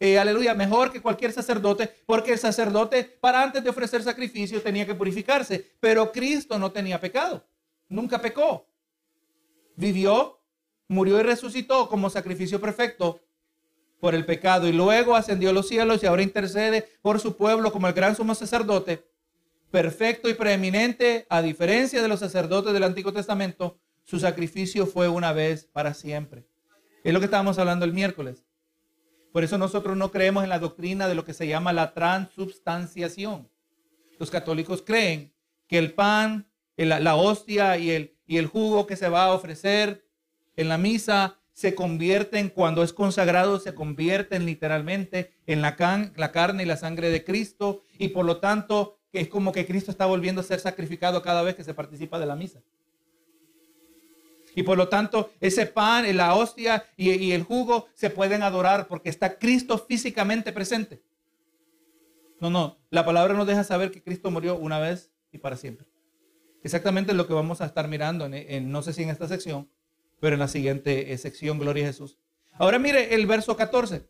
eh, 0.00 0.18
aleluya, 0.18 0.54
mejor 0.54 0.90
que 0.90 1.00
cualquier 1.00 1.32
sacerdote, 1.32 1.90
porque 2.06 2.32
el 2.32 2.38
sacerdote 2.38 3.04
para 3.20 3.42
antes 3.42 3.62
de 3.62 3.70
ofrecer 3.70 4.02
sacrificio 4.02 4.60
tenía 4.60 4.86
que 4.86 4.94
purificarse, 4.94 5.72
pero 5.80 6.10
Cristo 6.10 6.58
no 6.58 6.72
tenía 6.72 7.00
pecado, 7.00 7.46
nunca 7.88 8.20
pecó. 8.20 8.66
Vivió, 9.76 10.40
murió 10.88 11.18
y 11.20 11.22
resucitó 11.22 11.88
como 11.88 12.10
sacrificio 12.10 12.60
perfecto 12.60 13.20
por 14.00 14.14
el 14.14 14.26
pecado 14.26 14.68
y 14.68 14.72
luego 14.72 15.16
ascendió 15.16 15.50
a 15.50 15.52
los 15.52 15.68
cielos 15.68 16.02
y 16.02 16.06
ahora 16.06 16.22
intercede 16.22 16.86
por 17.00 17.20
su 17.20 17.36
pueblo 17.36 17.72
como 17.72 17.86
el 17.86 17.94
gran 17.94 18.14
sumo 18.14 18.34
sacerdote, 18.34 19.08
perfecto 19.70 20.28
y 20.28 20.34
preeminente, 20.34 21.26
a 21.30 21.40
diferencia 21.40 22.02
de 22.02 22.08
los 22.08 22.20
sacerdotes 22.20 22.72
del 22.72 22.84
Antiguo 22.84 23.12
Testamento, 23.12 23.78
su 24.04 24.20
sacrificio 24.20 24.86
fue 24.86 25.08
una 25.08 25.32
vez 25.32 25.64
para 25.64 25.94
siempre. 25.94 26.44
Es 27.02 27.12
lo 27.12 27.18
que 27.18 27.24
estábamos 27.24 27.58
hablando 27.58 27.84
el 27.84 27.92
miércoles. 27.92 28.43
Por 29.34 29.42
eso 29.42 29.58
nosotros 29.58 29.96
no 29.96 30.12
creemos 30.12 30.44
en 30.44 30.48
la 30.48 30.60
doctrina 30.60 31.08
de 31.08 31.16
lo 31.16 31.24
que 31.24 31.34
se 31.34 31.48
llama 31.48 31.72
la 31.72 31.92
transubstanciación. 31.92 33.48
Los 34.20 34.30
católicos 34.30 34.84
creen 34.86 35.32
que 35.66 35.78
el 35.78 35.92
pan, 35.92 36.46
la, 36.76 37.16
hostia 37.16 37.76
y 37.76 37.90
el, 38.28 38.46
jugo 38.46 38.86
que 38.86 38.94
se 38.94 39.08
va 39.08 39.24
a 39.24 39.32
ofrecer 39.32 40.06
en 40.54 40.68
la 40.68 40.78
misa 40.78 41.40
se 41.52 41.74
convierten, 41.74 42.48
cuando 42.48 42.84
es 42.84 42.92
consagrado, 42.92 43.58
se 43.58 43.74
convierten 43.74 44.46
literalmente 44.46 45.32
en 45.48 45.62
la 45.62 45.74
carne 45.74 46.62
y 46.62 46.66
la 46.66 46.76
sangre 46.76 47.10
de 47.10 47.24
Cristo 47.24 47.82
y 47.98 48.10
por 48.10 48.24
lo 48.24 48.36
tanto 48.36 49.00
es 49.12 49.26
como 49.26 49.50
que 49.50 49.66
Cristo 49.66 49.90
está 49.90 50.06
volviendo 50.06 50.42
a 50.42 50.44
ser 50.44 50.60
sacrificado 50.60 51.22
cada 51.22 51.42
vez 51.42 51.56
que 51.56 51.64
se 51.64 51.74
participa 51.74 52.20
de 52.20 52.26
la 52.26 52.36
misa. 52.36 52.60
Y 54.54 54.62
por 54.62 54.78
lo 54.78 54.88
tanto, 54.88 55.30
ese 55.40 55.66
pan, 55.66 56.16
la 56.16 56.34
hostia 56.34 56.84
y, 56.96 57.10
y, 57.10 57.32
el 57.32 57.42
jugo 57.42 57.88
se 57.94 58.10
pueden 58.10 58.42
adorar 58.42 58.86
porque 58.86 59.08
está 59.08 59.38
Cristo 59.38 59.78
físicamente 59.78 60.52
presente. 60.52 61.02
No, 62.40 62.50
no, 62.50 62.78
la 62.90 63.04
palabra 63.04 63.34
nos 63.34 63.46
deja 63.46 63.64
saber 63.64 63.90
que 63.90 64.02
Cristo 64.02 64.30
murió 64.30 64.56
una 64.56 64.78
vez 64.78 65.10
y 65.32 65.38
para 65.38 65.56
siempre. 65.56 65.86
Exactamente 66.62 67.12
lo 67.14 67.26
que 67.26 67.34
vamos 67.34 67.60
a 67.60 67.66
estar 67.66 67.88
mirando 67.88 68.26
en, 68.26 68.70
no 68.70 68.82
sé 68.82 68.92
si 68.92 69.02
en 69.02 69.10
esta 69.10 69.28
sección, 69.28 69.68
pero 70.20 70.34
en 70.34 70.40
la 70.40 70.48
siguiente 70.48 71.12
eh, 71.12 71.18
sección, 71.18 71.58
Gloria 71.58 71.84
a 71.84 71.88
Jesús. 71.88 72.18
Ahora 72.52 72.78
mire 72.78 73.14
el 73.14 73.26
verso 73.26 73.56
14. 73.56 74.08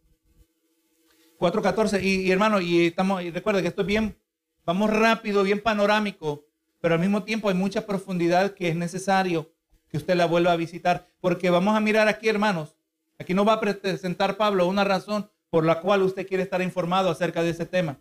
4.14. 1.38 2.02
Y, 2.02 2.22
y 2.22 2.30
hermano, 2.30 2.60
y 2.60 2.86
estamos, 2.86 3.22
y 3.22 3.30
recuerda 3.30 3.62
que 3.62 3.68
esto 3.68 3.82
es 3.82 3.86
bien, 3.86 4.16
vamos 4.64 4.90
rápido, 4.90 5.42
bien 5.42 5.60
panorámico, 5.60 6.44
pero 6.80 6.94
al 6.94 7.00
mismo 7.00 7.24
tiempo 7.24 7.48
hay 7.48 7.54
mucha 7.54 7.86
profundidad 7.86 8.52
que 8.54 8.68
es 8.68 8.76
necesario 8.76 9.53
que 9.94 9.98
usted 9.98 10.16
la 10.16 10.26
vuelva 10.26 10.50
a 10.50 10.56
visitar, 10.56 11.06
porque 11.20 11.50
vamos 11.50 11.76
a 11.76 11.78
mirar 11.78 12.08
aquí, 12.08 12.28
hermanos, 12.28 12.74
aquí 13.16 13.32
nos 13.32 13.46
va 13.46 13.52
a 13.52 13.60
presentar 13.60 14.36
Pablo 14.36 14.66
una 14.66 14.82
razón 14.82 15.30
por 15.50 15.64
la 15.64 15.80
cual 15.80 16.02
usted 16.02 16.26
quiere 16.26 16.42
estar 16.42 16.60
informado 16.62 17.10
acerca 17.10 17.44
de 17.44 17.50
ese 17.50 17.64
tema. 17.64 18.00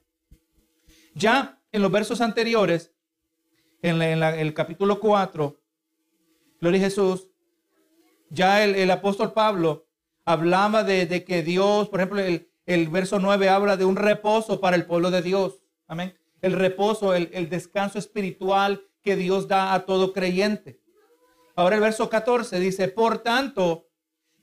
Ya 1.13 1.62
en 1.71 1.84
los 1.84 1.91
versos 1.91 2.19
anteriores, 2.19 2.91
en, 3.84 4.01
el 4.01 4.56
capítulo 4.56 4.99
4, 4.99 5.62
Gloria 6.60 6.82
a 6.82 6.84
Jesús, 6.86 7.27
ya 8.32 8.63
el, 8.63 8.89
apóstol 8.89 9.32
Pablo 9.34 9.86
hablaba 10.25 10.84
de, 10.84 11.23
que 11.23 11.43
Dios, 11.43 11.89
por 11.89 11.99
ejemplo, 11.99 12.21
el, 12.21 12.49
el, 12.65 12.88
verso 12.88 13.19
9 13.19 13.49
habla 13.49 13.77
de 13.77 13.86
un 13.86 13.97
reposo 13.97 14.60
para 14.60 14.75
el 14.75 14.88
pueblo 14.88 15.12
de 15.12 15.21
Dios. 15.21 15.62
Amén. 15.86 16.17
El 16.41 16.53
reposo, 16.53 17.13
el, 17.13 17.29
el 17.34 17.49
descanso 17.49 17.99
espiritual 17.99 18.82
que 19.03 19.15
Dios 19.15 19.47
da 19.47 19.75
a 19.75 19.86
todo 19.86 20.12
creyente. 20.12 20.82
Ahora 21.56 21.76
el 21.76 21.82
verso 21.82 22.10
14 22.10 22.60
dice, 22.60 22.88
por 22.88 23.20
tanto, 23.20 23.88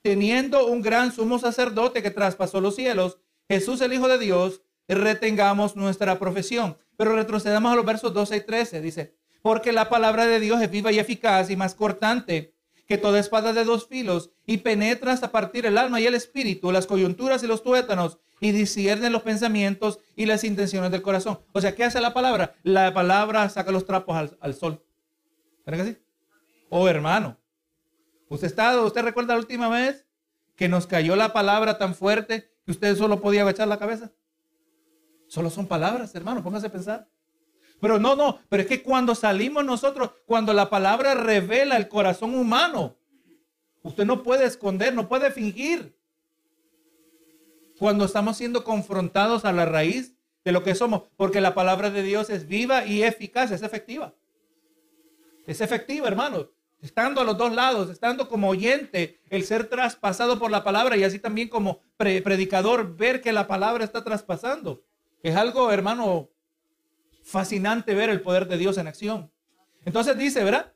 teniendo 0.03 0.67
un 0.67 0.83
gran 0.83 1.13
sumo 1.13 1.39
sacerdote 1.39 2.03
que 2.03 2.11
traspasó 2.11 2.61
los 2.61 2.77
cielos, 2.77 3.19
Jesús 3.49 3.81
el 3.81 3.93
Hijo 3.93 4.09
de 4.09 4.19
Dios, 4.19 4.63
retengamos 4.89 5.77
nuestra 5.77 6.19
profesión. 6.19 6.77
Pero 6.97 7.15
retrocedamos 7.15 7.73
a 7.73 7.77
los 7.77 7.85
versos 7.85 8.13
12 8.13 8.37
y 8.37 8.41
13. 8.43 8.81
Dice, 8.81 9.15
porque 9.43 9.73
la 9.73 9.89
palabra 9.89 10.27
de 10.27 10.41
Dios 10.41 10.61
es 10.61 10.71
viva 10.71 10.93
y 10.93 10.99
eficaz 10.99 11.51
y 11.51 11.57
más 11.57 11.75
cortante 11.75 12.55
que 12.87 12.99
toda 12.99 13.21
espada 13.21 13.53
de 13.53 13.65
dos 13.65 13.87
filos 13.87 14.31
y 14.47 14.59
penetra 14.59 15.13
hasta 15.13 15.31
partir 15.31 15.65
el 15.65 15.79
alma 15.79 16.01
y 16.01 16.07
el 16.07 16.15
espíritu, 16.15 16.73
las 16.73 16.87
coyunturas 16.87 17.43
y 17.43 17.47
los 17.47 17.63
tuétanos 17.63 18.19
y 18.41 18.51
discierne 18.51 19.11
los 19.11 19.23
pensamientos 19.23 20.01
y 20.17 20.27
las 20.27 20.43
intenciones 20.43 20.91
del 20.91 21.01
corazón. 21.03 21.39
O 21.53 21.61
sea, 21.61 21.75
¿qué 21.75 21.85
hace 21.85 22.01
la 22.01 22.13
palabra? 22.13 22.57
La 22.65 22.93
palabra 22.93 23.49
saca 23.49 23.71
los 23.71 23.85
trapos 23.85 24.37
al, 24.41 24.55
sol. 24.55 24.83
¿Verdad 25.65 25.85
que 25.85 25.93
sí? 25.93 25.99
Oh, 26.71 26.89
hermano, 26.89 27.37
usted 28.29 28.47
está, 28.47 28.81
usted 28.81 29.03
recuerda 29.03 29.35
la 29.35 29.41
última 29.41 29.69
vez 29.69 30.07
que 30.55 30.69
nos 30.69 30.87
cayó 30.87 31.17
la 31.17 31.33
palabra 31.33 31.79
tan 31.79 31.97
fuerte 31.97 32.49
que 32.65 32.71
usted 32.71 32.97
solo 32.97 33.21
podía 33.21 33.49
echar 33.51 33.67
la 33.67 33.79
cabeza. 33.79 34.13
Solo 35.27 35.51
son 35.51 35.67
palabras, 35.67 36.15
hermano, 36.15 36.43
póngase 36.43 36.69
a 36.69 36.73
pensar. 36.73 37.09
Pero 37.81 37.99
no, 37.99 38.15
no, 38.15 38.39
pero 38.49 38.63
es 38.63 38.69
que 38.69 38.83
cuando 38.83 39.17
salimos 39.17 39.65
nosotros, 39.65 40.13
cuando 40.27 40.53
la 40.53 40.71
palabra 40.71 41.15
revela 41.15 41.77
el 41.77 41.89
corazón 41.89 42.37
humano, 42.37 42.97
usted 43.83 44.05
no 44.05 44.23
puede 44.23 44.45
esconder, 44.45 44.95
no 44.95 45.09
puede 45.09 45.33
fingir. 45.33 45.97
Cuando 47.81 48.05
estamos 48.05 48.37
siendo 48.37 48.63
confrontados 48.63 49.45
a 49.45 49.53
la 49.53 49.65
raíz 49.65 50.15
de 50.45 50.53
lo 50.53 50.63
que 50.63 50.77
somos, 50.77 51.03
porque 51.17 51.41
la 51.41 51.55
palabra 51.55 51.91
de 51.91 52.05
Dios 52.05 52.31
es 52.31 52.47
viva 52.47 52.85
y 52.85 53.03
eficaz, 53.03 53.51
es 53.51 53.63
efectiva. 53.63 54.15
Es 55.47 55.61
efectiva, 55.61 56.07
hermano. 56.07 56.49
Estando 56.83 57.21
a 57.21 57.25
los 57.25 57.37
dos 57.37 57.53
lados, 57.53 57.91
estando 57.91 58.29
como 58.29 58.49
oyente, 58.49 59.21
el 59.29 59.45
ser 59.45 59.69
traspasado 59.69 60.39
por 60.39 60.51
la 60.51 60.65
palabra 60.65 60.97
y 60.97 61.05
así 61.05 61.19
también 61.19 61.49
como 61.49 61.81
predicador, 61.97 62.97
ver 62.97 63.21
que 63.21 63.33
la 63.33 63.47
palabra 63.47 63.85
está 63.85 64.03
traspasando. 64.03 64.83
Es 65.23 65.37
algo, 65.37 65.71
hermano, 65.71 66.31
fascinante 67.23 67.95
ver 67.95 68.09
el 68.09 68.23
poder 68.23 68.49
de 68.49 68.57
Dios 68.57 68.79
en 68.79 68.87
acción. 68.87 69.31
Entonces 69.85 70.17
dice, 70.17 70.43
¿verdad? 70.43 70.73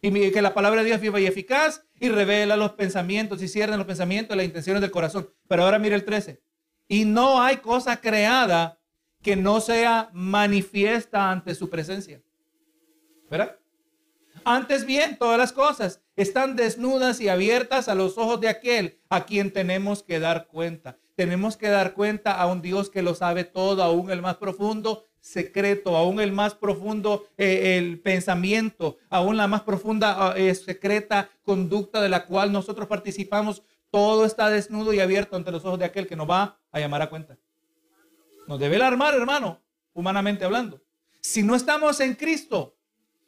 Y 0.00 0.30
que 0.30 0.42
la 0.42 0.54
palabra 0.54 0.82
de 0.82 0.86
Dios 0.86 0.96
es 0.96 1.02
viva 1.02 1.18
y 1.18 1.26
eficaz 1.26 1.84
y 1.98 2.08
revela 2.08 2.56
los 2.56 2.72
pensamientos 2.72 3.42
y 3.42 3.48
cierra 3.48 3.76
los 3.76 3.86
pensamientos 3.86 4.34
y 4.34 4.38
las 4.38 4.46
intenciones 4.46 4.80
del 4.80 4.92
corazón. 4.92 5.28
Pero 5.48 5.64
ahora 5.64 5.80
mire 5.80 5.96
el 5.96 6.04
13. 6.04 6.40
Y 6.86 7.04
no 7.04 7.42
hay 7.42 7.56
cosa 7.56 8.00
creada 8.00 8.78
que 9.22 9.34
no 9.34 9.60
sea 9.60 10.10
manifiesta 10.12 11.30
ante 11.30 11.54
su 11.54 11.68
presencia. 11.68 12.22
¿Verdad? 13.28 13.58
Antes 14.44 14.84
bien, 14.84 15.16
todas 15.18 15.38
las 15.38 15.52
cosas 15.52 16.00
están 16.16 16.56
desnudas 16.56 17.20
y 17.20 17.28
abiertas 17.28 17.88
a 17.88 17.94
los 17.94 18.18
ojos 18.18 18.40
de 18.40 18.48
aquel 18.48 19.00
a 19.08 19.24
quien 19.24 19.52
tenemos 19.52 20.02
que 20.02 20.20
dar 20.20 20.46
cuenta 20.46 20.98
tenemos 21.18 21.56
que 21.56 21.68
dar 21.68 21.94
cuenta 21.94 22.40
a 22.40 22.46
un 22.46 22.62
Dios 22.62 22.90
que 22.90 23.02
lo 23.02 23.12
sabe 23.12 23.42
todo, 23.42 23.82
aún 23.82 24.12
el 24.12 24.22
más 24.22 24.36
profundo 24.36 25.04
secreto, 25.18 25.96
aún 25.96 26.20
el 26.20 26.30
más 26.30 26.54
profundo 26.54 27.26
eh, 27.36 27.76
el 27.76 27.98
pensamiento, 27.98 28.98
aún 29.10 29.36
la 29.36 29.48
más 29.48 29.62
profunda 29.62 30.14
ah, 30.16 30.34
eh, 30.36 30.54
secreta 30.54 31.28
conducta 31.42 32.00
de 32.00 32.08
la 32.08 32.24
cual 32.24 32.52
nosotros 32.52 32.86
participamos. 32.86 33.64
Todo 33.90 34.26
está 34.26 34.48
desnudo 34.48 34.92
y 34.92 35.00
abierto 35.00 35.34
ante 35.34 35.50
los 35.50 35.64
ojos 35.64 35.80
de 35.80 35.86
aquel 35.86 36.06
que 36.06 36.14
nos 36.14 36.30
va 36.30 36.60
a 36.70 36.78
llamar 36.78 37.02
a 37.02 37.10
cuenta. 37.10 37.36
Nos 38.46 38.60
debe 38.60 38.76
alarmar, 38.76 39.12
hermano, 39.16 39.60
humanamente 39.94 40.44
hablando. 40.44 40.80
Si 41.20 41.42
no 41.42 41.56
estamos 41.56 41.98
en 41.98 42.14
Cristo, 42.14 42.76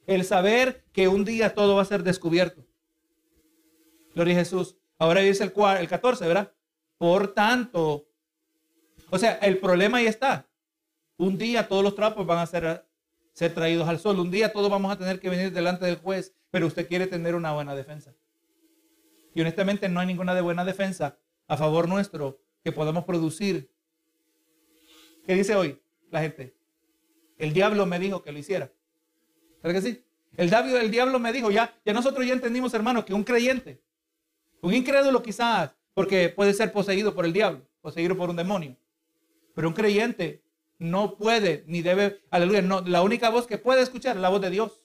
el 0.06 0.24
saber 0.24 0.84
que 0.92 1.08
un 1.08 1.24
día 1.24 1.54
todo 1.54 1.76
va 1.76 1.82
a 1.82 1.86
ser 1.86 2.02
descubierto. 2.02 2.66
Gloria 4.14 4.34
a 4.34 4.38
Jesús. 4.38 4.76
Ahora 4.98 5.20
dice 5.20 5.44
el, 5.44 5.52
el 5.78 5.88
14, 5.88 6.26
¿verdad? 6.26 6.52
Por 6.98 7.32
tanto, 7.32 8.08
o 9.10 9.18
sea, 9.18 9.34
el 9.34 9.58
problema 9.58 9.98
ahí 9.98 10.06
está. 10.06 10.48
Un 11.16 11.36
día 11.36 11.68
todos 11.68 11.82
los 11.82 11.94
trapos 11.94 12.26
van 12.26 12.38
a 12.38 12.46
ser, 12.46 12.86
ser 13.32 13.54
traídos 13.54 13.88
al 13.88 13.98
sol. 13.98 14.18
Un 14.18 14.30
día 14.30 14.52
todos 14.52 14.70
vamos 14.70 14.92
a 14.92 14.98
tener 14.98 15.20
que 15.20 15.28
venir 15.28 15.52
delante 15.52 15.84
del 15.84 15.96
juez, 15.96 16.34
pero 16.50 16.66
usted 16.66 16.88
quiere 16.88 17.06
tener 17.06 17.34
una 17.34 17.52
buena 17.52 17.74
defensa. 17.74 18.14
Y 19.34 19.40
honestamente 19.40 19.88
no 19.88 20.00
hay 20.00 20.06
ninguna 20.06 20.34
de 20.34 20.40
buena 20.40 20.64
defensa 20.64 21.18
a 21.46 21.56
favor 21.56 21.88
nuestro 21.88 22.40
que 22.62 22.72
podamos 22.72 23.04
producir. 23.04 23.72
¿Qué 25.26 25.34
dice 25.34 25.54
hoy 25.54 25.80
la 26.10 26.20
gente? 26.20 26.56
El 27.38 27.52
diablo 27.52 27.86
me 27.86 27.98
dijo 27.98 28.22
que 28.22 28.32
lo 28.32 28.38
hiciera. 28.38 28.72
¿Verdad 29.62 29.80
que 29.80 29.88
sí? 29.88 30.04
El 30.36 30.90
diablo, 30.90 31.18
me 31.18 31.32
dijo, 31.32 31.50
ya, 31.50 31.74
ya 31.84 31.92
nosotros 31.92 32.26
ya 32.26 32.32
entendimos, 32.32 32.72
hermano, 32.72 33.04
que 33.04 33.12
un 33.12 33.24
creyente, 33.24 33.82
un 34.62 34.72
incrédulo 34.72 35.22
quizás, 35.22 35.74
porque 35.92 36.28
puede 36.28 36.54
ser 36.54 36.72
poseído 36.72 37.14
por 37.14 37.24
el 37.24 37.32
diablo, 37.32 37.66
poseído 37.80 38.16
por 38.16 38.30
un 38.30 38.36
demonio. 38.36 38.76
Pero 39.54 39.68
un 39.68 39.74
creyente 39.74 40.42
no 40.78 41.16
puede 41.16 41.64
ni 41.66 41.82
debe, 41.82 42.22
aleluya, 42.30 42.62
no, 42.62 42.80
la 42.80 43.02
única 43.02 43.28
voz 43.28 43.46
que 43.46 43.58
puede 43.58 43.82
escuchar 43.82 44.16
es 44.16 44.22
la 44.22 44.28
voz 44.28 44.40
de 44.40 44.50
Dios. 44.50 44.80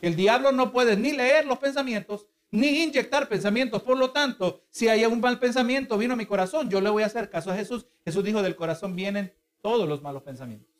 El 0.00 0.16
diablo 0.16 0.52
no 0.52 0.70
puede 0.70 0.96
ni 0.96 1.12
leer 1.12 1.46
los 1.46 1.58
pensamientos, 1.58 2.28
ni 2.50 2.84
inyectar 2.84 3.26
pensamientos. 3.26 3.82
Por 3.82 3.98
lo 3.98 4.10
tanto, 4.10 4.62
si 4.68 4.86
hay 4.86 5.04
un 5.06 5.20
mal 5.20 5.40
pensamiento 5.40 5.96
vino 5.98 6.12
a 6.12 6.16
mi 6.16 6.26
corazón, 6.26 6.68
yo 6.68 6.80
le 6.80 6.90
voy 6.90 7.02
a 7.02 7.06
hacer 7.06 7.30
caso 7.30 7.50
a 7.50 7.56
Jesús. 7.56 7.86
Jesús 8.04 8.22
dijo, 8.22 8.42
del 8.42 8.54
corazón 8.54 8.94
vienen 8.94 9.34
todos 9.62 9.88
los 9.88 10.02
malos 10.02 10.22
pensamientos. 10.22 10.73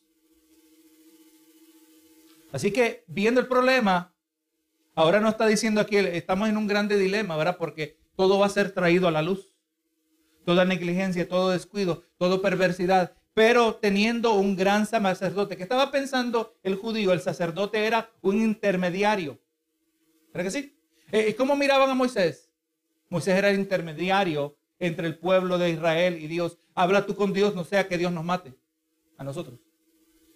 Así 2.54 2.70
que 2.70 3.02
viendo 3.08 3.40
el 3.40 3.48
problema, 3.48 4.14
ahora 4.94 5.18
no 5.18 5.28
está 5.28 5.44
diciendo 5.44 5.80
aquí, 5.80 5.96
estamos 5.96 6.48
en 6.48 6.56
un 6.56 6.68
grande 6.68 6.96
dilema, 6.96 7.36
¿verdad? 7.36 7.56
Porque 7.58 7.98
todo 8.14 8.38
va 8.38 8.46
a 8.46 8.48
ser 8.48 8.70
traído 8.70 9.08
a 9.08 9.10
la 9.10 9.22
luz. 9.22 9.52
Toda 10.44 10.64
negligencia, 10.64 11.28
todo 11.28 11.50
descuido, 11.50 12.04
toda 12.16 12.40
perversidad. 12.40 13.16
Pero 13.34 13.74
teniendo 13.74 14.34
un 14.34 14.54
gran 14.54 14.86
sacerdote, 14.86 15.56
que 15.56 15.64
estaba 15.64 15.90
pensando 15.90 16.54
el 16.62 16.76
judío, 16.76 17.12
el 17.12 17.20
sacerdote 17.20 17.86
era 17.86 18.12
un 18.20 18.40
intermediario. 18.40 19.40
¿Verdad 20.32 20.44
que 20.44 20.50
sí? 20.52 20.78
Eh, 21.10 21.30
¿Y 21.30 21.34
cómo 21.34 21.56
miraban 21.56 21.90
a 21.90 21.94
Moisés? 21.94 22.52
Moisés 23.08 23.36
era 23.36 23.50
el 23.50 23.58
intermediario 23.58 24.56
entre 24.78 25.08
el 25.08 25.18
pueblo 25.18 25.58
de 25.58 25.70
Israel 25.70 26.22
y 26.22 26.28
Dios. 26.28 26.56
Habla 26.76 27.04
tú 27.04 27.16
con 27.16 27.32
Dios, 27.32 27.56
no 27.56 27.64
sea 27.64 27.88
que 27.88 27.98
Dios 27.98 28.12
nos 28.12 28.24
mate 28.24 28.54
a 29.18 29.24
nosotros. 29.24 29.58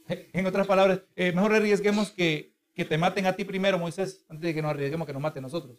En 0.08 0.46
otras 0.46 0.66
palabras, 0.66 1.02
eh, 1.16 1.32
mejor 1.32 1.54
arriesguemos 1.54 2.10
que, 2.10 2.54
que 2.74 2.84
te 2.84 2.96
maten 2.96 3.26
a 3.26 3.34
ti 3.34 3.44
primero, 3.44 3.78
Moisés, 3.78 4.24
antes 4.28 4.42
de 4.42 4.54
que 4.54 4.62
nos 4.62 4.70
arriesguemos 4.70 5.06
que 5.06 5.12
nos 5.12 5.20
mate 5.20 5.38
a 5.38 5.42
nosotros. 5.42 5.76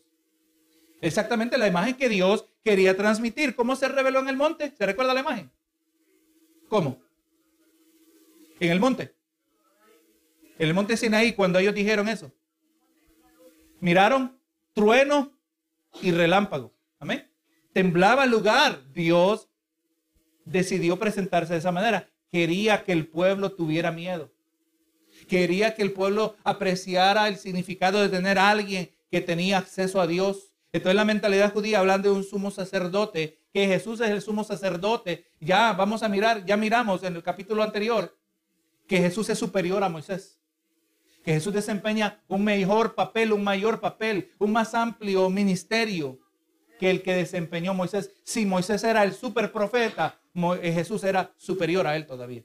Exactamente 1.02 1.58
la 1.58 1.68
imagen 1.68 1.96
que 1.96 2.10
Dios 2.10 2.46
quería 2.64 2.96
transmitir. 2.96 3.56
¿Cómo 3.56 3.76
se 3.76 3.88
reveló 3.88 4.20
en 4.20 4.28
el 4.28 4.36
monte? 4.36 4.74
¿Se 4.78 4.86
recuerda 4.86 5.14
la 5.14 5.22
imagen? 5.22 5.52
¿Cómo? 6.68 7.02
En 8.60 8.72
el 8.72 8.80
monte. 8.80 9.16
En 10.58 10.68
el 10.68 10.74
monte 10.74 10.98
Sinaí, 10.98 11.34
cuando 11.34 11.58
ellos 11.58 11.74
dijeron 11.74 12.10
eso. 12.10 12.32
Miraron 13.80 14.38
trueno 14.74 15.32
y 16.02 16.12
relámpago. 16.12 16.74
Amén. 17.00 17.32
Temblaba 17.72 18.26
el 18.26 18.32
lugar. 18.32 18.82
Dios 18.94 19.50
decidió 20.44 21.00
presentarse 21.00 21.54
de 21.54 21.60
esa 21.60 21.72
manera. 21.72 22.10
Quería 22.32 22.84
que 22.84 22.92
el 22.92 23.08
pueblo 23.08 23.52
tuviera 23.52 23.92
miedo. 23.92 24.32
Quería 25.28 25.76
que 25.76 25.82
el 25.82 25.92
pueblo 25.92 26.36
apreciara 26.44 27.28
el 27.28 27.38
significado 27.38 28.02
de 28.02 28.10
tener 28.10 28.38
a 28.38 28.50
alguien 28.50 28.92
que 29.12 29.22
tenía 29.22 29.58
acceso 29.58 30.00
a 30.00 30.08
Dios. 30.08 30.54
Entonces 30.72 30.96
la 30.96 31.06
mentalidad 31.06 31.52
judía 31.52 31.80
hablando 31.80 32.12
de 32.12 32.16
un 32.16 32.24
sumo 32.24 32.52
sacerdote, 32.52 33.40
que 33.52 33.68
Jesús 33.68 34.00
es 34.02 34.10
el 34.10 34.22
sumo 34.22 34.44
sacerdote. 34.44 35.26
Ya 35.40 35.74
vamos 35.74 36.04
a 36.04 36.10
mirar, 36.10 36.46
ya 36.46 36.56
miramos 36.58 37.04
en 37.04 37.16
el 37.16 37.24
capítulo 37.24 37.64
anterior 37.64 38.16
que 38.88 38.98
Jesús 38.98 39.30
es 39.30 39.38
superior 39.38 39.84
a 39.84 39.90
Moisés. 39.90 40.40
Que 41.24 41.34
Jesús 41.34 41.54
desempeña 41.54 42.24
un 42.28 42.44
mejor 42.44 42.96
papel, 42.96 43.34
un 43.34 43.44
mayor 43.44 43.80
papel, 43.80 44.32
un 44.40 44.52
más 44.52 44.74
amplio 44.74 45.30
ministerio 45.30 46.20
que 46.80 46.90
el 46.90 47.04
que 47.04 47.14
desempeñó 47.14 47.74
Moisés. 47.76 48.12
Si 48.24 48.46
Moisés 48.46 48.84
era 48.84 49.04
el 49.04 49.14
super 49.14 49.52
profeta, 49.52 50.20
eh, 50.62 50.72
Jesús 50.72 51.04
era 51.04 51.34
superior 51.38 51.86
a 51.86 51.96
él 51.96 52.08
todavía. 52.08 52.44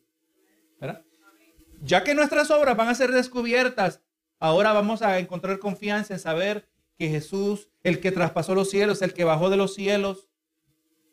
Ya 1.83 2.03
que 2.03 2.15
nuestras 2.15 2.51
obras 2.51 2.77
van 2.77 2.89
a 2.89 2.95
ser 2.95 3.13
descubiertas, 3.13 4.01
ahora 4.39 4.73
vamos 4.73 5.03
a 5.03 5.19
encontrar 5.19 5.59
confianza 5.59 6.15
en 6.15 6.21
saber 6.21 6.67
que 6.99 7.09
Jesús, 7.09 7.69
el 7.83 8.01
que 8.01 8.13
traspasó 8.13 8.55
los 8.55 8.71
cielos, 8.71 9.03
el 9.03 9.13
que 9.13 9.25
bajó 9.25 9.51
de 9.51 9.57
los 9.57 9.75
cielos, 9.75 10.29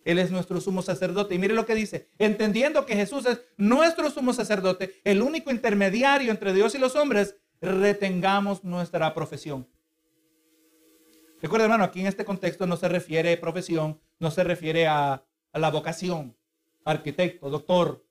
Él 0.05 0.17
es 0.17 0.31
nuestro 0.31 0.61
sumo 0.61 0.81
sacerdote. 0.81 1.35
Y 1.35 1.39
mire 1.39 1.53
lo 1.53 1.65
que 1.65 1.75
dice, 1.75 2.07
entendiendo 2.17 2.85
que 2.85 2.95
Jesús 2.95 3.25
es 3.25 3.41
nuestro 3.57 4.09
sumo 4.09 4.33
sacerdote, 4.33 5.01
el 5.03 5.21
único 5.21 5.51
intermediario 5.51 6.31
entre 6.31 6.53
Dios 6.53 6.73
y 6.75 6.79
los 6.79 6.95
hombres, 6.95 7.35
retengamos 7.61 8.63
nuestra 8.63 9.13
profesión. 9.13 9.67
Recuerda, 11.41 11.65
hermano, 11.65 11.83
aquí 11.83 12.01
en 12.01 12.07
este 12.07 12.23
contexto 12.23 12.67
no 12.67 12.77
se 12.77 12.87
refiere 12.87 13.33
a 13.33 13.41
profesión, 13.41 13.99
no 14.19 14.29
se 14.29 14.43
refiere 14.43 14.87
a, 14.87 15.23
la 15.53 15.69
vocación, 15.69 16.35
arquitecto, 16.85 17.49
doctor. 17.49 18.05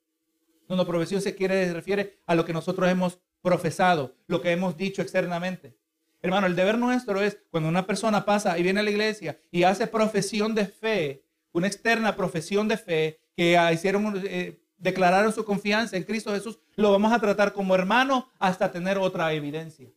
No, 0.67 0.75
no, 0.75 0.85
profesión 0.85 1.21
se 1.21 1.33
quiere, 1.35 1.71
refiere 1.73 2.19
a 2.25 2.35
lo 2.35 2.45
que 2.45 2.53
nosotros 2.53 2.89
hemos 2.89 3.19
profesado, 3.41 4.15
lo 4.27 4.41
que 4.41 4.51
hemos 4.51 4.75
dicho 4.77 5.01
externamente. 5.01 5.75
Hermano, 6.21 6.45
el 6.45 6.55
deber 6.55 6.77
nuestro 6.77 7.21
es 7.21 7.39
cuando 7.49 7.67
una 7.67 7.87
persona 7.87 8.25
pasa 8.25 8.59
y 8.59 8.63
viene 8.63 8.81
a 8.81 8.83
la 8.83 8.91
iglesia 8.91 9.39
y 9.49 9.63
hace 9.63 9.87
profesión 9.87 10.53
de 10.53 10.65
fe, 10.65 11.23
una 11.51 11.67
externa 11.67 12.15
profesión 12.15 12.67
de 12.67 12.77
fe, 12.77 13.19
que 13.35 13.57
hicieron, 13.73 14.21
eh, 14.25 14.61
declararon 14.77 15.33
su 15.33 15.45
confianza 15.45 15.97
en 15.97 16.03
Cristo 16.03 16.31
Jesús, 16.31 16.59
lo 16.75 16.91
vamos 16.91 17.11
a 17.11 17.19
tratar 17.19 17.53
como 17.53 17.73
hermano 17.73 18.29
hasta 18.39 18.71
tener 18.71 18.97
otra 18.97 19.33
evidencia. 19.33 19.89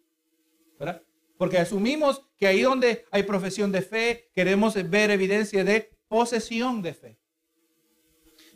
¿verdad? 0.79 1.03
Porque 1.37 1.59
asumimos 1.59 2.23
que 2.37 2.47
ahí 2.47 2.63
donde 2.63 3.05
hay 3.11 3.25
profesión 3.25 3.73
de 3.73 3.83
fe, 3.83 4.31
queremos 4.35 4.75
ver 4.89 5.11
evidencia 5.11 5.65
de 5.65 5.97
posesión 6.09 6.83
de 6.83 6.95
fe. 6.95 7.19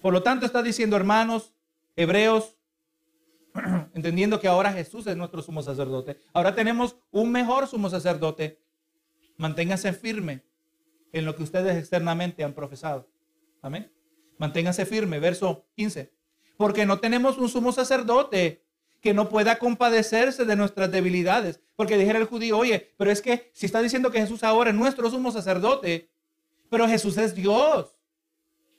Por 0.01 0.13
lo 0.13 0.23
tanto, 0.23 0.47
está 0.47 0.63
diciendo, 0.63 0.97
hermanos, 0.97 1.55
hebreos, 1.97 2.57
entendiendo 3.95 4.41
que 4.41 4.49
ahora 4.49 4.73
Jesús 4.73 5.07
es 5.07 5.17
nuestro 5.17 5.43
sumo 5.43 5.63
sacerdote. 5.63 6.19
Ahora 6.33 6.55
tenemos 6.55 6.97
un 7.11 7.33
mejor 7.33 7.67
sumo 7.67 7.91
sacerdote. 7.91 8.61
Manténgase 9.37 9.93
firme 9.93 10.45
en 11.13 11.25
lo 11.25 11.35
que 11.35 11.43
ustedes 11.43 11.77
externamente 11.77 12.45
han 12.45 12.55
profesado. 12.55 13.09
Amén. 13.63 13.93
Manténgase 14.39 14.87
firme. 14.87 15.19
Verso 15.19 15.67
15. 15.75 16.13
Porque 16.57 16.87
no 16.87 17.01
tenemos 17.01 17.39
un 17.39 17.49
sumo 17.49 17.73
sacerdote 17.73 18.65
que 19.01 19.15
no 19.15 19.29
pueda 19.29 19.59
compadecerse 19.59 20.45
de 20.45 20.57
nuestras 20.57 20.91
debilidades. 20.91 21.61
Porque 21.79 21.97
dijera 21.97 22.19
el 22.19 22.25
judío, 22.25 22.59
oye, 22.59 22.93
pero 22.97 23.13
es 23.13 23.23
que 23.23 23.53
si 23.55 23.65
está 23.65 23.81
diciendo 23.81 24.11
que 24.11 24.19
Jesús 24.19 24.43
ahora 24.43 24.71
es 24.71 24.75
nuestro 24.75 25.09
sumo 25.09 25.31
sacerdote, 25.31 26.11
pero 26.69 26.89
Jesús 26.89 27.17
es 27.19 27.37
Dios. 27.37 27.97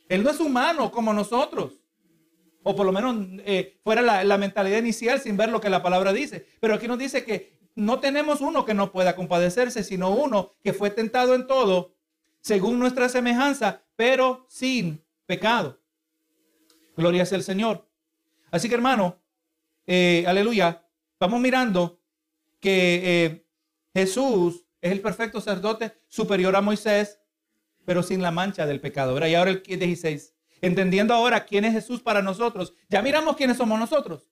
Él 0.09 0.21
no 0.21 0.29
es 0.29 0.41
humano 0.41 0.91
como 0.91 1.13
nosotros. 1.13 1.81
O 2.61 2.75
por 2.75 2.85
lo 2.85 2.91
menos 2.91 3.15
eh, 3.45 3.79
fuera 3.85 4.01
la, 4.01 4.37
mentalidad 4.37 4.79
inicial 4.79 5.21
sin 5.21 5.37
ver 5.37 5.47
lo 5.47 5.61
que 5.61 5.69
la 5.69 5.81
palabra 5.81 6.11
dice. 6.11 6.45
Pero 6.59 6.73
aquí 6.73 6.89
nos 6.89 6.99
dice 6.99 7.23
que 7.23 7.57
no 7.73 8.01
tenemos 8.01 8.41
uno 8.41 8.65
que 8.65 8.73
no 8.73 8.91
pueda 8.91 9.15
compadecerse, 9.15 9.81
sino 9.85 10.09
uno 10.09 10.51
que 10.61 10.73
fue 10.73 10.89
tentado 10.89 11.35
en 11.35 11.47
todo, 11.47 11.95
según 12.41 12.79
nuestra 12.79 13.07
semejanza, 13.07 13.81
pero 13.95 14.45
sin 14.49 15.01
pecado. 15.25 15.79
Gloria 16.97 17.25
sea 17.25 17.37
el 17.37 17.45
Señor. 17.45 17.87
Así 18.51 18.67
que 18.67 18.75
hermano, 18.75 19.21
eh, 19.87 20.25
aleluya, 20.27 20.85
vamos 21.17 21.39
mirando 21.39 21.98
que 22.59 23.25
eh, 23.25 23.45
Jesús 23.93 24.65
es 24.81 24.91
el 24.91 25.01
perfecto 25.01 25.41
sacerdote 25.41 25.93
superior 26.07 26.55
a 26.55 26.61
Moisés, 26.61 27.19
pero 27.85 28.03
sin 28.03 28.21
la 28.21 28.31
mancha 28.31 28.65
del 28.65 28.81
pecado. 28.81 29.17
Y 29.27 29.35
ahora 29.35 29.51
el 29.51 29.61
16 29.63 30.33
entendiendo 30.61 31.13
ahora 31.13 31.45
quién 31.45 31.65
es 31.65 31.73
Jesús 31.73 32.01
para 32.01 32.21
nosotros, 32.21 32.73
ya 32.89 33.01
miramos 33.01 33.35
quiénes 33.35 33.57
somos 33.57 33.79
nosotros. 33.79 34.29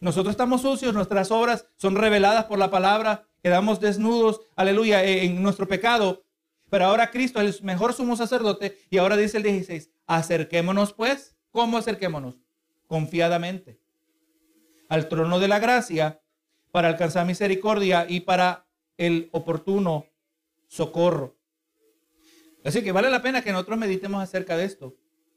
Nosotros 0.00 0.32
estamos 0.32 0.62
sucios, 0.62 0.94
nuestras 0.94 1.30
obras 1.30 1.66
son 1.76 1.96
reveladas 1.96 2.44
por 2.44 2.58
la 2.58 2.70
palabra, 2.70 3.26
quedamos 3.42 3.80
desnudos, 3.80 4.40
aleluya, 4.56 5.04
e, 5.04 5.24
en 5.24 5.42
nuestro 5.42 5.66
pecado. 5.66 6.24
Pero 6.68 6.86
ahora 6.86 7.10
Cristo 7.10 7.40
es 7.40 7.58
el 7.58 7.64
mejor 7.64 7.94
sumo 7.94 8.16
sacerdote 8.16 8.78
y 8.90 8.98
ahora 8.98 9.16
dice 9.16 9.36
el 9.36 9.44
16, 9.44 9.90
acerquémonos 10.06 10.92
pues. 10.92 11.36
¿Cómo 11.50 11.78
acerquémonos? 11.78 12.40
Confiadamente 12.88 13.78
al 14.88 15.08
trono 15.08 15.38
de 15.38 15.48
la 15.48 15.60
gracia 15.60 16.20
para 16.74 16.88
alcanzar 16.88 17.24
misericordia 17.24 18.04
y 18.08 18.18
para 18.18 18.66
el 18.96 19.28
oportuno 19.30 20.06
socorro. 20.66 21.36
Así 22.64 22.82
que 22.82 22.90
vale 22.90 23.10
la 23.10 23.22
pena 23.22 23.42
que 23.42 23.52
nosotros 23.52 23.78
meditemos 23.78 24.20
acerca 24.20 24.56
de 24.56 24.64
esto. 24.64 24.96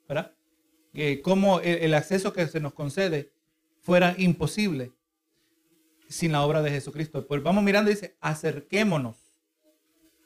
¿verdad? 0.09 0.33
Que 0.91 1.21
como 1.21 1.59
el, 1.59 1.93
acceso 1.93 2.33
que 2.33 2.47
se 2.47 2.59
nos 2.59 2.73
concede 2.73 3.31
fuera 3.81 4.15
imposible 4.17 4.93
sin 6.09 6.31
la 6.31 6.41
obra 6.41 6.63
de 6.63 6.71
Jesucristo. 6.71 7.27
Pues 7.27 7.43
vamos 7.43 7.63
mirando 7.63 7.91
dice, 7.91 8.17
acerquémonos. 8.19 9.17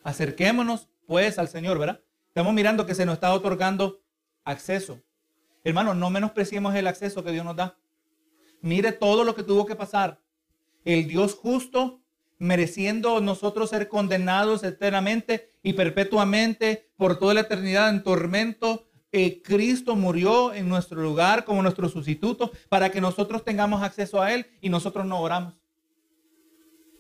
Acerquémonos 0.06 0.88
pues 1.08 1.38
al 1.40 1.50
Señor, 1.50 1.78
¿verdad? 1.78 2.00
Estamos 2.28 2.54
mirando 2.54 2.86
que 2.86 2.96
se 2.96 3.06
nos 3.06 3.16
está 3.16 3.34
otorgando 3.34 4.00
acceso. 4.46 5.02
Hermano, 5.66 5.94
no 5.94 6.10
menospreciemos 6.10 6.74
el 6.74 6.88
acceso 6.88 7.22
que 7.22 7.34
Dios 7.34 7.44
nos 7.44 7.58
da. 7.58 7.78
Mire 8.62 8.94
todo 8.94 9.26
lo 9.26 9.36
que 9.36 9.44
tuvo 9.44 9.66
que 9.66 9.76
pasar. 9.76 10.22
El 10.86 11.08
Dios 11.08 11.36
justo, 11.36 12.02
mereciendo 12.40 13.22
nosotros 13.22 13.70
ser 13.70 13.88
condenados 13.88 14.64
eternamente 14.64 15.52
y 15.64 15.74
perpetuamente 15.74 16.90
por 16.98 17.20
toda 17.20 17.34
la 17.36 17.42
eternidad 17.42 17.90
en 17.90 18.04
tormento, 18.04 18.88
Cristo 19.44 19.96
murió 19.96 20.54
en 20.54 20.70
nuestro 20.70 21.02
lugar 21.02 21.44
como 21.44 21.62
nuestro 21.62 21.90
sustituto 21.90 22.52
para 22.70 22.90
que 22.92 23.02
nosotros 23.02 23.44
tengamos 23.44 23.84
acceso 23.84 24.22
a 24.22 24.34
Él 24.34 24.48
y 24.62 24.70
nosotros 24.70 25.06
no 25.06 25.20
oramos. 25.20 25.54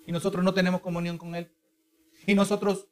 Y 0.05 0.11
nosotros 0.11 0.43
no 0.43 0.53
tenemos 0.53 0.81
comunión 0.81 1.17
con 1.17 1.35
Él. 1.35 1.51
Y 2.27 2.35
nosotros 2.35 2.87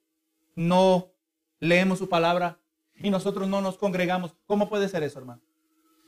no 0.56 1.12
leemos 1.60 2.00
su 2.00 2.08
palabra. 2.08 2.60
Y 2.96 3.10
nosotros 3.10 3.48
no 3.48 3.62
nos 3.62 3.78
congregamos. 3.78 4.36
¿Cómo 4.46 4.70
puede 4.70 4.88
ser 4.88 5.04
eso, 5.04 5.20
hermano? 5.20 5.42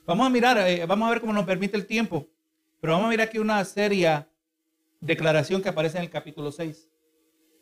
Vamos 0.06 0.26
a 0.26 0.30
mirar, 0.30 0.58
eh, 0.58 0.84
vamos 0.86 1.06
a 1.06 1.10
ver 1.10 1.20
cómo 1.20 1.32
nos 1.32 1.44
permite 1.44 1.76
el 1.76 1.86
tiempo. 1.86 2.28
Pero 2.80 2.94
vamos 2.94 3.06
a 3.06 3.10
mirar 3.10 3.28
aquí 3.28 3.38
una 3.38 3.64
seria 3.64 4.28
declaración 5.02 5.60
que 5.60 5.68
aparece 5.68 5.98
en 5.98 6.04
el 6.04 6.10
capítulo 6.10 6.52
6. 6.52 6.88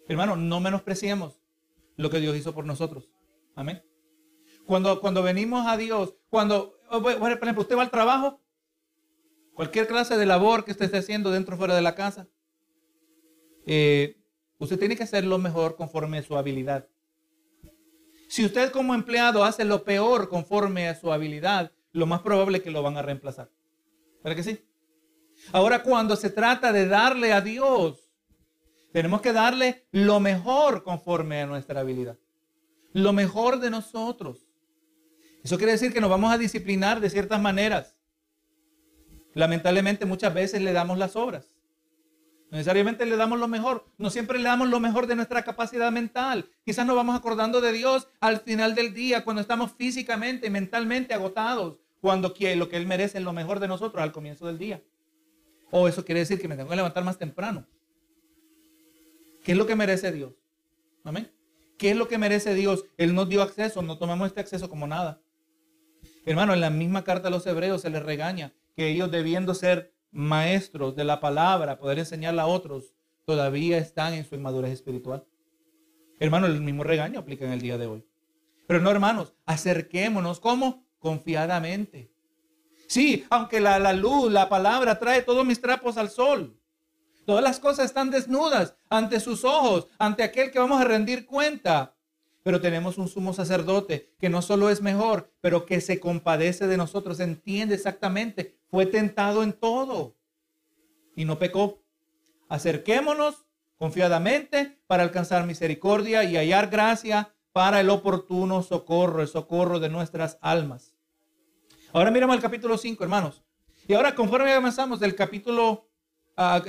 Hermano, 0.08 0.36
no 0.36 0.60
menospreciemos 0.60 1.40
lo 1.96 2.10
que 2.10 2.20
Dios 2.20 2.36
hizo 2.36 2.54
por 2.54 2.66
nosotros. 2.66 3.10
Amén. 3.56 3.82
Cuando, 4.66 5.00
cuando 5.00 5.22
venimos 5.22 5.66
a 5.66 5.76
Dios, 5.76 6.14
cuando, 6.28 6.78
oh, 6.90 7.02
por 7.02 7.32
ejemplo, 7.32 7.62
usted 7.62 7.76
va 7.76 7.82
al 7.82 7.90
trabajo, 7.90 8.40
cualquier 9.54 9.88
clase 9.88 10.16
de 10.16 10.26
labor 10.26 10.64
que 10.64 10.70
usted 10.72 10.84
esté 10.84 10.98
haciendo 10.98 11.30
dentro 11.30 11.56
o 11.56 11.58
fuera 11.58 11.74
de 11.74 11.82
la 11.82 11.94
casa, 11.94 12.28
eh, 13.66 14.22
usted 14.58 14.78
tiene 14.78 14.96
que 14.96 15.02
hacer 15.02 15.24
lo 15.24 15.38
mejor 15.38 15.76
conforme 15.76 16.18
a 16.18 16.22
su 16.22 16.36
habilidad. 16.36 16.88
Si 18.28 18.44
usted 18.44 18.70
como 18.70 18.94
empleado 18.94 19.44
hace 19.44 19.64
lo 19.64 19.82
peor 19.82 20.28
conforme 20.28 20.88
a 20.88 20.94
su 20.94 21.10
habilidad, 21.12 21.72
lo 21.92 22.06
más 22.06 22.20
probable 22.20 22.58
es 22.58 22.64
que 22.64 22.70
lo 22.70 22.82
van 22.82 22.96
a 22.96 23.02
reemplazar. 23.02 23.50
¿Verdad 24.22 24.36
que 24.36 24.42
sí? 24.44 24.69
Ahora, 25.52 25.82
cuando 25.82 26.16
se 26.16 26.30
trata 26.30 26.72
de 26.72 26.86
darle 26.86 27.32
a 27.32 27.40
Dios, 27.40 28.10
tenemos 28.92 29.20
que 29.20 29.32
darle 29.32 29.86
lo 29.92 30.20
mejor 30.20 30.82
conforme 30.82 31.42
a 31.42 31.46
nuestra 31.46 31.80
habilidad. 31.80 32.18
Lo 32.92 33.12
mejor 33.12 33.60
de 33.60 33.70
nosotros. 33.70 34.46
Eso 35.42 35.56
quiere 35.56 35.72
decir 35.72 35.92
que 35.92 36.00
nos 36.00 36.10
vamos 36.10 36.32
a 36.32 36.38
disciplinar 36.38 37.00
de 37.00 37.08
ciertas 37.08 37.40
maneras. 37.40 37.94
Lamentablemente 39.34 40.06
muchas 40.06 40.34
veces 40.34 40.60
le 40.60 40.72
damos 40.72 40.98
las 40.98 41.14
obras. 41.16 41.52
necesariamente 42.50 43.06
le 43.06 43.16
damos 43.16 43.38
lo 43.38 43.46
mejor. 43.46 43.86
No 43.96 44.10
siempre 44.10 44.38
le 44.38 44.44
damos 44.44 44.68
lo 44.68 44.80
mejor 44.80 45.06
de 45.06 45.14
nuestra 45.14 45.44
capacidad 45.44 45.92
mental. 45.92 46.50
Quizás 46.64 46.84
nos 46.84 46.96
vamos 46.96 47.16
acordando 47.16 47.60
de 47.60 47.72
Dios 47.72 48.08
al 48.18 48.40
final 48.40 48.74
del 48.74 48.92
día, 48.92 49.24
cuando 49.24 49.40
estamos 49.40 49.72
físicamente 49.72 50.48
y 50.48 50.50
mentalmente 50.50 51.14
agotados, 51.14 51.78
cuando 52.00 52.34
lo 52.56 52.68
que 52.68 52.76
Él 52.76 52.86
merece 52.86 53.18
es 53.18 53.24
lo 53.24 53.32
mejor 53.32 53.60
de 53.60 53.68
nosotros 53.68 54.02
al 54.02 54.10
comienzo 54.10 54.46
del 54.48 54.58
día. 54.58 54.82
O 55.70 55.88
eso 55.88 56.04
quiere 56.04 56.20
decir 56.20 56.40
que 56.40 56.48
me 56.48 56.56
tengo 56.56 56.68
que 56.68 56.76
levantar 56.76 57.04
más 57.04 57.18
temprano. 57.18 57.66
¿Qué 59.44 59.52
es 59.52 59.58
lo 59.58 59.66
que 59.66 59.76
merece 59.76 60.12
Dios? 60.12 60.34
Amén. 61.04 61.30
¿Qué 61.78 61.90
es 61.90 61.96
lo 61.96 62.08
que 62.08 62.18
merece 62.18 62.54
Dios? 62.54 62.84
Él 62.98 63.14
nos 63.14 63.28
dio 63.28 63.42
acceso, 63.42 63.80
no 63.80 63.96
tomamos 63.96 64.26
este 64.26 64.40
acceso 64.40 64.68
como 64.68 64.86
nada. 64.86 65.20
Hermano, 66.26 66.52
en 66.52 66.60
la 66.60 66.70
misma 66.70 67.04
carta 67.04 67.28
a 67.28 67.30
los 67.30 67.46
hebreos 67.46 67.82
se 67.82 67.90
les 67.90 68.02
regaña 68.02 68.52
que 68.76 68.90
ellos 68.90 69.10
debiendo 69.10 69.54
ser 69.54 69.94
maestros 70.12 70.94
de 70.96 71.04
la 71.04 71.20
palabra, 71.20 71.78
poder 71.78 71.98
enseñarla 71.98 72.42
a 72.42 72.46
otros, 72.46 72.94
todavía 73.24 73.78
están 73.78 74.12
en 74.14 74.24
su 74.24 74.34
inmadurez 74.34 74.72
espiritual. 74.72 75.24
Hermano, 76.18 76.46
el 76.46 76.60
mismo 76.60 76.84
regaño 76.84 77.20
aplica 77.20 77.46
en 77.46 77.52
el 77.52 77.60
día 77.60 77.78
de 77.78 77.86
hoy. 77.86 78.04
Pero 78.66 78.80
no, 78.80 78.90
hermanos, 78.90 79.34
acerquémonos 79.46 80.38
como 80.38 80.84
confiadamente. 80.98 82.09
Sí, 82.90 83.24
aunque 83.30 83.60
la, 83.60 83.78
la 83.78 83.92
luz, 83.92 84.32
la 84.32 84.48
palabra 84.48 84.98
trae 84.98 85.22
todos 85.22 85.46
mis 85.46 85.60
trapos 85.60 85.96
al 85.96 86.10
sol. 86.10 86.58
Todas 87.24 87.40
las 87.40 87.60
cosas 87.60 87.84
están 87.84 88.10
desnudas 88.10 88.74
ante 88.88 89.20
sus 89.20 89.44
ojos, 89.44 89.86
ante 89.96 90.24
aquel 90.24 90.50
que 90.50 90.58
vamos 90.58 90.80
a 90.80 90.84
rendir 90.84 91.24
cuenta. 91.24 91.94
Pero 92.42 92.60
tenemos 92.60 92.98
un 92.98 93.06
sumo 93.06 93.32
sacerdote 93.32 94.12
que 94.18 94.28
no 94.28 94.42
solo 94.42 94.70
es 94.70 94.82
mejor, 94.82 95.32
pero 95.40 95.66
que 95.66 95.80
se 95.80 96.00
compadece 96.00 96.66
de 96.66 96.76
nosotros, 96.76 97.20
entiende 97.20 97.76
exactamente, 97.76 98.58
fue 98.68 98.86
tentado 98.86 99.44
en 99.44 99.52
todo 99.52 100.16
y 101.14 101.24
no 101.24 101.38
pecó. 101.38 101.84
Acerquémonos 102.48 103.46
confiadamente 103.76 104.80
para 104.88 105.04
alcanzar 105.04 105.46
misericordia 105.46 106.24
y 106.24 106.36
hallar 106.36 106.70
gracia 106.70 107.36
para 107.52 107.78
el 107.78 107.88
oportuno 107.88 108.64
socorro, 108.64 109.22
el 109.22 109.28
socorro 109.28 109.78
de 109.78 109.90
nuestras 109.90 110.38
almas. 110.40 110.89
Ahora 111.92 112.12
miramos 112.12 112.36
el 112.36 112.42
capítulo 112.42 112.78
5, 112.78 113.02
hermanos. 113.02 113.42
Y 113.88 113.94
ahora 113.94 114.14
conforme 114.14 114.52
avanzamos 114.52 115.00
del 115.00 115.16
capítulo, 115.16 115.88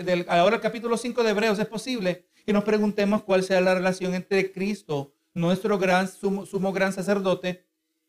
del, 0.04 0.26
ahora 0.28 0.56
el 0.56 0.62
capítulo 0.62 0.98
5 0.98 1.24
de 1.24 1.30
Hebreos, 1.30 1.60
es 1.60 1.68
posible 1.68 2.26
que 2.44 2.54
nos 2.54 2.64
preguntemos 2.64 3.22
cuál 3.22 3.44
sea 3.44 3.62
la 3.62 3.76
relación 3.76 4.16
entre 4.16 4.52
Cristo 4.52 5.14
nuestro 5.34 5.78
gran 5.78 6.08
sumo, 6.08 6.74
gran 6.74 6.92
sacerdote 6.92 7.66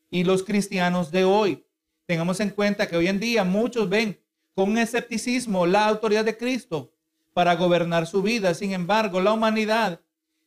y 0.09 0.23
los 0.23 0.43
cristianos 0.43 1.11
de 1.11 1.23
hoy. 1.23 1.65
Tengamos 2.07 2.39
en 2.39 2.49
cuenta 2.49 2.87
que 2.87 2.97
hoy 2.97 3.07
en 3.07 3.19
día 3.19 3.43
muchos 3.43 3.87
ven 3.87 4.19
con 4.55 4.77
escepticismo 4.77 5.67
la 5.67 5.85
autoridad 5.85 6.25
de 6.25 6.35
Cristo 6.35 6.93
para 7.33 7.55
gobernar 7.55 8.07
su 8.07 8.23
vida. 8.23 8.55
Sin 8.55 8.73
embargo, 8.73 9.21
la 9.21 9.33
humanidad 9.33 10.01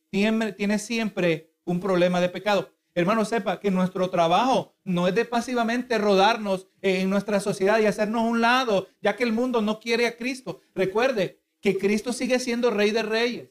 tiene 0.09 0.79
siempre 0.79 1.53
un 1.63 1.79
problema 1.79 2.19
de 2.19 2.29
pecado. 2.29 2.69
Hermano, 2.97 3.25
sepa 3.25 3.59
que 3.59 3.69
nuestro 3.69 4.09
trabajo 4.09 4.73
no 4.83 5.07
es 5.07 5.13
de 5.13 5.23
pasivamente 5.23 5.99
rodarnos 5.99 6.65
en 6.81 7.11
nuestra 7.11 7.39
sociedad 7.39 7.77
y 7.77 7.85
hacernos 7.85 8.23
un 8.23 8.41
lado, 8.41 8.87
ya 9.03 9.15
que 9.15 9.23
el 9.23 9.33
mundo 9.33 9.61
no 9.61 9.79
quiere 9.79 10.07
a 10.07 10.17
Cristo. 10.17 10.61
Recuerde 10.73 11.39
que 11.61 11.77
Cristo 11.77 12.11
sigue 12.11 12.39
siendo 12.39 12.71
rey 12.71 12.89
de 12.89 13.03
reyes. 13.03 13.49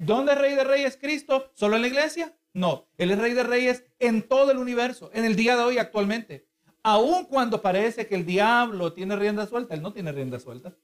¿Dónde 0.00 0.32
es 0.32 0.38
rey 0.38 0.56
de 0.56 0.64
reyes 0.64 0.98
Cristo? 1.00 1.48
¿Solo 1.54 1.76
en 1.76 1.82
la 1.82 1.86
iglesia? 1.86 2.34
No, 2.54 2.88
Él 2.98 3.12
es 3.12 3.20
rey 3.20 3.34
de 3.34 3.44
reyes 3.44 3.84
en 4.00 4.22
todo 4.22 4.50
el 4.50 4.58
universo, 4.58 5.12
en 5.14 5.26
el 5.26 5.36
día 5.36 5.56
de 5.56 5.62
hoy 5.62 5.78
actualmente. 5.78 6.48
Aun 6.82 7.26
cuando 7.26 7.62
parece 7.62 8.08
que 8.08 8.16
el 8.16 8.26
diablo 8.26 8.92
tiene 8.94 9.14
rienda 9.14 9.46
suelta, 9.46 9.74
Él 9.74 9.82
no 9.82 9.92
tiene 9.92 10.10
rienda 10.10 10.40
suelta. 10.40 10.74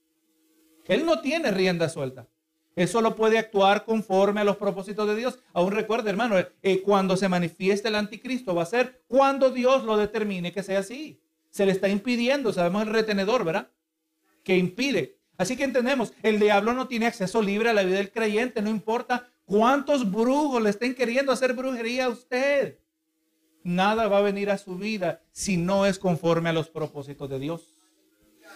Él 0.87 1.05
no 1.05 1.19
tiene 1.19 1.51
rienda 1.51 1.89
suelta. 1.89 2.29
Él 2.75 2.87
solo 2.87 3.15
puede 3.15 3.37
actuar 3.37 3.85
conforme 3.85 4.41
a 4.41 4.43
los 4.43 4.57
propósitos 4.57 5.07
de 5.07 5.15
Dios. 5.15 5.39
Aún 5.53 5.71
recuerda, 5.71 6.09
hermano, 6.09 6.35
eh, 6.37 6.81
cuando 6.81 7.17
se 7.17 7.29
manifieste 7.29 7.89
el 7.89 7.95
anticristo 7.95 8.55
va 8.55 8.63
a 8.63 8.67
ser 8.67 9.03
cuando 9.07 9.49
Dios 9.49 9.83
lo 9.83 9.97
determine 9.97 10.51
que 10.51 10.63
sea 10.63 10.79
así. 10.79 11.21
Se 11.49 11.65
le 11.65 11.71
está 11.71 11.89
impidiendo, 11.89 12.53
sabemos 12.53 12.83
el 12.83 12.93
retenedor, 12.93 13.43
¿verdad? 13.43 13.69
Que 14.43 14.57
impide. 14.57 15.17
Así 15.37 15.57
que 15.57 15.63
entendemos, 15.63 16.13
el 16.21 16.39
diablo 16.39 16.73
no 16.73 16.87
tiene 16.87 17.07
acceso 17.07 17.41
libre 17.41 17.69
a 17.69 17.73
la 17.73 17.83
vida 17.83 17.97
del 17.97 18.11
creyente, 18.11 18.61
no 18.61 18.69
importa 18.69 19.29
¿Cuántos 19.49 20.11
brujos 20.11 20.61
le 20.61 20.69
estén 20.69 20.93
queriendo 20.93 21.31
hacer 21.31 21.53
brujería 21.53 22.05
a 22.05 22.09
usted? 22.09 22.77
Nada 23.63 24.07
va 24.07 24.19
a 24.19 24.21
venir 24.21 24.51
a 24.51 24.59
su 24.59 24.77
vida 24.77 25.23
si 25.31 25.57
no 25.57 25.87
es 25.87 25.97
conforme 25.97 26.49
a 26.49 26.53
los 26.53 26.69
propósitos 26.69 27.27
de 27.27 27.39
Dios. 27.39 27.73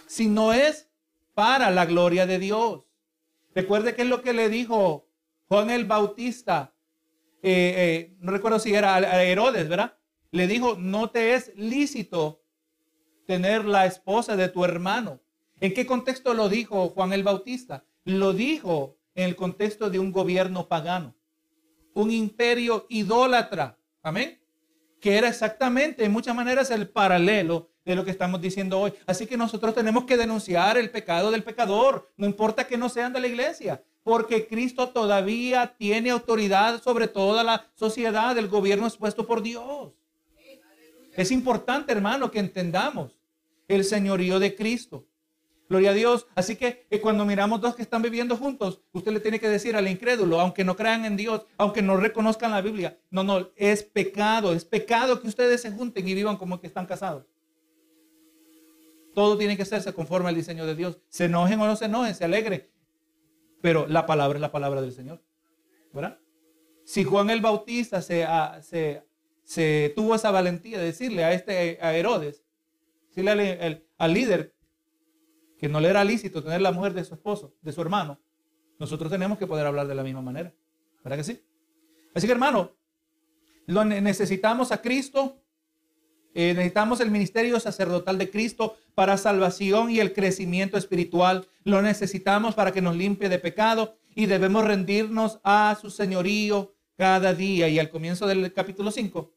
Si 0.06 0.28
no 0.28 0.54
es 0.54 0.88
para 1.34 1.72
la 1.72 1.88
gloria 1.88 2.28
de 2.28 2.38
Dios. 2.38 2.84
Recuerde 3.56 3.96
que 3.96 4.04
es 4.04 4.08
lo 4.08 4.22
que 4.22 4.34
le 4.34 4.50
dijo 4.50 5.08
Juan 5.48 5.70
el 5.70 5.86
Bautista. 5.86 6.74
Eh, 7.42 7.74
eh, 7.78 8.16
no 8.20 8.32
recuerdo 8.32 8.60
si 8.60 8.74
era 8.74 8.96
a 8.96 9.24
Herodes, 9.24 9.68
¿verdad? 9.70 9.98
Le 10.32 10.48
dijo, 10.48 10.76
no 10.78 11.12
te 11.12 11.34
es 11.36 11.52
lícito 11.56 12.42
tener 13.26 13.66
la 13.66 13.86
esposa 13.86 14.36
de 14.36 14.50
tu 14.50 14.66
hermano. 14.66 15.22
¿En 15.60 15.74
qué 15.74 15.86
contexto 15.86 16.34
lo 16.34 16.50
dijo 16.50 16.90
Juan 16.90 17.14
el 17.14 17.24
Bautista? 17.24 17.86
Lo 18.04 18.34
dijo 18.34 18.98
en 19.16 19.26
el 19.26 19.36
contexto 19.36 19.90
de 19.90 20.00
un 20.00 20.12
gobierno 20.12 20.68
pagano, 20.68 21.16
un 21.94 22.12
imperio 22.12 22.86
idólatra, 22.90 23.78
amén, 24.02 24.42
que 25.00 25.18
era 25.18 25.28
exactamente 25.28 26.04
en 26.04 26.12
muchas 26.12 26.36
maneras 26.36 26.72
el 26.72 26.90
paralelo 26.90 27.73
de 27.86 27.96
lo 27.96 28.06
que 28.06 28.12
estamos 28.12 28.42
diciendo 28.42 28.80
hoy. 28.80 28.94
Así 29.06 29.26
que 29.28 29.38
nosotros 29.38 29.74
tenemos 29.76 30.06
que 30.06 30.18
denunciar 30.18 30.78
el 30.78 30.90
pecado 30.90 31.32
del 31.32 31.44
pecador, 31.44 32.12
no 32.18 32.26
importa 32.26 32.68
que 32.68 32.78
no 32.78 32.90
sean 32.90 33.14
de 33.14 33.20
la 33.20 33.28
iglesia, 33.28 33.84
porque 34.04 34.48
Cristo 34.48 34.90
todavía 34.90 35.76
tiene 35.78 36.10
autoridad 36.10 36.82
sobre 36.82 37.08
toda 37.08 37.44
la 37.44 37.68
sociedad, 37.76 38.38
el 38.38 38.48
gobierno 38.48 38.88
expuesto 38.88 39.26
por 39.26 39.42
Dios. 39.42 39.94
Es 41.16 41.32
importante, 41.32 41.92
hermano, 41.92 42.32
que 42.32 42.40
entendamos 42.40 43.18
el 43.68 43.84
señorío 43.84 44.40
de 44.40 44.56
Cristo. 44.56 45.06
Gloria 45.70 45.92
a 45.92 45.94
Dios. 45.94 46.28
Así 46.36 46.56
que 46.56 46.86
eh, 46.90 47.00
cuando 47.00 47.26
miramos 47.26 47.62
dos 47.62 47.76
que 47.76 47.82
están 47.82 48.02
viviendo 48.02 48.36
juntos, 48.36 48.82
usted 48.92 49.12
le 49.12 49.20
tiene 49.20 49.40
que 49.40 49.48
decir 49.48 49.76
al 49.76 49.88
incrédulo, 49.88 50.40
aunque 50.40 50.64
no 50.64 50.76
crean 50.76 51.06
en 51.06 51.16
Dios, 51.16 51.46
aunque 51.58 51.82
no 51.82 51.98
reconozcan 51.98 52.52
la 52.52 52.62
Biblia, 52.62 52.98
no, 53.10 53.24
no, 53.24 53.50
es 53.56 53.84
pecado, 53.84 54.54
es 54.54 54.66
pecado 54.66 55.22
que 55.22 55.28
ustedes 55.28 55.62
se 55.62 55.72
junten 55.72 56.08
y 56.08 56.14
vivan 56.14 56.38
como 56.38 56.60
que 56.60 56.68
están 56.68 56.86
casados. 56.86 57.26
Todo 59.14 59.38
tiene 59.38 59.56
que 59.56 59.64
hacerse 59.64 59.94
conforme 59.94 60.30
al 60.30 60.36
diseño 60.36 60.66
de 60.66 60.76
Dios. 60.76 61.00
Se 61.10 61.26
enojen 61.26 61.60
o 61.60 61.68
no 61.68 61.76
se 61.76 61.86
enojen, 61.86 62.16
se 62.16 62.26
alegren. 62.26 62.70
Pero 63.62 63.88
la 63.88 64.06
palabra 64.06 64.38
es 64.38 64.42
la 64.42 64.52
palabra 64.52 64.82
del 64.82 64.92
Señor. 64.92 65.24
¿Verdad? 65.94 66.20
Si 66.84 67.04
Juan 67.04 67.30
el 67.30 67.42
Bautista 67.42 68.02
se, 68.02 68.26
ah, 68.26 68.60
se, 68.62 69.94
tuvo 69.96 70.16
esa 70.16 70.32
valentía 70.32 70.80
de 70.80 70.86
decirle 70.86 71.24
a 71.24 71.34
este 71.34 71.78
a 71.82 71.94
Herodes, 71.96 72.44
decirle 73.10 73.32
al, 73.32 73.86
al 73.98 74.14
líder 74.14 74.56
que 75.58 75.70
no 75.70 75.80
le 75.80 75.90
era 75.90 76.04
lícito 76.04 76.44
tener 76.44 76.62
la 76.62 76.72
mujer 76.72 76.94
de 76.94 77.06
su 77.06 77.14
esposo, 77.14 77.56
de 77.62 77.72
su 77.72 77.82
hermano, 77.82 78.20
nosotros 78.80 79.10
tenemos 79.10 79.38
que 79.38 79.48
poder 79.48 79.66
hablar 79.66 79.88
de 79.88 79.96
la 79.96 80.04
misma 80.04 80.22
manera. 80.22 80.54
¿Verdad 81.04 81.18
que 81.18 81.24
sí? 81.24 81.46
Así 82.14 82.28
que 82.28 82.34
hermano, 82.34 82.76
lo 83.66 83.86
necesitamos 83.86 84.72
a 84.72 84.82
Cristo, 84.82 85.43
eh, 86.34 86.54
necesitamos 86.54 87.00
el 87.00 87.12
ministerio 87.12 87.60
sacerdotal 87.60 88.18
de 88.18 88.30
Cristo 88.30 88.76
para 88.96 89.18
salvación 89.18 89.92
y 89.92 90.00
el 90.00 90.14
crecimiento 90.14 90.78
espiritual. 90.78 91.48
Lo 91.64 91.82
necesitamos 91.82 92.56
para 92.56 92.72
que 92.72 92.82
nos 92.82 92.96
limpie 92.96 93.30
de 93.30 93.40
pecado 93.40 93.96
y 94.16 94.26
debemos 94.26 94.66
rendirnos 94.66 95.40
a 95.44 95.78
su 95.80 95.90
señorío 95.90 96.74
cada 96.98 97.34
día. 97.34 97.68
Y 97.70 97.80
al 97.80 97.90
comienzo 97.90 98.28
del 98.28 98.52
capítulo 98.54 98.92
5, 98.92 99.32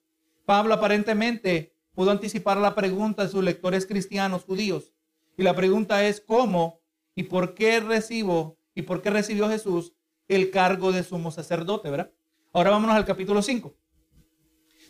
Pablo 0.44 0.74
aparentemente 0.74 1.72
pudo 1.92 2.10
anticipar 2.10 2.56
la 2.58 2.74
pregunta 2.74 3.24
de 3.24 3.28
sus 3.28 3.44
lectores 3.44 3.86
cristianos 3.86 4.44
judíos. 4.44 4.92
Y 5.36 5.42
la 5.42 5.54
pregunta 5.54 6.06
es 6.06 6.20
cómo 6.20 6.80
y 7.14 7.24
por 7.24 7.54
qué 7.54 7.80
recibo 7.80 8.58
y 8.74 8.82
por 8.82 9.02
qué 9.02 9.10
recibió 9.10 9.48
Jesús 9.48 9.92
el 10.28 10.50
cargo 10.50 10.92
de 10.92 11.02
sumo 11.02 11.30
sacerdote, 11.30 11.90
¿verdad? 11.90 12.10
Ahora 12.52 12.70
vámonos 12.70 12.96
al 12.96 13.04
capítulo 13.04 13.42
5. 13.42 13.74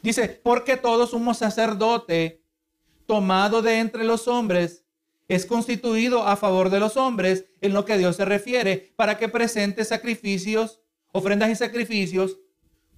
Dice, 0.03 0.41
porque 0.43 0.77
todo 0.77 1.07
sumo 1.07 1.35
sacerdote 1.35 2.43
tomado 3.07 3.63
de 3.63 3.79
entre 3.79 4.05
los 4.05 4.29
hombres 4.29 4.85
es 5.29 5.47
constituido 5.47 6.27
a 6.27 6.37
favor 6.37 6.71
de 6.71 6.81
los 6.81 6.97
hombres 6.97 7.47
en 7.61 7.73
lo 7.73 7.85
que 7.85 7.99
Dios 7.99 8.17
se 8.17 8.25
refiere 8.25 8.93
para 8.97 9.19
que 9.19 9.29
presente 9.29 9.85
sacrificios, 9.85 10.81
ofrendas 11.13 11.51
y 11.51 11.57
sacrificios 11.57 12.39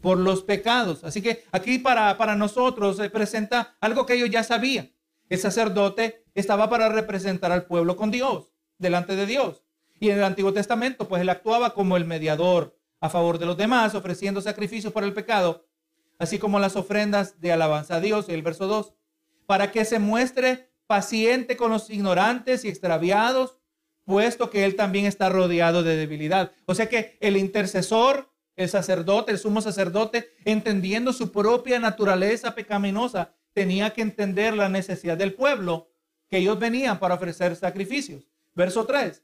por 0.00 0.18
los 0.18 0.42
pecados. 0.42 1.04
Así 1.04 1.22
que 1.22 1.44
aquí 1.52 1.78
para, 1.78 2.16
para 2.18 2.36
nosotros 2.36 2.96
se 2.96 3.10
presenta 3.10 3.76
algo 3.80 4.06
que 4.06 4.14
ellos 4.14 4.30
ya 4.30 4.42
sabían. 4.42 4.92
El 5.28 5.38
sacerdote 5.38 6.24
estaba 6.34 6.70
para 6.70 6.88
representar 6.88 7.52
al 7.52 7.66
pueblo 7.66 7.96
con 7.96 8.10
Dios, 8.10 8.52
delante 8.78 9.16
de 9.16 9.26
Dios. 9.26 9.62
Y 10.00 10.10
en 10.10 10.18
el 10.18 10.24
Antiguo 10.24 10.52
Testamento, 10.52 11.08
pues 11.08 11.22
él 11.22 11.28
actuaba 11.28 11.74
como 11.74 11.96
el 11.96 12.04
mediador 12.04 12.78
a 13.00 13.08
favor 13.08 13.38
de 13.38 13.46
los 13.46 13.56
demás, 13.56 13.94
ofreciendo 13.94 14.40
sacrificios 14.40 14.92
por 14.92 15.04
el 15.04 15.12
pecado, 15.12 15.67
así 16.18 16.38
como 16.38 16.58
las 16.58 16.76
ofrendas 16.76 17.40
de 17.40 17.52
alabanza 17.52 17.96
a 17.96 18.00
Dios, 18.00 18.28
el 18.28 18.42
verso 18.42 18.66
2, 18.66 18.94
para 19.46 19.70
que 19.70 19.84
se 19.84 19.98
muestre 19.98 20.70
paciente 20.86 21.56
con 21.56 21.70
los 21.70 21.90
ignorantes 21.90 22.64
y 22.64 22.68
extraviados, 22.68 23.60
puesto 24.04 24.50
que 24.50 24.64
él 24.64 24.74
también 24.74 25.04
está 25.06 25.28
rodeado 25.28 25.82
de 25.82 25.96
debilidad. 25.96 26.52
O 26.66 26.74
sea 26.74 26.88
que 26.88 27.18
el 27.20 27.36
intercesor, 27.36 28.32
el 28.56 28.68
sacerdote, 28.68 29.32
el 29.32 29.38
sumo 29.38 29.60
sacerdote, 29.60 30.30
entendiendo 30.44 31.12
su 31.12 31.30
propia 31.30 31.78
naturaleza 31.78 32.54
pecaminosa, 32.54 33.34
tenía 33.52 33.90
que 33.90 34.02
entender 34.02 34.54
la 34.54 34.68
necesidad 34.68 35.16
del 35.16 35.34
pueblo, 35.34 35.90
que 36.28 36.38
ellos 36.38 36.58
venían 36.58 36.98
para 36.98 37.14
ofrecer 37.14 37.54
sacrificios. 37.56 38.26
Verso 38.54 38.86
3. 38.86 39.22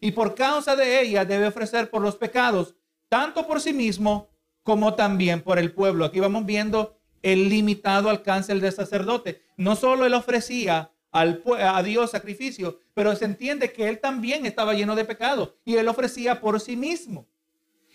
Y 0.00 0.12
por 0.12 0.34
causa 0.34 0.76
de 0.76 1.00
ella 1.00 1.24
debe 1.24 1.48
ofrecer 1.48 1.90
por 1.90 2.00
los 2.00 2.16
pecados, 2.16 2.76
tanto 3.08 3.46
por 3.46 3.60
sí 3.60 3.72
mismo 3.72 4.28
como 4.70 4.94
también 4.94 5.42
por 5.42 5.58
el 5.58 5.72
pueblo. 5.72 6.04
Aquí 6.04 6.20
vamos 6.20 6.46
viendo 6.46 6.96
el 7.22 7.48
limitado 7.48 8.08
alcance 8.08 8.54
del 8.54 8.72
sacerdote. 8.72 9.42
No 9.56 9.74
solo 9.74 10.06
él 10.06 10.14
ofrecía 10.14 10.92
al, 11.10 11.42
a 11.58 11.82
Dios 11.82 12.12
sacrificio, 12.12 12.78
pero 12.94 13.16
se 13.16 13.24
entiende 13.24 13.72
que 13.72 13.88
él 13.88 13.98
también 13.98 14.46
estaba 14.46 14.74
lleno 14.74 14.94
de 14.94 15.04
pecado 15.04 15.56
y 15.64 15.74
él 15.74 15.88
ofrecía 15.88 16.40
por 16.40 16.60
sí 16.60 16.76
mismo. 16.76 17.26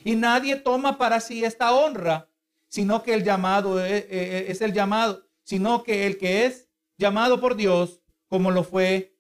Y 0.04 0.18
nadie 0.18 0.58
toma 0.58 0.98
para 0.98 1.22
sí 1.22 1.46
esta 1.46 1.74
honra, 1.74 2.28
sino 2.68 3.04
que 3.04 3.14
el 3.14 3.24
llamado 3.24 3.80
es, 3.80 4.02
eh, 4.02 4.08
eh, 4.10 4.46
es 4.50 4.60
el 4.62 4.74
llamado, 4.74 5.26
sino 5.46 5.82
que 5.82 6.06
el 6.08 6.18
que 6.18 6.46
es 6.46 6.68
llamado 6.98 7.40
por 7.40 7.56
Dios, 7.56 8.02
como 8.28 8.52
lo 8.52 8.66
fue 8.66 9.16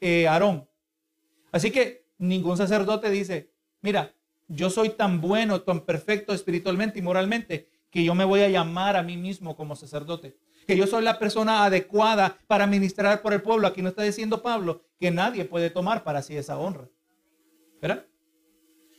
eh, 0.00 0.26
Aarón. 0.26 0.66
Así 1.52 1.70
que 1.70 2.06
ningún 2.16 2.56
sacerdote 2.56 3.10
dice, 3.10 3.52
mira, 3.82 4.14
yo 4.48 4.70
soy 4.70 4.90
tan 4.90 5.20
bueno, 5.20 5.60
tan 5.62 5.84
perfecto 5.84 6.32
espiritualmente 6.32 6.98
y 6.98 7.02
moralmente, 7.02 7.68
que 7.90 8.04
yo 8.04 8.14
me 8.14 8.24
voy 8.24 8.40
a 8.40 8.48
llamar 8.48 8.96
a 8.96 9.02
mí 9.02 9.16
mismo 9.16 9.56
como 9.56 9.76
sacerdote, 9.76 10.36
que 10.66 10.76
yo 10.76 10.86
soy 10.86 11.04
la 11.04 11.18
persona 11.18 11.64
adecuada 11.64 12.38
para 12.46 12.66
ministrar 12.66 13.22
por 13.22 13.32
el 13.32 13.42
pueblo. 13.42 13.66
Aquí 13.66 13.80
no 13.82 13.90
está 13.90 14.02
diciendo 14.02 14.42
Pablo 14.42 14.82
que 14.98 15.10
nadie 15.10 15.44
puede 15.44 15.70
tomar 15.70 16.04
para 16.04 16.22
sí 16.22 16.36
esa 16.36 16.58
honra. 16.58 16.88
¿Verdad? 17.80 18.04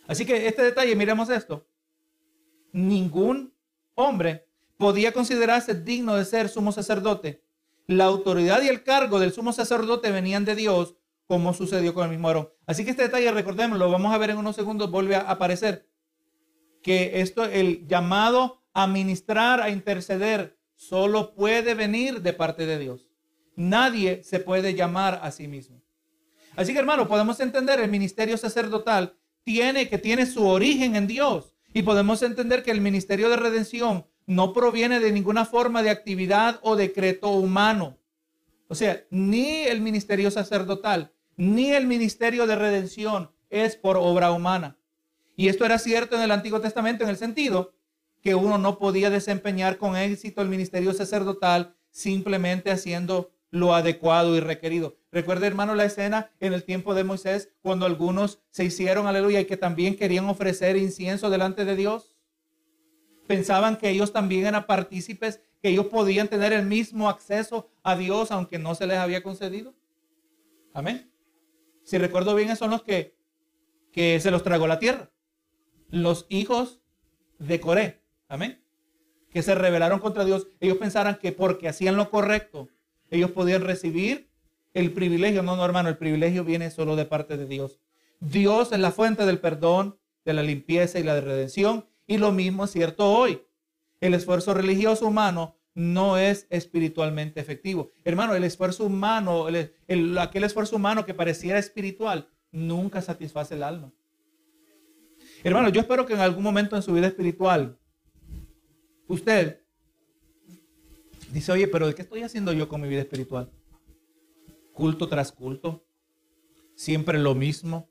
Así 0.08 0.26
que 0.26 0.48
este 0.48 0.64
detalle, 0.64 0.96
miremos 0.96 1.30
esto. 1.30 1.68
Ningún 2.72 3.54
hombre 3.94 4.48
podía 4.78 5.12
considerarse 5.12 5.76
digno 5.76 6.16
de 6.16 6.26
ser 6.26 6.50
sumo 6.50 6.72
sacerdote. 6.72 7.44
La 7.86 8.06
autoridad 8.06 8.62
y 8.62 8.68
el 8.70 8.84
cargo 8.84 9.20
del 9.20 9.34
sumo 9.34 9.52
sacerdote 9.52 10.12
venían 10.12 10.46
de 10.46 10.56
Dios, 10.56 10.96
como 11.30 11.54
sucedió 11.54 11.94
con 11.94 12.06
el 12.06 12.10
mismo 12.10 12.28
Aarón. 12.28 12.50
Así 12.66 12.84
que 12.84 12.90
este 12.90 13.04
detalle, 13.04 13.32
recordemos, 13.32 13.78
lo 13.78 13.92
vamos 13.92 14.12
a 14.12 14.18
ver 14.18 14.32
en 14.32 14.40
unos 14.40 14.56
segundos, 14.56 14.90
vuelve 14.90 15.16
a 15.16 15.20
aparecer. 15.20 15.88
Que 16.82 17.22
esto, 17.22 17.46
el 17.46 17.86
llamado 17.88 18.64
a 18.74 18.88
ministrar, 18.88 19.62
a 19.62 19.70
interceder, 19.70 20.58
solo 20.74 21.36
puede 21.36 21.76
venir 21.76 22.24
de 22.24 22.34
parte 22.34 22.66
de 22.66 22.80
Dios. 22.80 23.12
Nadie 23.56 24.24
se 24.24 24.40
puede 24.40 24.74
llamar 24.74 25.20
a 25.22 25.30
sí 25.30 25.48
mismo. 25.48 25.84
Así 26.56 26.74
que 26.74 26.80
hermano, 26.80 27.08
podemos 27.08 27.40
entender 27.42 27.80
el 27.80 27.92
ministerio 27.92 28.36
sacerdotal 28.36 29.16
tiene 29.44 29.88
que 29.88 30.00
tiene 30.00 30.26
su 30.26 30.48
origen 30.48 30.96
en 30.96 31.06
Dios 31.06 31.54
y 31.76 31.84
podemos 31.84 32.24
entender 32.24 32.64
que 32.64 32.72
el 32.72 32.82
ministerio 32.82 33.30
de 33.30 33.38
redención 33.38 34.08
no 34.26 34.52
proviene 34.52 35.00
de 35.00 35.12
ninguna 35.12 35.46
forma 35.46 35.84
de 35.84 35.92
actividad 35.92 36.60
o 36.64 36.76
decreto 36.76 37.30
humano. 37.30 38.00
O 38.68 38.74
sea, 38.74 39.04
ni 39.12 39.66
el 39.66 39.80
ministerio 39.82 40.32
sacerdotal 40.32 41.14
ni 41.40 41.72
el 41.72 41.88
ministerio 41.88 42.46
de 42.48 42.58
redención 42.58 43.32
es 43.50 43.78
por 43.78 43.96
obra 43.96 44.34
humana. 44.34 44.78
Y 45.38 45.48
esto 45.48 45.64
era 45.64 45.80
cierto 45.80 46.18
en 46.18 46.22
el 46.22 46.32
Antiguo 46.32 46.60
Testamento 46.60 47.06
en 47.06 47.10
el 47.10 47.16
sentido 47.16 47.72
que 48.22 48.36
uno 48.36 48.58
no 48.58 48.78
podía 48.78 49.10
desempeñar 49.10 49.78
con 49.78 49.96
éxito 49.96 50.42
el 50.42 50.50
ministerio 50.50 50.92
sacerdotal 50.92 51.78
simplemente 51.92 52.72
haciendo 52.72 53.32
lo 53.52 53.74
adecuado 53.74 54.36
y 54.36 54.42
requerido. 54.42 54.98
Recuerda, 55.14 55.48
hermano, 55.48 55.76
la 55.76 55.86
escena 55.86 56.30
en 56.42 56.52
el 56.52 56.66
tiempo 56.66 56.94
de 56.94 57.06
Moisés, 57.06 57.54
cuando 57.62 57.86
algunos 57.86 58.42
se 58.50 58.66
hicieron, 58.66 59.08
aleluya, 59.08 59.40
y 59.40 59.46
que 59.46 59.56
también 59.56 59.96
querían 59.96 60.26
ofrecer 60.26 60.76
incienso 60.76 61.30
delante 61.30 61.64
de 61.64 61.78
Dios. 61.78 62.18
Pensaban 63.28 63.78
que 63.78 63.90
ellos 63.90 64.12
también 64.12 64.46
eran 64.46 64.68
partícipes, 64.68 65.40
que 65.62 65.70
ellos 65.70 65.86
podían 65.86 66.28
tener 66.28 66.52
el 66.52 66.66
mismo 66.66 67.08
acceso 67.08 67.70
a 67.82 67.96
Dios, 67.96 68.30
aunque 68.30 68.60
no 68.60 68.76
se 68.76 68.88
les 68.88 68.98
había 68.98 69.24
concedido. 69.24 69.74
Amén. 70.74 71.10
Si 71.90 71.98
recuerdo 71.98 72.36
bien, 72.36 72.56
son 72.56 72.70
los 72.70 72.84
que, 72.84 73.16
que 73.92 74.20
se 74.20 74.30
los 74.30 74.44
tragó 74.44 74.68
la 74.68 74.78
tierra. 74.78 75.10
Los 75.88 76.28
hijos 76.30 76.84
de 77.40 77.60
Coré. 77.60 78.04
Amén. 78.28 78.64
Que 79.32 79.42
se 79.42 79.56
rebelaron 79.56 80.00
contra 80.00 80.24
Dios. 80.24 80.50
Ellos 80.60 80.78
pensaran 80.78 81.18
que 81.18 81.32
porque 81.32 81.68
hacían 81.68 81.96
lo 81.96 82.12
correcto, 82.12 82.70
ellos 83.10 83.32
podían 83.32 83.64
recibir 83.64 84.30
el 84.76 84.94
privilegio. 84.94 85.42
No, 85.42 85.56
no, 85.56 85.66
hermano, 85.66 85.90
el 85.90 85.98
privilegio 85.98 86.44
viene 86.44 86.70
solo 86.70 86.96
de 86.96 87.06
parte 87.06 87.38
de 87.38 87.48
Dios. 87.48 87.80
Dios 88.20 88.72
es 88.72 88.78
la 88.78 88.92
fuente 88.92 89.26
del 89.26 89.40
perdón, 89.40 89.98
de 90.26 90.34
la 90.34 90.44
limpieza 90.44 91.00
y 91.00 91.04
la 91.04 91.16
de 91.16 91.22
redención. 91.22 91.88
Y 92.06 92.20
lo 92.20 92.32
mismo 92.32 92.66
es 92.66 92.72
cierto 92.72 93.12
hoy. 93.12 93.48
El 94.00 94.14
esfuerzo 94.14 94.54
religioso 94.54 95.08
humano 95.08 95.58
no 95.74 96.18
es 96.18 96.48
espiritualmente 96.50 97.40
efectivo. 97.40 97.92
Hermano, 98.04 98.36
el 98.36 98.44
esfuerzo 98.44 98.86
humano, 98.86 99.48
aquel 100.20 100.44
esfuerzo 100.44 100.76
humano 100.76 101.06
que 101.06 101.14
pareciera 101.14 101.60
espiritual, 101.60 102.28
nunca 102.52 103.02
satisface 103.02 103.56
el 103.56 103.64
alma. 103.64 103.92
Hermano, 105.44 105.70
yo 105.70 105.82
espero 105.82 106.06
que 106.06 106.14
en 106.14 106.20
algún 106.20 106.44
momento 106.44 106.76
en 106.76 106.82
su 106.82 106.94
vida 106.94 107.08
espiritual 107.08 107.80
Usted 109.10 109.60
dice, 111.32 111.52
oye, 111.52 111.68
pero 111.68 111.88
¿de 111.88 111.96
qué 111.96 112.04
estoy 112.04 112.22
haciendo 112.22 112.54
yo 112.54 112.70
con 112.70 112.80
mi 112.80 112.88
vida 112.88 113.02
espiritual? 113.02 113.52
Culto 114.72 115.10
tras 115.10 115.32
culto, 115.32 115.84
siempre 116.76 117.18
lo 117.18 117.34
mismo, 117.34 117.90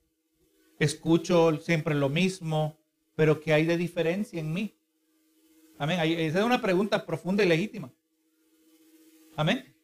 escucho 0.78 1.56
siempre 1.56 1.96
lo 1.96 2.08
mismo, 2.08 2.78
pero 3.16 3.40
¿qué 3.40 3.52
hay 3.52 3.66
de 3.66 3.76
diferencia 3.76 4.38
en 4.38 4.52
mí? 4.52 4.77
Amén. 5.78 6.00
Esa 6.00 6.40
es 6.40 6.44
una 6.44 6.60
pregunta 6.60 7.06
profunda 7.06 7.44
y 7.44 7.48
legítima. 7.48 7.92
Amén. 9.36 9.74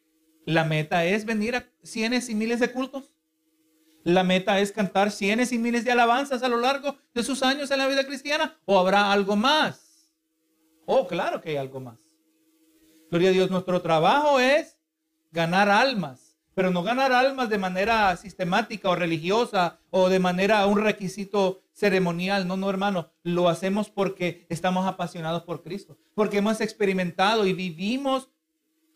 La 0.45 0.63
meta 0.65 1.05
es 1.05 1.25
venir 1.25 1.55
a 1.55 1.69
cienes 1.81 2.29
y 2.29 2.35
miles 2.35 2.59
de 2.59 2.71
cultos. 2.71 3.15
La 4.03 4.23
meta 4.23 4.59
es 4.59 4.71
cantar 4.71 5.09
cienes 5.09 5.51
y 5.51 5.57
miles 5.57 5.83
de 5.83 5.91
alabanzas 5.91 6.43
a 6.43 6.47
lo 6.47 6.57
largo 6.57 6.97
de 7.13 7.23
sus 7.23 7.41
años 7.41 7.71
en 7.71 7.79
la 7.79 7.87
vida 7.87 8.05
cristiana. 8.05 8.59
¿O 8.65 8.77
habrá 8.77 9.11
algo 9.11 9.35
más? 9.35 10.11
Oh, 10.85 11.07
claro 11.07 11.41
que 11.41 11.49
hay 11.49 11.55
algo 11.55 11.79
más. 11.79 11.99
Gloria 13.09 13.29
a 13.29 13.33
Dios, 13.33 13.49
nuestro 13.49 13.81
trabajo 13.81 14.39
es 14.39 14.77
ganar 15.31 15.69
almas, 15.69 16.24
pero 16.55 16.71
no 16.71 16.81
ganar 16.81 17.11
almas 17.11 17.49
de 17.49 17.59
manera 17.59 18.15
sistemática 18.17 18.89
o 18.89 18.95
religiosa 18.95 19.77
o 19.91 20.09
de 20.09 20.19
manera 20.19 20.65
un 20.65 20.79
requisito 20.79 21.61
ceremonial. 21.73 22.47
No, 22.47 22.57
no, 22.57 22.69
hermano, 22.69 23.11
lo 23.21 23.49
hacemos 23.49 23.89
porque 23.89 24.47
estamos 24.49 24.87
apasionados 24.87 25.43
por 25.43 25.61
Cristo, 25.61 25.97
porque 26.15 26.37
hemos 26.37 26.61
experimentado 26.61 27.45
y 27.45 27.53
vivimos, 27.53 28.29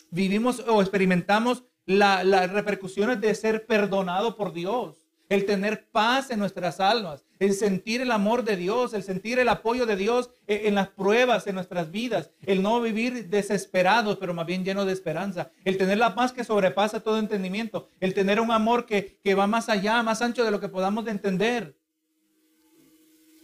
vivimos 0.09 0.63
o 0.67 0.81
experimentamos 0.81 1.65
las 1.85 2.51
repercusiones 2.51 3.19
de 3.19 3.35
ser 3.35 3.65
perdonado 3.65 4.35
por 4.35 4.53
Dios 4.53 4.98
el 5.29 5.45
tener 5.45 5.87
paz 5.91 6.31
en 6.31 6.39
nuestras 6.39 6.79
almas, 6.79 7.23
el 7.37 7.53
sentir 7.53 8.01
el 8.01 8.11
amor 8.11 8.43
de 8.43 8.55
Dios, 8.55 8.95
el 8.95 9.03
sentir 9.03 9.37
el 9.37 9.47
apoyo 9.47 9.85
de 9.85 9.95
Dios 9.95 10.31
en 10.47 10.73
las 10.73 10.89
pruebas 10.89 11.45
en 11.45 11.53
nuestras 11.53 11.91
vidas, 11.91 12.31
el 12.41 12.63
no 12.63 12.81
vivir 12.81 13.29
desesperados, 13.29 14.17
pero 14.17 14.33
más 14.33 14.47
bien 14.47 14.65
lleno 14.65 14.85
de 14.85 14.93
esperanza, 14.93 15.51
el 15.63 15.77
tener 15.77 15.99
la 15.99 16.15
paz 16.15 16.33
que 16.33 16.43
sobrepasa 16.43 17.01
todo 17.01 17.19
entendimiento, 17.19 17.87
el 17.99 18.15
tener 18.15 18.41
un 18.41 18.51
amor 18.51 18.87
que, 18.87 19.19
va 19.35 19.45
más 19.45 19.69
allá, 19.69 20.01
más 20.01 20.23
ancho 20.23 20.43
de 20.43 20.51
lo 20.51 20.59
que 20.59 20.67
podamos 20.67 21.07
entender. 21.07 21.77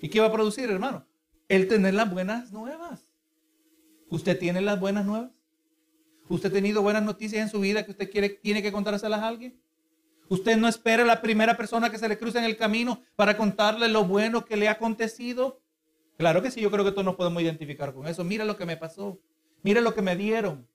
¿Y 0.01 0.09
qué 0.09 0.19
va 0.19 0.27
a 0.27 0.31
producir, 0.31 0.69
hermano? 0.69 1.05
El 1.47 1.67
tener 1.67 1.93
las 1.93 2.11
buenas 2.11 2.51
nuevas. 2.51 3.11
¿Usted 4.09 4.37
tiene 4.39 4.59
las 4.59 4.79
buenas 4.79 5.05
nuevas? 5.05 5.31
¿Usted 6.27 6.49
ha 6.49 6.53
tenido 6.53 6.81
buenas 6.81 7.03
noticias 7.03 7.43
en 7.43 7.49
su 7.49 7.59
vida 7.59 7.85
que 7.85 7.91
usted 7.91 8.09
quiere, 8.09 8.29
tiene 8.29 8.63
que 8.63 8.71
contárselas 8.71 9.21
a 9.21 9.27
alguien? 9.27 9.59
Usted 10.27 10.57
no 10.57 10.67
espera 10.67 11.03
a 11.03 11.05
la 11.05 11.21
primera 11.21 11.55
persona 11.55 11.89
que 11.89 11.97
se 11.97 12.07
le 12.09 12.17
cruce 12.17 12.39
en 12.39 12.45
el 12.45 12.57
camino 12.57 13.01
para 13.15 13.37
contarle 13.37 13.87
lo 13.89 14.05
bueno 14.05 14.45
que 14.45 14.57
le 14.57 14.67
ha 14.67 14.71
acontecido. 14.71 15.61
Claro 16.17 16.41
que 16.41 16.49
sí, 16.49 16.61
yo 16.61 16.71
creo 16.71 16.83
que 16.83 16.91
todos 16.91 17.05
nos 17.05 17.15
podemos 17.15 17.43
identificar 17.43 17.93
con 17.93 18.07
eso. 18.07 18.23
Mira 18.23 18.45
lo 18.45 18.57
que 18.57 18.65
me 18.65 18.77
pasó. 18.77 19.19
Mira 19.61 19.81
lo 19.81 19.93
que 19.93 20.01
me 20.01 20.15
dieron. 20.15 20.67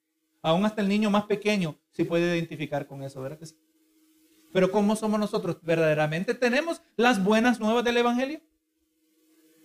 Aún 0.42 0.64
hasta 0.64 0.82
el 0.82 0.88
niño 0.88 1.10
más 1.10 1.24
pequeño 1.24 1.78
se 1.90 2.04
puede 2.04 2.36
identificar 2.36 2.86
con 2.86 3.02
eso, 3.02 3.20
¿verdad 3.20 3.38
que 3.38 3.46
sí? 3.46 3.56
Pero 4.52 4.70
¿cómo 4.70 4.96
somos 4.96 5.20
nosotros? 5.20 5.58
¿Verdaderamente 5.62 6.34
tenemos 6.34 6.82
las 6.96 7.22
buenas 7.22 7.60
nuevas 7.60 7.84
del 7.84 7.96
Evangelio? 7.96 8.40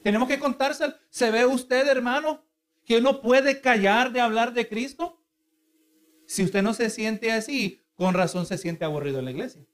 Tenemos 0.04 0.28
que 0.28 0.40
contárselo. 0.40 0.94
¿Se 1.10 1.32
ve 1.32 1.46
usted, 1.46 1.88
hermano, 1.88 2.44
que 2.86 2.98
uno 2.98 3.22
puede 3.22 3.62
callar 3.62 4.12
de 4.12 4.22
hablar 4.22 4.54
de 4.54 4.68
Cristo? 4.68 5.20
Si 6.28 6.44
usted 6.44 6.62
no 6.62 6.74
se 6.74 6.90
siente 6.90 7.32
así, 7.32 7.82
con 7.96 8.14
razón 8.14 8.46
se 8.46 8.58
siente 8.58 8.86
aburrido 8.86 9.20
en 9.20 9.26
la 9.26 9.32
iglesia. 9.32 9.66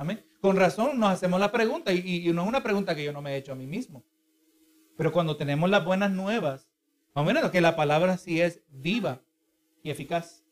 Amén. 0.00 0.24
Con 0.40 0.56
razón 0.56 0.98
nos 0.98 1.10
hacemos 1.10 1.38
la 1.38 1.52
pregunta 1.52 1.92
y, 1.92 2.32
no 2.32 2.40
es 2.40 2.48
una 2.48 2.62
pregunta 2.62 2.94
que 2.94 3.04
yo 3.04 3.12
no 3.12 3.20
me 3.20 3.34
he 3.34 3.36
hecho 3.36 3.52
a 3.52 3.54
mí 3.54 3.66
mismo. 3.66 4.02
Pero 4.96 5.12
cuando 5.12 5.36
tenemos 5.36 5.68
las 5.68 5.84
buenas 5.84 6.10
nuevas, 6.10 6.70
vamos 7.14 7.36
a 7.36 7.42
ver 7.42 7.50
que 7.50 7.60
la 7.60 7.76
palabra 7.76 8.16
sí 8.16 8.40
es 8.40 8.62
viva 8.70 9.20
y 9.82 9.90
eficaz. 9.90 10.42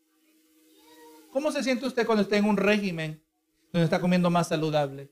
¿Cómo 1.33 1.51
se 1.51 1.63
siente 1.63 1.87
usted 1.87 2.05
cuando 2.05 2.25
está 2.25 2.37
en 2.37 2.45
un 2.45 2.59
régimen 2.59 3.23
donde 3.73 3.85
está 3.85 4.03
comiendo 4.03 4.29
más 4.29 4.49
saludable? 4.49 5.11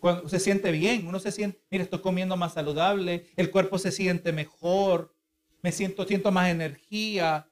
Cuando 0.00 0.30
se 0.30 0.40
siente 0.40 0.72
bien, 0.72 1.06
uno 1.06 1.18
se 1.18 1.30
siente, 1.30 1.60
mira, 1.70 1.84
estoy 1.84 2.00
comiendo 2.00 2.38
más 2.38 2.54
saludable, 2.54 3.26
el 3.36 3.50
cuerpo 3.50 3.76
se 3.76 3.92
siente 3.92 4.32
mejor, 4.32 5.14
me 5.60 5.72
siento, 5.72 6.06
siento 6.06 6.32
más 6.32 6.48
energía. 6.48 7.50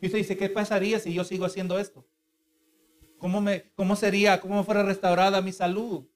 Y 0.00 0.06
usted 0.06 0.16
dice, 0.16 0.38
¿qué 0.38 0.48
pasaría 0.48 0.98
si 0.98 1.12
yo 1.12 1.24
sigo 1.24 1.44
haciendo 1.44 1.78
esto? 1.78 2.06
¿Cómo, 3.26 3.40
me, 3.40 3.72
cómo 3.74 3.96
sería, 3.96 4.40
cómo 4.40 4.62
fuera 4.62 4.84
restaurada 4.84 5.42
mi 5.42 5.50
salud? 5.50 6.06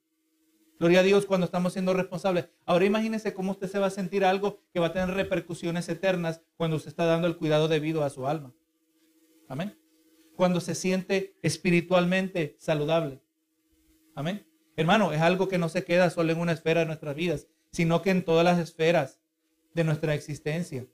Gloria 0.78 1.00
a 1.00 1.02
Dios 1.02 1.26
cuando 1.26 1.44
estamos 1.44 1.72
siendo 1.72 1.92
responsables. 1.92 2.46
Ahora 2.66 2.84
imagínese 2.84 3.34
cómo 3.34 3.50
usted 3.50 3.68
se 3.68 3.80
va 3.80 3.86
a 3.86 3.90
sentir 3.90 4.24
algo 4.24 4.61
que 4.72 4.78
va 4.78 4.86
a 4.86 4.92
tener 4.92 5.11
repercusiones 5.16 5.88
eternas 5.88 6.40
cuando 6.56 6.76
usted 6.76 6.90
está 6.90 7.06
dando 7.06 7.26
el 7.26 7.36
cuidado 7.36 7.66
debido 7.66 8.04
a 8.04 8.11
su 8.11 8.28
alma. 8.28 8.54
Amén. 9.48 9.76
Cuando 10.36 10.61
se 10.61 10.76
siente 10.76 11.34
espiritualmente 11.42 12.54
saludable. 12.61 13.20
Amén. 14.14 14.46
Hermano, 14.76 15.12
es 15.12 15.20
algo 15.20 15.48
que 15.48 15.58
no 15.58 15.68
se 15.68 15.82
queda 15.82 16.11
solo 16.11 16.30
en 16.30 16.38
una 16.38 16.52
esfera 16.52 16.82
de 16.82 16.86
nuestras 16.86 17.16
vidas, 17.16 17.48
sino 17.72 18.02
que 18.02 18.11
en 18.11 18.24
todas 18.24 18.44
las 18.44 18.61
esferas 18.61 19.18
de 19.74 19.82
nuestra 19.82 20.14
existencia. 20.14 20.86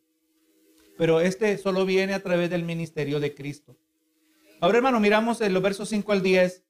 Pero 0.97 1.21
este 1.21 1.59
solo 1.59 1.85
viene 1.85 2.15
a 2.15 2.23
través 2.23 2.49
del 2.49 2.63
ministerio 2.63 3.21
de 3.21 3.35
Cristo. 3.35 3.77
Ahora, 4.61 4.79
hermano, 4.79 5.01
miramos 5.01 5.41
los 5.41 5.63
versos 5.63 5.89
5 5.89 6.13
al 6.13 6.23
10 6.23 6.65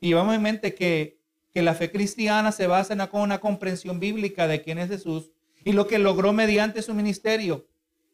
y 0.00 0.12
vamos 0.12 0.34
en 0.34 0.42
mente 0.42 0.74
que 0.74 1.22
que 1.52 1.62
la 1.62 1.74
fe 1.74 1.90
cristiana 1.90 2.50
se 2.50 2.66
basa 2.66 2.94
en 2.94 3.02
una, 3.12 3.40
comprensión 3.40 4.00
bíblica 4.00 4.46
de 4.46 4.62
quién 4.62 4.78
es 4.78 4.88
Jesús 4.88 5.30
y 5.64 5.72
lo 5.72 5.86
que 5.86 5.98
logró 5.98 6.32
mediante 6.32 6.82
su 6.82 6.94
ministerio 6.94 7.66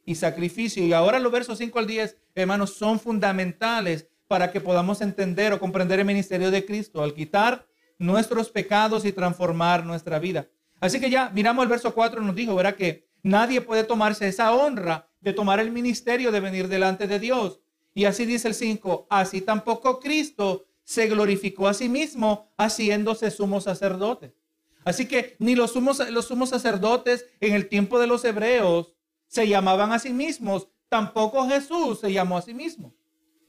y 0.05 0.17
sacrificio. 0.17 0.85
Y 0.85 0.93
ahora 0.93 1.21
los 1.21 1.33
versos 1.33 1.59
5 1.59 1.79
al 1.79 1.87
10, 1.87 2.17
hermanos, 2.35 2.75
son 2.75 2.99
fundamentales 2.99 4.09
para 4.27 4.51
que 4.51 4.61
podamos 4.61 5.01
entender 5.01 5.53
o 5.53 5.61
comprender 5.61 6.01
el 6.01 6.05
ministerio 6.05 6.51
de 6.51 6.65
Cristo 6.65 7.03
al 7.03 7.15
quitar 7.15 7.67
nuestros 7.99 8.51
pecados 8.51 9.05
y 9.05 9.13
transformar 9.13 9.87
nuestra 9.87 10.19
vida. 10.19 10.49
Así 10.81 11.01
que 11.01 11.11
ya 11.11 11.31
miramos 11.31 11.63
el 11.63 11.69
verso 11.69 11.95
4, 11.95 12.21
nos 12.23 12.35
dijo, 12.35 12.55
verá 12.55 12.77
que 12.77 13.09
nadie 13.23 13.61
puede 13.61 13.85
tomarse 13.85 14.29
esa 14.29 14.53
honra 14.53 15.09
de 15.21 15.33
tomar 15.33 15.61
el 15.61 15.71
ministerio 15.71 16.31
de 16.31 16.41
venir 16.41 16.69
delante 16.69 17.07
de 17.07 17.19
Dios. 17.19 17.61
Y 17.99 18.05
así 18.05 18.27
dice 18.27 18.47
el 18.47 18.55
5, 18.55 19.09
así 19.11 19.41
tampoco 19.41 19.99
Cristo 19.99 20.69
se 20.85 21.09
glorificó 21.09 21.67
a 21.67 21.75
sí 21.75 21.89
mismo 21.89 22.49
haciéndose 22.57 23.29
sumo 23.33 23.61
sacerdote. 23.61 24.37
Así 24.85 25.09
que 25.09 25.35
ni 25.41 25.57
los 25.57 25.73
sumos, 25.73 26.09
los 26.11 26.27
sumos 26.27 26.51
sacerdotes 26.51 27.27
en 27.41 27.55
el 27.55 27.69
tiempo 27.69 27.99
de 27.99 28.07
los 28.07 28.25
hebreos 28.25 28.95
se 29.27 29.49
llamaban 29.49 29.91
a 29.91 29.99
sí 29.99 30.11
mismos, 30.11 30.69
tampoco 30.89 31.49
Jesús 31.49 31.99
se 31.99 32.13
llamó 32.13 32.39
a 32.39 32.43
sí 32.43 32.55
mismo. 32.55 32.95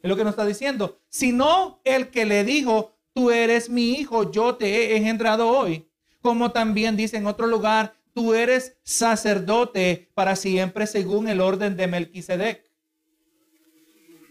Es 0.02 0.10
lo 0.10 0.16
que 0.16 0.24
nos 0.24 0.32
está 0.32 0.47
diciendo, 0.47 1.00
sino 1.10 1.80
el 1.84 2.10
que 2.10 2.26
le 2.26 2.43
dijo, 2.43 2.97
tú 3.14 3.30
eres 3.30 3.70
mi 3.70 3.91
hijo, 3.91 4.32
yo 4.32 4.56
te 4.56 4.93
he 4.93 4.97
engendrado 4.97 5.47
hoy. 5.47 5.88
Como 6.24 6.52
también 6.52 6.97
dice 6.97 7.18
en 7.18 7.28
otro 7.28 7.45
lugar, 7.45 7.93
tú 8.16 8.34
eres 8.34 8.78
sacerdote 8.82 10.10
para 10.16 10.36
siempre 10.36 10.88
según 10.88 11.28
el 11.28 11.39
orden 11.39 11.78
de 11.78 11.86
Melquisedec. 11.86 12.68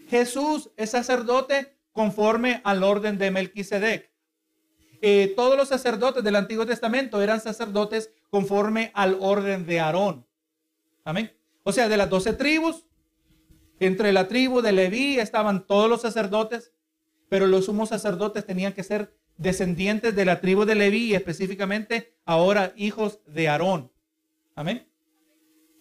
Jesús 0.09 0.71
es 0.75 0.89
sacerdote 0.89 1.77
conforme 1.91 2.61
al 2.63 2.83
orden 2.83 3.17
de 3.17 3.31
Melquisedec. 3.31 4.11
Eh, 5.01 5.33
todos 5.35 5.55
los 5.55 5.69
sacerdotes 5.69 6.23
del 6.23 6.35
Antiguo 6.35 6.65
Testamento 6.65 7.21
eran 7.21 7.39
sacerdotes 7.39 8.11
conforme 8.29 8.91
al 8.93 9.17
orden 9.19 9.65
de 9.65 9.79
Aarón. 9.79 10.25
Amén. 11.03 11.31
O 11.63 11.71
sea, 11.71 11.87
de 11.87 11.97
las 11.97 12.09
doce 12.09 12.33
tribus, 12.33 12.85
entre 13.79 14.11
la 14.11 14.27
tribu 14.27 14.61
de 14.61 14.71
Leví 14.71 15.19
estaban 15.19 15.65
todos 15.65 15.89
los 15.89 16.01
sacerdotes, 16.01 16.73
pero 17.29 17.47
los 17.47 17.65
sumos 17.65 17.89
sacerdotes 17.89 18.45
tenían 18.45 18.73
que 18.73 18.83
ser 18.83 19.15
descendientes 19.37 20.15
de 20.15 20.25
la 20.25 20.41
tribu 20.41 20.65
de 20.65 20.75
Leví, 20.75 21.15
específicamente 21.15 22.17
ahora 22.25 22.73
hijos 22.75 23.19
de 23.25 23.47
Aarón. 23.47 23.91
Amén. 24.55 24.85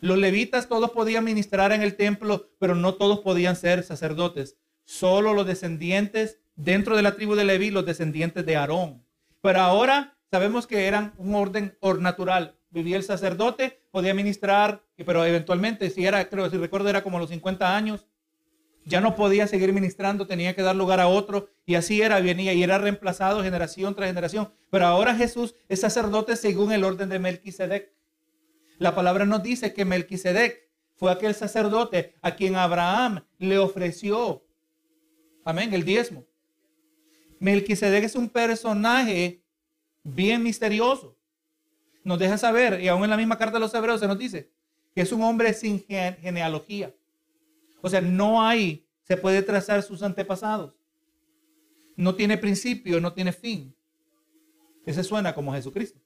Los 0.00 0.18
levitas 0.18 0.68
todos 0.68 0.90
podían 0.90 1.24
ministrar 1.24 1.72
en 1.72 1.82
el 1.82 1.96
templo, 1.96 2.50
pero 2.58 2.74
no 2.74 2.94
todos 2.94 3.20
podían 3.20 3.56
ser 3.56 3.82
sacerdotes 3.82 4.56
solo 4.88 5.34
los 5.34 5.46
descendientes 5.46 6.40
dentro 6.56 6.96
de 6.96 7.02
la 7.02 7.14
tribu 7.14 7.34
de 7.34 7.44
Leví, 7.44 7.70
los 7.70 7.84
descendientes 7.84 8.46
de 8.46 8.56
Aarón. 8.56 9.04
Pero 9.42 9.60
ahora 9.60 10.16
sabemos 10.30 10.66
que 10.66 10.86
eran 10.86 11.12
un 11.18 11.34
orden 11.34 11.76
natural. 12.00 12.56
Vivía 12.70 12.96
el 12.96 13.02
sacerdote, 13.02 13.82
podía 13.90 14.14
ministrar, 14.14 14.82
pero 15.04 15.26
eventualmente, 15.26 15.90
si 15.90 16.06
era, 16.06 16.26
creo, 16.30 16.48
si 16.48 16.56
recuerdo, 16.56 16.88
era 16.88 17.02
como 17.02 17.18
los 17.18 17.28
50 17.28 17.76
años, 17.76 18.06
ya 18.86 19.02
no 19.02 19.14
podía 19.14 19.46
seguir 19.46 19.74
ministrando, 19.74 20.26
tenía 20.26 20.54
que 20.54 20.62
dar 20.62 20.74
lugar 20.74 21.00
a 21.00 21.08
otro, 21.08 21.50
y 21.66 21.74
así 21.74 22.00
era, 22.00 22.18
venía 22.20 22.54
y 22.54 22.62
era 22.62 22.78
reemplazado 22.78 23.42
generación 23.42 23.94
tras 23.94 24.08
generación. 24.08 24.50
Pero 24.70 24.86
ahora 24.86 25.14
Jesús 25.14 25.54
es 25.68 25.80
sacerdote 25.80 26.34
según 26.36 26.72
el 26.72 26.84
orden 26.84 27.10
de 27.10 27.18
Melquisedec. 27.18 27.92
La 28.78 28.94
palabra 28.94 29.24
nos 29.24 29.42
dice 29.42 29.74
que 29.74 29.84
Melquisedec 29.84 30.68
fue 30.96 31.12
aquel 31.12 31.34
sacerdote 31.34 32.14
a 32.22 32.34
quien 32.34 32.56
Abraham 32.56 33.24
le 33.38 33.58
ofreció 33.58 34.44
Amén, 35.48 35.72
el 35.72 35.82
diezmo. 35.82 36.26
Melquisedec 37.38 38.04
es 38.04 38.14
un 38.14 38.28
personaje 38.28 39.42
bien 40.02 40.42
misterioso. 40.42 41.16
Nos 42.04 42.18
deja 42.18 42.36
saber, 42.36 42.82
y 42.82 42.88
aún 42.88 43.02
en 43.02 43.08
la 43.08 43.16
misma 43.16 43.38
carta 43.38 43.54
de 43.54 43.60
los 43.60 43.72
hebreos 43.72 44.00
se 44.00 44.06
nos 44.06 44.18
dice, 44.18 44.50
que 44.94 45.00
es 45.00 45.10
un 45.10 45.22
hombre 45.22 45.54
sin 45.54 45.80
genealogía. 45.80 46.94
O 47.80 47.88
sea, 47.88 48.02
no 48.02 48.42
hay, 48.42 48.86
se 49.04 49.16
puede 49.16 49.40
trazar 49.40 49.82
sus 49.82 50.02
antepasados. 50.02 50.74
No 51.96 52.14
tiene 52.14 52.36
principio, 52.36 53.00
no 53.00 53.14
tiene 53.14 53.32
fin. 53.32 53.74
Ese 54.84 55.02
suena 55.02 55.34
como 55.34 55.54
Jesucristo. 55.54 55.98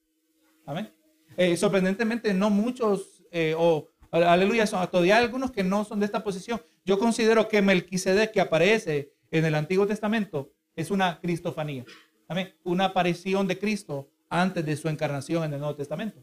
Amén. 0.65 0.89
Eh, 1.37 1.57
sorprendentemente, 1.57 2.35
no 2.35 2.51
muchos, 2.51 3.25
eh, 3.31 3.55
o 3.57 3.89
aleluya, 4.11 4.67
son 4.67 4.89
todavía 4.91 5.17
algunos 5.17 5.51
que 5.51 5.65
no 5.65 5.85
son 5.85 6.01
de 6.01 6.07
esta 6.07 6.23
posición. 6.23 6.63
Yo 6.85 6.99
considero 6.99 7.49
que 7.49 7.63
Melquisedec 7.63 8.33
que 8.33 8.41
aparece 8.41 9.13
en 9.31 9.45
el 9.45 9.55
Antiguo 9.55 9.87
Testamento 9.87 10.53
es 10.77 10.91
una 10.91 11.21
cristofanía. 11.21 11.85
Amén. 12.29 12.55
Una 12.65 12.87
aparición 12.87 13.47
de 13.47 13.59
Cristo 13.59 14.11
antes 14.29 14.65
de 14.65 14.77
su 14.77 14.89
encarnación 14.89 15.45
en 15.45 15.55
el 15.55 15.61
Nuevo 15.61 15.77
Testamento. 15.77 16.23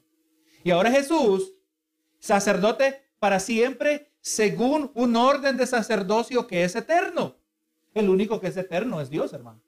Y 0.64 0.72
ahora 0.72 0.91
Jesús, 0.91 1.53
sacerdote 2.20 3.01
para 3.20 3.39
siempre, 3.39 4.12
según 4.22 4.91
un 4.95 5.16
orden 5.16 5.57
de 5.57 5.68
sacerdocio 5.68 6.47
que 6.47 6.64
es 6.64 6.76
eterno. 6.76 7.38
El 7.93 8.10
único 8.10 8.39
que 8.39 8.47
es 8.47 8.57
eterno 8.57 9.01
es 9.01 9.10
Dios, 9.10 9.34
hermano. 9.34 9.62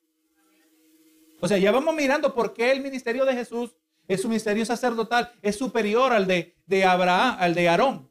O 1.40 1.48
sea, 1.48 1.58
ya 1.58 1.72
vamos 1.72 1.96
mirando 1.96 2.34
por 2.36 2.54
qué 2.54 2.72
el 2.72 2.82
ministerio 2.82 3.26
de 3.26 3.34
Jesús 3.34 3.76
es 4.14 4.26
un 4.26 4.32
ministerio 4.32 4.66
sacerdotal, 4.66 5.32
es 5.42 5.56
superior 5.56 6.12
al 6.12 6.28
de, 6.28 6.56
de 6.66 6.84
Abraham, 6.84 7.38
al 7.40 7.56
de 7.56 7.70
Aarón. 7.70 8.10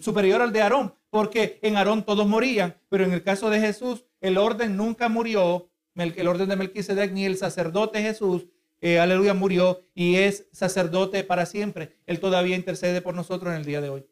Superior 0.00 0.40
al 0.40 0.52
de 0.52 0.62
Aarón, 0.62 0.94
porque 1.10 1.58
en 1.62 1.76
Aarón 1.76 2.04
todos 2.04 2.26
morían, 2.26 2.76
pero 2.88 3.04
en 3.04 3.12
el 3.12 3.22
caso 3.22 3.50
de 3.50 3.60
Jesús, 3.60 4.04
el 4.20 4.38
orden 4.38 4.76
nunca 4.76 5.08
murió, 5.08 5.70
el 5.96 6.28
orden 6.28 6.48
de 6.48 6.56
Melquisedec, 6.56 7.12
ni 7.12 7.24
el 7.24 7.36
sacerdote 7.36 8.00
Jesús, 8.00 8.46
eh, 8.80 8.98
aleluya, 8.98 9.34
murió 9.34 9.80
y 9.94 10.16
es 10.16 10.48
sacerdote 10.52 11.22
para 11.24 11.46
siempre. 11.46 11.96
Él 12.06 12.18
todavía 12.18 12.56
intercede 12.56 13.00
por 13.00 13.14
nosotros 13.14 13.52
en 13.52 13.60
el 13.60 13.64
día 13.64 13.80
de 13.80 13.88
hoy. 13.88 14.06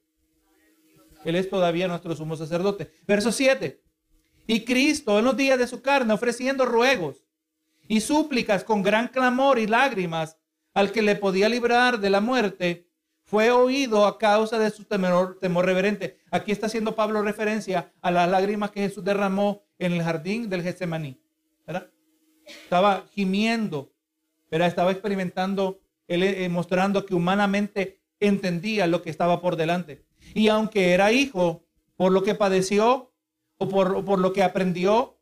Él 1.24 1.36
es 1.36 1.50
todavía 1.50 1.88
nuestro 1.88 2.14
sumo 2.14 2.36
sacerdote. 2.36 2.92
Verso 3.06 3.32
7. 3.32 3.82
Y 4.46 4.64
Cristo 4.64 5.18
en 5.18 5.24
los 5.24 5.36
días 5.36 5.58
de 5.58 5.66
su 5.66 5.82
carne 5.82 6.12
ofreciendo 6.12 6.66
ruegos 6.66 7.24
y 7.88 8.00
súplicas 8.00 8.64
con 8.64 8.82
gran 8.82 9.08
clamor 9.08 9.58
y 9.58 9.66
lágrimas 9.66 10.36
al 10.80 10.92
que 10.92 11.02
le 11.02 11.14
podía 11.14 11.48
librar 11.48 12.00
de 12.00 12.10
la 12.10 12.20
muerte, 12.20 12.86
fue 13.22 13.50
oído 13.52 14.06
a 14.06 14.18
causa 14.18 14.58
de 14.58 14.70
su 14.70 14.84
temor, 14.84 15.38
temor 15.38 15.64
reverente. 15.64 16.18
Aquí 16.32 16.50
está 16.50 16.66
haciendo 16.66 16.96
Pablo 16.96 17.22
referencia 17.22 17.92
a 18.00 18.10
las 18.10 18.28
lágrimas 18.28 18.72
que 18.72 18.80
Jesús 18.80 19.04
derramó 19.04 19.62
en 19.78 19.92
el 19.92 20.02
jardín 20.02 20.48
del 20.48 20.62
Getsemaní. 20.62 21.20
¿verdad? 21.66 21.88
Estaba 22.44 23.04
gimiendo, 23.12 23.92
¿verdad? 24.50 24.66
estaba 24.66 24.90
experimentando, 24.90 25.80
él, 26.08 26.24
eh, 26.24 26.48
mostrando 26.48 27.06
que 27.06 27.14
humanamente 27.14 28.00
entendía 28.18 28.88
lo 28.88 29.02
que 29.02 29.10
estaba 29.10 29.40
por 29.40 29.54
delante. 29.56 30.04
Y 30.34 30.48
aunque 30.48 30.92
era 30.92 31.12
hijo, 31.12 31.64
por 31.96 32.10
lo 32.10 32.22
que 32.24 32.34
padeció 32.34 33.12
o 33.58 33.68
por, 33.68 34.04
por 34.04 34.18
lo 34.18 34.32
que 34.32 34.42
aprendió, 34.42 35.18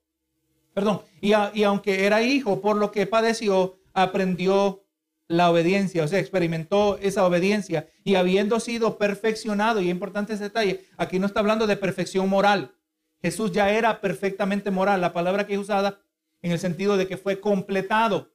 perdón, 0.72 1.02
y, 1.20 1.32
y 1.52 1.62
aunque 1.64 2.06
era 2.06 2.22
hijo, 2.22 2.60
por 2.60 2.76
lo 2.76 2.90
que 2.90 3.06
padeció, 3.06 3.78
aprendió 3.92 4.84
la 5.28 5.50
obediencia, 5.50 6.02
o 6.02 6.08
sea, 6.08 6.18
experimentó 6.18 6.98
esa 6.98 7.24
obediencia 7.26 7.88
y 8.02 8.14
habiendo 8.14 8.58
sido 8.60 8.96
perfeccionado, 8.98 9.80
y 9.80 9.90
importante 9.90 10.32
ese 10.32 10.44
detalle, 10.44 10.86
aquí 10.96 11.18
no 11.18 11.26
está 11.26 11.40
hablando 11.40 11.66
de 11.66 11.76
perfección 11.76 12.28
moral, 12.28 12.74
Jesús 13.20 13.52
ya 13.52 13.70
era 13.70 14.00
perfectamente 14.00 14.70
moral, 14.70 15.00
la 15.00 15.12
palabra 15.12 15.46
que 15.46 15.54
es 15.54 15.58
usada 15.58 16.00
en 16.40 16.52
el 16.52 16.58
sentido 16.58 16.96
de 16.96 17.06
que 17.06 17.16
fue 17.16 17.40
completado. 17.40 18.32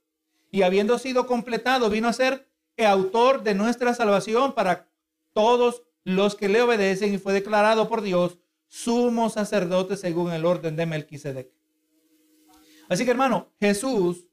Y 0.52 0.62
habiendo 0.62 1.00
sido 1.00 1.26
completado, 1.26 1.90
vino 1.90 2.08
a 2.08 2.14
ser 2.14 2.48
el 2.76 2.86
autor 2.86 3.44
de 3.44 3.56
nuestra 3.56 3.94
salvación 3.94 4.54
para 4.54 4.90
todos 5.34 5.84
los 6.04 6.36
que 6.36 6.50
le 6.50 6.62
obedecen 6.62 7.14
y 7.14 7.18
fue 7.18 7.34
declarado 7.34 7.88
por 7.88 8.02
Dios 8.02 8.38
sumo 8.68 9.30
sacerdote 9.30 9.98
según 9.98 10.32
el 10.32 10.46
orden 10.46 10.76
de 10.76 10.86
Melquisedec. 10.86 11.50
Así 12.90 13.06
que 13.06 13.12
hermano, 13.12 13.52
Jesús 13.60 14.28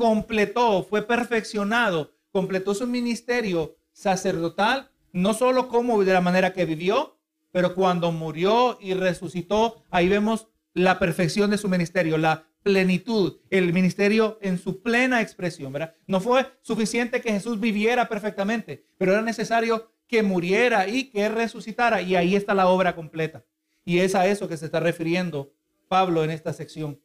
completó, 0.00 0.82
fue 0.82 1.06
perfeccionado, 1.06 2.14
completó 2.32 2.74
su 2.74 2.86
ministerio 2.86 3.76
sacerdotal, 3.92 4.90
no 5.12 5.34
solo 5.34 5.68
como 5.68 6.02
de 6.02 6.14
la 6.14 6.22
manera 6.22 6.54
que 6.54 6.64
vivió, 6.64 7.18
pero 7.52 7.74
cuando 7.74 8.10
murió 8.10 8.78
y 8.80 8.94
resucitó, 8.94 9.84
ahí 9.90 10.08
vemos 10.08 10.48
la 10.72 10.98
perfección 10.98 11.50
de 11.50 11.58
su 11.58 11.68
ministerio, 11.68 12.16
la 12.16 12.46
plenitud, 12.62 13.40
el 13.50 13.74
ministerio 13.74 14.38
en 14.40 14.56
su 14.56 14.80
plena 14.80 15.20
expresión, 15.20 15.70
¿verdad? 15.70 15.94
No 16.06 16.20
fue 16.20 16.46
suficiente 16.62 17.20
que 17.20 17.32
Jesús 17.32 17.60
viviera 17.60 18.08
perfectamente, 18.08 18.86
pero 18.96 19.12
era 19.12 19.20
necesario 19.20 19.92
que 20.06 20.22
muriera 20.22 20.88
y 20.88 21.10
que 21.10 21.28
resucitara, 21.28 22.00
y 22.00 22.16
ahí 22.16 22.36
está 22.36 22.54
la 22.54 22.68
obra 22.68 22.94
completa. 22.96 23.44
Y 23.84 23.98
es 23.98 24.14
a 24.14 24.26
eso 24.26 24.48
que 24.48 24.56
se 24.56 24.64
está 24.64 24.80
refiriendo 24.80 25.52
Pablo 25.88 26.24
en 26.24 26.30
esta 26.30 26.54
sección. 26.54 26.98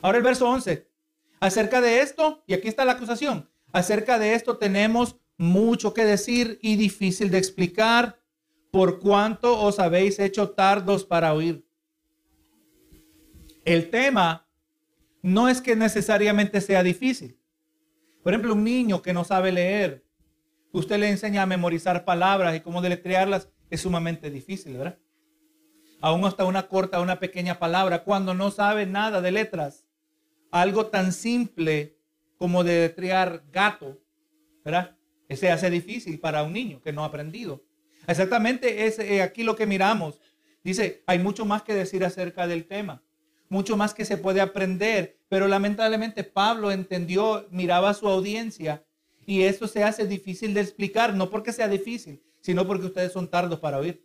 Ahora 0.00 0.18
el 0.18 0.24
verso 0.24 0.48
11. 0.48 0.95
Acerca 1.40 1.80
de 1.80 2.00
esto, 2.00 2.42
y 2.46 2.54
aquí 2.54 2.68
está 2.68 2.84
la 2.84 2.92
acusación, 2.92 3.48
acerca 3.72 4.18
de 4.18 4.34
esto 4.34 4.56
tenemos 4.56 5.16
mucho 5.36 5.92
que 5.92 6.04
decir 6.04 6.58
y 6.62 6.76
difícil 6.76 7.30
de 7.30 7.38
explicar 7.38 8.18
por 8.70 9.00
cuanto 9.00 9.60
os 9.60 9.78
habéis 9.78 10.18
hecho 10.18 10.50
tardos 10.50 11.04
para 11.04 11.34
oír. 11.34 11.66
El 13.64 13.90
tema 13.90 14.46
no 15.22 15.48
es 15.48 15.60
que 15.60 15.76
necesariamente 15.76 16.60
sea 16.60 16.82
difícil. 16.82 17.38
Por 18.22 18.32
ejemplo, 18.32 18.54
un 18.54 18.64
niño 18.64 19.02
que 19.02 19.12
no 19.12 19.24
sabe 19.24 19.52
leer, 19.52 20.04
usted 20.72 20.98
le 20.98 21.08
enseña 21.08 21.42
a 21.42 21.46
memorizar 21.46 22.04
palabras 22.04 22.54
y 22.56 22.60
cómo 22.60 22.82
deletrearlas, 22.82 23.48
es 23.70 23.80
sumamente 23.80 24.30
difícil, 24.30 24.76
¿verdad? 24.76 24.98
Aún 26.00 26.24
hasta 26.24 26.44
una 26.44 26.68
corta, 26.68 27.00
una 27.00 27.18
pequeña 27.18 27.58
palabra, 27.58 28.04
cuando 28.04 28.34
no 28.34 28.50
sabe 28.50 28.86
nada 28.86 29.20
de 29.20 29.32
letras, 29.32 29.85
algo 30.50 30.86
tan 30.86 31.12
simple 31.12 31.96
como 32.38 32.64
deletrear 32.64 33.44
gato, 33.50 33.98
¿verdad? 34.64 34.96
Ese 35.28 35.50
hace 35.50 35.70
difícil 35.70 36.20
para 36.20 36.42
un 36.42 36.52
niño 36.52 36.80
que 36.80 36.92
no 36.92 37.02
ha 37.02 37.06
aprendido. 37.06 37.62
Exactamente 38.06 38.86
es 38.86 38.98
eh, 38.98 39.22
aquí 39.22 39.42
lo 39.42 39.56
que 39.56 39.66
miramos. 39.66 40.20
Dice, 40.62 41.02
hay 41.06 41.18
mucho 41.18 41.44
más 41.44 41.62
que 41.62 41.74
decir 41.74 42.04
acerca 42.04 42.46
del 42.46 42.66
tema 42.66 43.02
mucho 43.48 43.76
más 43.76 43.94
que 43.94 44.04
se 44.04 44.16
puede 44.16 44.40
aprender, 44.40 45.18
pero 45.28 45.48
lamentablemente 45.48 46.24
Pablo 46.24 46.72
entendió, 46.72 47.46
miraba 47.50 47.90
a 47.90 47.94
su 47.94 48.08
audiencia 48.08 48.84
y 49.24 49.42
esto 49.42 49.68
se 49.68 49.84
hace 49.84 50.06
difícil 50.06 50.54
de 50.54 50.60
explicar, 50.60 51.14
no 51.14 51.30
porque 51.30 51.52
sea 51.52 51.68
difícil, 51.68 52.22
sino 52.40 52.66
porque 52.66 52.86
ustedes 52.86 53.12
son 53.12 53.28
tardos 53.28 53.58
para 53.60 53.78
oír. 53.78 54.04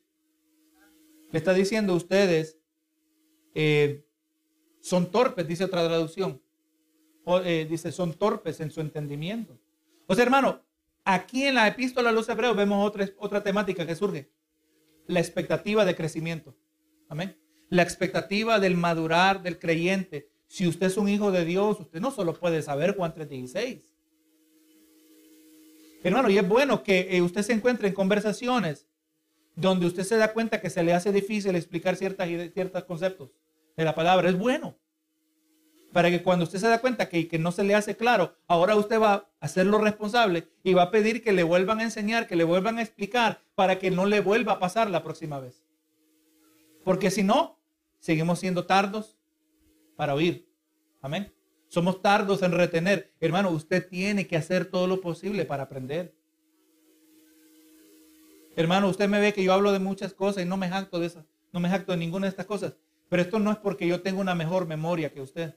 Le 1.32 1.38
está 1.38 1.54
diciendo 1.54 1.96
ustedes, 1.96 2.58
eh, 3.56 4.06
son 4.82 5.12
torpes, 5.12 5.48
dice 5.48 5.64
otra 5.64 5.86
traducción. 5.88 6.42
O, 7.24 7.40
eh, 7.40 7.66
dice, 7.70 7.92
son 7.92 8.14
torpes 8.14 8.60
en 8.60 8.72
su 8.72 8.82
entendimiento. 8.82 9.60
O 10.08 10.16
sea, 10.16 10.24
hermano, 10.24 10.62
aquí 11.06 11.44
en 11.44 11.56
la 11.56 11.68
epístola 11.68 12.10
a 12.10 12.14
los 12.14 12.28
hebreos 12.30 12.56
vemos 12.56 12.86
otra, 12.86 13.08
otra 13.18 13.44
temática 13.44 13.86
que 13.86 13.96
surge. 13.96 14.32
La 15.08 15.20
expectativa 15.20 15.86
de 15.86 15.96
crecimiento. 15.96 16.56
Amén 17.10 17.36
la 17.72 17.84
expectativa 17.84 18.60
del 18.60 18.76
madurar 18.76 19.42
del 19.42 19.58
creyente. 19.58 20.30
Si 20.48 20.68
usted 20.68 20.88
es 20.88 20.98
un 20.98 21.08
hijo 21.08 21.32
de 21.32 21.46
Dios, 21.46 21.80
usted 21.80 22.02
no 22.02 22.12
solo 22.12 22.34
puede 22.34 22.62
saber 22.62 22.96
Juan 22.96 23.14
3:16. 23.14 23.82
Hermano, 26.04 26.30
y 26.30 26.38
es 26.38 26.48
bueno 26.48 26.84
que 26.84 27.16
eh, 27.16 27.22
usted 27.22 27.44
se 27.44 27.54
encuentre 27.54 27.88
en 27.88 27.94
conversaciones 27.94 28.88
donde 29.56 29.86
usted 29.86 30.04
se 30.04 30.18
da 30.18 30.34
cuenta 30.34 30.60
que 30.60 30.70
se 30.70 30.84
le 30.84 30.94
hace 30.94 31.14
difícil 31.14 31.56
explicar 31.56 31.96
ciertas, 31.96 32.28
ciertos 32.54 32.84
conceptos 32.84 33.30
de 33.76 33.86
la 33.86 33.95
palabra. 33.95 34.30
Es 34.30 34.38
bueno. 34.38 34.78
Para 35.93 36.09
que 36.09 36.24
cuando 36.24 36.43
usted 36.43 36.59
se 36.59 36.69
da 36.69 36.80
cuenta 36.80 37.09
que, 37.09 37.28
que 37.28 37.38
no 37.38 37.51
se 37.51 37.63
le 37.63 37.76
hace 37.76 37.97
claro, 37.97 38.36
ahora 38.47 38.76
usted 38.76 38.99
va 38.99 39.13
a 39.13 39.28
hacerlo 39.41 39.78
responsable 39.78 40.47
y 40.63 40.74
va 40.74 40.84
a 40.84 40.91
pedir 40.91 41.22
que 41.22 41.34
le 41.34 41.43
vuelvan 41.43 41.80
a 41.80 41.84
enseñar, 41.84 42.28
que 42.28 42.38
le 42.38 42.45
vuelvan 42.45 42.78
a 42.78 42.82
explicar 42.82 43.41
para 43.55 43.78
que 43.78 43.91
no 43.91 44.05
le 44.05 44.22
vuelva 44.22 44.53
a 44.53 44.59
pasar 44.59 44.89
la 44.89 45.03
próxima 45.03 45.39
vez. 45.39 45.65
Porque 46.86 47.11
si 47.11 47.24
no, 47.24 47.59
seguimos 47.99 48.39
siendo 48.39 48.65
tardos 48.65 49.17
para 49.97 50.15
oír. 50.15 50.47
Amén. 51.01 51.34
Somos 51.67 52.01
tardos 52.01 52.41
en 52.41 52.51
retener. 52.51 53.13
Hermano, 53.19 53.49
usted 53.49 53.88
tiene 53.88 54.28
que 54.28 54.38
hacer 54.38 54.65
todo 54.65 54.88
lo 54.88 55.01
posible 55.01 55.45
para 55.45 55.63
aprender. 55.63 56.13
Hermano, 58.55 58.89
usted 58.89 59.07
me 59.07 59.19
ve 59.19 59.34
que 59.34 59.43
yo 59.43 59.53
hablo 59.53 59.72
de 59.72 59.80
muchas 59.80 60.13
cosas 60.13 60.43
y 60.43 60.45
no 60.45 60.57
me 60.57 60.67
jacto 60.67 60.99
de 60.99 61.07
esas, 61.07 61.26
no 61.53 61.59
me 61.59 61.69
jacto 61.69 61.93
de 61.93 61.97
ninguna 61.97 62.26
de 62.26 62.32
estas 62.32 62.45
cosas. 62.45 62.76
Pero 63.12 63.24
esto 63.24 63.39
no 63.39 63.51
es 63.51 63.57
porque 63.57 63.86
yo 63.86 64.01
tengo 64.01 64.22
una 64.22 64.36
mejor 64.36 64.66
memoria 64.66 65.12
que 65.12 65.20
usted. 65.20 65.53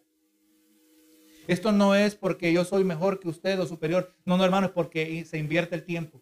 Esto 1.46 1.70
no 1.70 1.94
es 1.94 2.16
porque 2.16 2.52
yo 2.52 2.64
soy 2.64 2.82
mejor 2.82 3.20
que 3.20 3.28
usted 3.28 3.61
o 3.61 3.64
superior. 3.64 4.12
No, 4.24 4.36
no, 4.36 4.44
hermano, 4.44 4.66
es 4.66 4.72
porque 4.72 5.24
se 5.24 5.38
invierte 5.38 5.76
el 5.76 5.84
tiempo. 5.84 6.20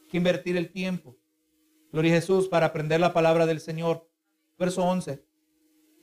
Hay 0.00 0.08
que 0.08 0.16
invertir 0.16 0.56
el 0.56 0.72
tiempo. 0.72 1.14
Gloria 1.92 2.12
a 2.12 2.14
Jesús 2.14 2.48
para 2.48 2.64
aprender 2.64 3.00
la 3.00 3.12
palabra 3.12 3.44
del 3.44 3.60
Señor 3.60 4.08
verso 4.58 4.82
11. 4.82 5.22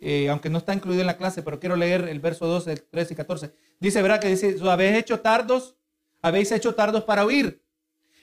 Eh, 0.01 0.29
aunque 0.29 0.51
no 0.51 0.59
está 0.59 0.75
incluido 0.75 1.01
en 1.01 1.07
la 1.07 1.17
clase, 1.17 1.41
pero 1.41 1.59
quiero 1.59 1.75
leer 1.75 2.07
el 2.07 2.19
verso 2.19 2.45
12, 2.45 2.75
13 2.75 3.13
y 3.13 3.17
14. 3.17 3.53
Dice, 3.79 4.03
¿verdad? 4.03 4.21
Que 4.21 4.27
dice, 4.27 4.55
habéis 4.69 4.97
hecho 4.97 5.19
tardos, 5.19 5.79
habéis 6.21 6.51
hecho 6.51 6.75
tardos 6.75 7.05
para 7.05 7.25
oír, 7.25 7.63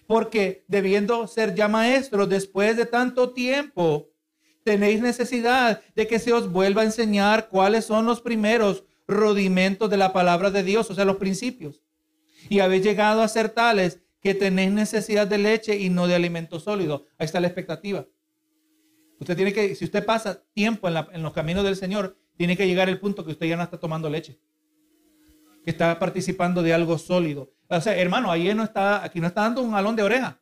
porque 0.06 0.64
debiendo 0.68 1.26
ser 1.26 1.56
ya 1.56 1.66
maestros 1.66 2.28
después 2.28 2.76
de 2.76 2.86
tanto 2.86 3.32
tiempo, 3.32 4.13
tenéis 4.64 5.00
necesidad 5.00 5.82
de 5.94 6.06
que 6.08 6.18
se 6.18 6.32
os 6.32 6.50
vuelva 6.50 6.82
a 6.82 6.86
enseñar 6.86 7.48
cuáles 7.48 7.84
son 7.84 8.06
los 8.06 8.20
primeros 8.20 8.84
rudimentos 9.06 9.90
de 9.90 9.98
la 9.98 10.12
palabra 10.12 10.50
de 10.50 10.62
Dios, 10.62 10.90
o 10.90 10.94
sea, 10.94 11.04
los 11.04 11.16
principios. 11.16 11.82
Y 12.48 12.60
habéis 12.60 12.82
llegado 12.82 13.22
a 13.22 13.28
ser 13.28 13.50
tales 13.50 14.00
que 14.20 14.34
tenéis 14.34 14.72
necesidad 14.72 15.26
de 15.26 15.38
leche 15.38 15.76
y 15.76 15.90
no 15.90 16.06
de 16.06 16.14
alimento 16.14 16.58
sólido. 16.58 17.04
Ahí 17.18 17.26
está 17.26 17.40
la 17.40 17.46
expectativa. 17.46 18.06
Usted 19.20 19.36
tiene 19.36 19.52
que, 19.52 19.74
si 19.74 19.84
usted 19.84 20.04
pasa 20.04 20.42
tiempo 20.54 20.88
en, 20.88 21.22
los 21.22 21.32
caminos 21.32 21.62
del 21.62 21.76
Señor, 21.76 22.16
tiene 22.36 22.56
que 22.56 22.66
llegar 22.66 22.88
al 22.88 22.98
punto 22.98 23.24
que 23.24 23.32
usted 23.32 23.46
ya 23.46 23.56
no 23.56 23.62
está 23.62 23.78
tomando 23.78 24.08
leche, 24.08 24.40
que 25.62 25.70
está 25.70 25.98
participando 25.98 26.62
de 26.62 26.72
algo 26.72 26.98
sólido. 26.98 27.52
O 27.68 27.80
sea, 27.80 27.96
hermano, 27.96 28.30
ahí 28.30 28.52
no 28.54 28.64
está, 28.64 29.04
aquí 29.04 29.20
no 29.20 29.26
está 29.26 29.42
dando 29.42 29.62
un 29.62 29.72
jalón 29.72 29.94
de 29.94 30.02
oreja. 30.02 30.40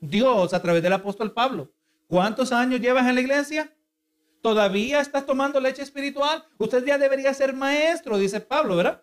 Dios, 0.00 0.52
a 0.52 0.60
través 0.60 0.82
del 0.82 0.92
apóstol 0.92 1.32
Pablo, 1.32 1.72
¿cuántos 2.06 2.52
años 2.52 2.80
llevas 2.80 3.06
en 3.06 3.14
la 3.14 3.20
iglesia? 3.20 3.76
¿Todavía 4.42 5.00
estás 5.00 5.26
tomando 5.26 5.60
leche 5.60 5.82
espiritual? 5.82 6.44
Usted 6.58 6.84
ya 6.84 6.98
debería 6.98 7.34
ser 7.34 7.52
maestro, 7.52 8.18
dice 8.18 8.40
Pablo, 8.40 8.76
¿verdad? 8.76 9.02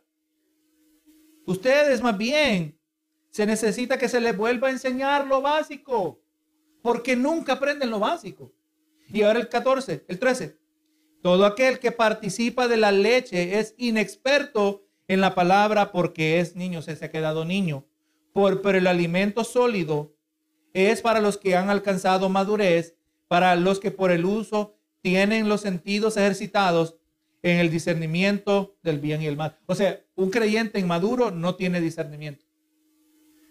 Ustedes 1.45 2.01
más 2.01 2.17
bien 2.17 2.79
se 3.29 3.45
necesita 3.45 3.97
que 3.97 4.07
se 4.07 4.21
les 4.21 4.37
vuelva 4.37 4.67
a 4.67 4.71
enseñar 4.71 5.27
lo 5.27 5.41
básico, 5.41 6.21
porque 6.81 7.15
nunca 7.15 7.53
aprenden 7.53 7.89
lo 7.89 7.99
básico. 7.99 8.53
Y 9.09 9.23
ahora 9.23 9.39
el 9.39 9.49
14, 9.49 10.05
el 10.07 10.19
13. 10.19 10.57
Todo 11.21 11.45
aquel 11.45 11.79
que 11.79 11.91
participa 11.91 12.67
de 12.67 12.77
la 12.77 12.91
leche 12.91 13.59
es 13.59 13.75
inexperto 13.77 14.85
en 15.07 15.21
la 15.21 15.35
palabra 15.35 15.91
porque 15.91 16.39
es 16.39 16.55
niño, 16.55 16.81
se, 16.81 16.95
se 16.95 17.05
ha 17.05 17.11
quedado 17.11 17.45
niño. 17.45 17.85
Por, 18.33 18.61
pero 18.61 18.77
el 18.77 18.87
alimento 18.87 19.43
sólido 19.43 20.12
es 20.74 21.01
para 21.01 21.21
los 21.21 21.38
que 21.38 21.55
han 21.55 21.69
alcanzado 21.69 22.30
madurez, 22.30 22.95
para 23.28 23.55
los 23.55 23.80
que 23.80 23.91
por 23.91 24.11
el 24.11 24.26
uso 24.26 24.76
tienen 25.01 25.49
los 25.49 25.61
sentidos 25.61 26.17
ejercitados 26.17 26.97
en 27.41 27.59
el 27.59 27.69
discernimiento 27.69 28.78
del 28.84 28.99
bien 28.99 29.21
y 29.21 29.28
el 29.28 29.38
mal. 29.38 29.59
O 29.65 29.76
sea, 29.76 30.01
un 30.15 30.30
creyente 30.30 30.80
inmaduro 30.80 31.30
no 31.32 31.55
tiene 31.55 31.82
discernimiento. 31.82 32.45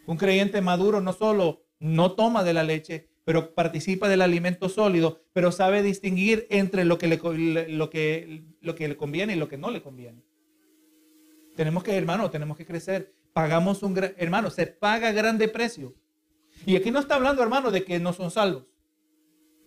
Un 0.07 0.17
creyente 0.17 0.61
maduro 0.61 1.01
no 1.01 1.13
solo 1.13 1.65
no 1.79 2.13
toma 2.13 2.43
de 2.43 2.55
la 2.55 2.63
leche, 2.63 3.09
pero 3.25 3.55
participa 3.55 4.09
del 4.09 4.23
alimento 4.23 4.69
sólido, 4.69 5.21
pero 5.33 5.53
sabe 5.53 5.83
distinguir 5.83 6.47
entre 6.51 6.85
lo 6.85 6.99
que 6.99 7.07
le, 7.07 7.69
lo 7.69 7.91
que, 7.91 8.45
lo 8.61 8.75
que 8.75 8.89
le 8.89 8.97
conviene 8.97 9.35
y 9.35 9.37
lo 9.37 9.49
que 9.49 9.59
no 9.59 9.71
le 9.71 9.83
conviene. 9.83 10.25
Tenemos 11.55 11.85
que, 11.85 11.97
hermano, 11.97 12.31
tenemos 12.31 12.57
que 12.57 12.67
crecer. 12.67 13.15
Pagamos 13.33 13.83
un 13.83 13.95
gran, 13.95 14.15
hermano, 14.17 14.51
se 14.51 14.67
paga 14.67 15.13
grande 15.13 15.49
precio. 15.49 15.95
Y 16.67 16.77
aquí 16.77 16.91
no 16.91 17.01
está 17.01 17.17
hablando, 17.17 17.43
hermano, 17.43 17.71
de 17.71 17.85
que 17.85 17.99
no 17.99 18.13
son 18.13 18.31
salvos. 18.31 18.65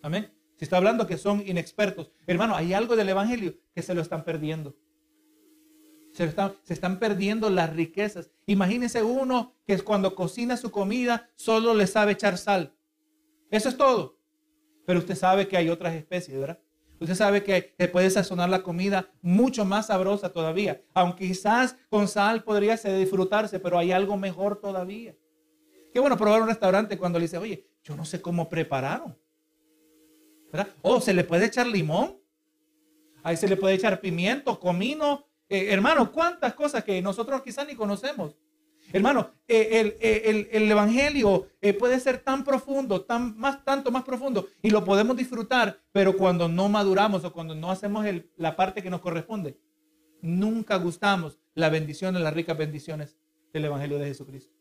Amén. 0.02 0.32
Se 0.56 0.64
está 0.64 0.78
hablando 0.78 1.06
que 1.06 1.18
son 1.18 1.46
inexpertos. 1.46 2.10
Hermano, 2.26 2.54
hay 2.54 2.72
algo 2.72 2.96
del 2.96 3.08
Evangelio 3.08 3.54
que 3.74 3.82
se 3.82 3.94
lo 3.94 4.00
están 4.00 4.24
perdiendo. 4.24 4.74
Se, 6.12 6.24
están, 6.24 6.54
se 6.62 6.72
están 6.72 6.98
perdiendo 6.98 7.50
las 7.50 7.74
riquezas. 7.74 8.30
Imagínese 8.46 9.02
uno 9.02 9.54
que 9.66 9.78
cuando 9.80 10.14
cocina 10.14 10.56
su 10.56 10.70
comida 10.70 11.28
solo 11.34 11.74
le 11.74 11.86
sabe 11.86 12.12
echar 12.12 12.38
sal. 12.38 12.74
Eso 13.50 13.68
es 13.68 13.76
todo. 13.76 14.18
Pero 14.86 15.00
usted 15.00 15.14
sabe 15.14 15.46
que 15.46 15.58
hay 15.58 15.68
otras 15.68 15.94
especies, 15.94 16.38
¿verdad? 16.38 16.58
Usted 16.98 17.14
sabe 17.14 17.42
que 17.42 17.74
se 17.78 17.88
puede 17.88 18.08
sazonar 18.08 18.48
la 18.48 18.62
comida 18.62 19.10
mucho 19.20 19.66
más 19.66 19.88
sabrosa 19.88 20.32
todavía. 20.32 20.80
Aunque 20.94 21.28
quizás 21.28 21.76
con 21.90 22.08
sal 22.08 22.42
podría 22.42 22.76
disfrutarse, 22.76 23.60
pero 23.60 23.78
hay 23.78 23.92
algo 23.92 24.16
mejor 24.16 24.58
todavía. 24.58 25.14
Qué 25.96 26.00
bueno 26.00 26.18
probar 26.18 26.42
un 26.42 26.48
restaurante 26.48 26.98
cuando 26.98 27.18
le 27.18 27.22
dice, 27.22 27.38
oye, 27.38 27.70
yo 27.82 27.96
no 27.96 28.04
sé 28.04 28.20
cómo 28.20 28.50
prepararon. 28.50 29.16
O 30.82 31.00
se 31.00 31.14
le 31.14 31.24
puede 31.24 31.46
echar 31.46 31.66
limón. 31.66 32.18
Ahí 33.22 33.38
se 33.38 33.48
le 33.48 33.56
puede 33.56 33.76
echar 33.76 33.98
pimiento, 33.98 34.60
comino, 34.60 35.24
Eh, 35.48 35.72
hermano, 35.72 36.12
cuántas 36.12 36.52
cosas 36.52 36.84
que 36.84 37.00
nosotros 37.00 37.40
quizás 37.40 37.66
ni 37.66 37.74
conocemos. 37.74 38.36
Hermano, 38.92 39.30
eh, 39.48 39.96
el, 39.98 40.48
el, 40.52 40.70
Evangelio 40.70 41.48
puede 41.78 41.98
ser 41.98 42.18
tan 42.18 42.44
profundo, 42.44 43.06
tan, 43.06 43.34
más, 43.38 43.64
tanto 43.64 43.90
más 43.90 44.04
profundo, 44.04 44.48
y 44.60 44.68
lo 44.68 44.84
podemos 44.84 45.16
disfrutar, 45.16 45.80
pero 45.92 46.14
cuando 46.14 46.46
no 46.46 46.68
maduramos 46.68 47.24
o 47.24 47.32
cuando 47.32 47.54
no 47.54 47.70
hacemos 47.70 48.04
la 48.36 48.54
parte 48.54 48.82
que 48.82 48.90
nos 48.90 49.00
corresponde, 49.00 49.58
nunca 50.20 50.76
gustamos 50.76 51.38
la 51.54 51.70
bendición 51.70 52.22
las 52.22 52.34
ricas 52.34 52.58
bendiciones 52.58 53.16
del 53.54 53.64
Evangelio 53.64 53.98
de 53.98 54.08
Jesucristo. 54.08 54.55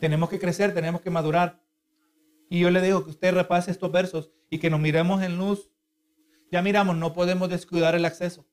Tenemos 0.00 0.28
que 0.28 0.38
crecer, 0.38 0.74
tenemos 0.74 1.00
que 1.00 1.10
madurar. 1.10 1.60
Y 2.48 2.60
yo 2.60 2.70
le 2.70 2.82
digo 2.82 3.04
que 3.04 3.10
usted 3.10 3.34
repase 3.34 3.70
estos 3.70 3.90
versos 3.90 4.30
y 4.50 4.58
que 4.58 4.70
nos 4.70 4.80
miremos 4.80 5.22
en 5.22 5.38
luz. 5.38 5.70
Ya 6.50 6.62
miramos, 6.62 6.96
no 6.96 7.12
podemos 7.12 7.48
descuidar 7.48 7.94
el 7.94 8.04
acceso. 8.04 8.46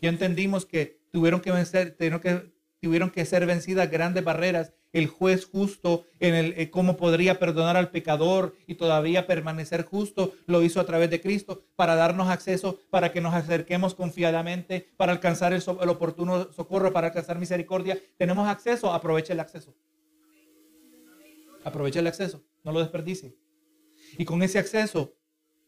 Ya 0.00 0.08
entendimos 0.08 0.66
que 0.66 1.00
tuvieron 1.12 1.40
que 1.40 1.52
vencer, 1.52 1.96
que, 1.96 2.52
tuvieron 2.80 3.10
que 3.10 3.24
ser 3.24 3.46
vencidas 3.46 3.90
grandes 3.90 4.24
barreras. 4.24 4.72
El 4.92 5.06
juez 5.06 5.44
justo 5.44 6.06
en 6.18 6.34
el 6.34 6.54
eh, 6.56 6.70
cómo 6.70 6.96
podría 6.96 7.38
perdonar 7.38 7.76
al 7.76 7.90
pecador 7.90 8.54
y 8.66 8.76
todavía 8.76 9.26
permanecer 9.26 9.84
justo 9.84 10.32
lo 10.46 10.62
hizo 10.62 10.80
a 10.80 10.86
través 10.86 11.10
de 11.10 11.20
Cristo 11.20 11.62
para 11.76 11.94
darnos 11.94 12.28
acceso, 12.28 12.78
para 12.88 13.12
que 13.12 13.20
nos 13.20 13.34
acerquemos 13.34 13.94
confiadamente, 13.94 14.88
para 14.96 15.12
alcanzar 15.12 15.52
el 15.52 15.88
oportuno 15.88 16.50
socorro, 16.52 16.92
para 16.92 17.08
alcanzar 17.08 17.38
misericordia. 17.38 17.98
Tenemos 18.16 18.48
acceso, 18.48 18.92
aproveche 18.92 19.34
el 19.34 19.40
acceso. 19.40 19.74
Aproveche 21.68 21.98
el 21.98 22.06
acceso, 22.06 22.42
no 22.64 22.72
lo 22.72 22.80
desperdicie. 22.80 23.36
Y 24.16 24.24
con 24.24 24.42
ese 24.42 24.58
acceso 24.58 25.14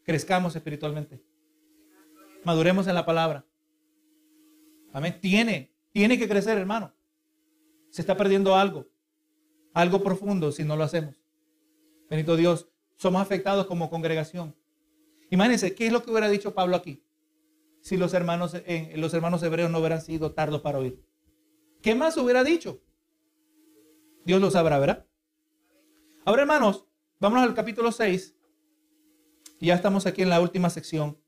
crezcamos 0.03 0.57
espiritualmente. 0.57 1.22
Maduremos 2.42 2.86
en 2.86 2.94
la 2.94 3.05
palabra. 3.05 3.46
Amén. 4.92 5.18
Tiene, 5.20 5.74
tiene 5.92 6.18
que 6.18 6.26
crecer, 6.26 6.57
hermano. 6.57 6.94
Se 7.90 8.01
está 8.01 8.16
perdiendo 8.16 8.57
algo, 8.57 8.88
algo 9.74 10.03
profundo 10.03 10.53
si 10.53 10.64
no 10.64 10.74
lo 10.74 10.84
hacemos. 10.84 11.16
Bendito 12.09 12.34
Dios, 12.36 12.68
somos 12.96 13.20
afectados 13.20 13.66
como 13.66 13.90
congregación. 13.90 14.57
Imagínense, 15.28 15.74
¿qué 15.74 15.86
es 15.86 15.92
lo 15.92 16.03
que 16.03 16.11
hubiera 16.11 16.30
dicho 16.30 16.55
Pablo 16.55 16.76
aquí? 16.76 17.05
Si 17.82 17.98
los 17.98 18.14
hermanos, 18.14 18.57
los 18.96 19.14
hermanos 19.14 19.42
hebreos 19.42 19.70
no 19.70 19.80
hubieran 19.80 20.01
sido 20.01 20.32
tardos 20.32 20.62
para 20.62 20.78
oír. 20.78 21.05
¿Qué 21.82 21.94
más 21.94 22.16
hubiera 22.16 22.42
dicho? 22.42 22.82
Dios 24.24 24.40
lo 24.40 24.51
sabrá, 24.51 24.78
¿verdad? 24.78 25.09
Ahora, 26.25 26.43
hermanos, 26.43 26.85
vámonos 27.18 27.45
al 27.45 27.55
capítulo 27.55 27.91
6. 27.93 28.35
Ya 29.61 29.75
estamos 29.75 30.05
aquí 30.05 30.21
en 30.21 30.29
la 30.29 30.41
última 30.41 30.68
sección. 30.68 31.18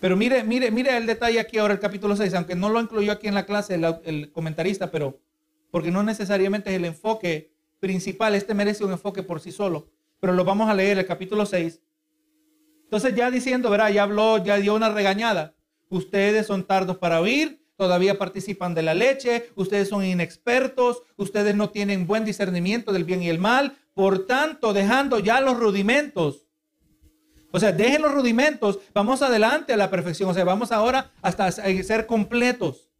Pero 0.00 0.16
mire, 0.16 0.44
mire, 0.44 0.70
mire 0.70 0.96
el 0.96 1.06
detalle 1.06 1.40
aquí 1.40 1.58
ahora, 1.58 1.74
el 1.74 1.80
capítulo 1.80 2.14
6, 2.14 2.32
aunque 2.34 2.54
no 2.54 2.68
lo 2.68 2.80
incluyó 2.80 3.10
aquí 3.12 3.26
en 3.26 3.34
la 3.34 3.46
clase 3.46 3.74
el, 4.04 4.32
comentarista, 4.32 4.90
pero 4.90 5.20
porque 5.70 5.90
no 5.90 6.02
necesariamente 6.02 6.70
es 6.70 6.76
el 6.76 6.84
enfoque 6.84 7.52
principal, 7.80 8.34
este 8.34 8.54
merece 8.54 8.84
un 8.84 8.92
enfoque 8.92 9.22
por 9.22 9.40
sí 9.40 9.50
solo. 9.50 9.90
Pero 10.20 10.32
lo 10.32 10.44
vamos 10.44 10.70
a 10.70 10.74
leer, 10.74 10.98
el 10.98 11.06
capítulo 11.06 11.44
6. 11.44 11.82
Entonces 12.84 13.14
ya 13.14 13.30
diciendo, 13.30 13.68
verá, 13.68 13.90
ya 13.90 14.04
habló, 14.04 14.38
ya 14.38 14.56
dio 14.58 14.74
una 14.74 14.90
regañada. 14.90 15.54
Ustedes 15.88 16.46
son 16.46 16.64
tardos 16.66 16.98
para 16.98 17.20
oír, 17.20 17.59
todavía 17.80 18.18
participan 18.18 18.74
de 18.74 18.82
la 18.82 18.92
leche, 18.92 19.48
ustedes 19.54 19.88
son 19.88 20.04
inexpertos, 20.04 21.02
ustedes 21.16 21.54
no 21.56 21.70
tienen 21.70 22.06
buen 22.06 22.26
discernimiento 22.26 22.92
del 22.92 23.04
bien 23.04 23.22
y 23.22 23.30
el 23.30 23.38
mal, 23.38 23.78
por 23.94 24.26
tanto, 24.26 24.74
dejando 24.74 25.18
ya 25.18 25.40
los 25.40 25.58
rudimentos. 25.58 26.46
O 27.50 27.58
sea, 27.58 27.72
dejen 27.72 28.02
los 28.02 28.12
rudimentos, 28.12 28.80
vamos 28.92 29.22
adelante 29.22 29.72
a 29.72 29.78
la 29.78 29.88
perfección, 29.88 30.28
o 30.28 30.34
sea, 30.34 30.44
vamos 30.44 30.72
ahora 30.72 31.10
hasta 31.22 31.50
ser 31.50 32.04
completos, 32.04 32.90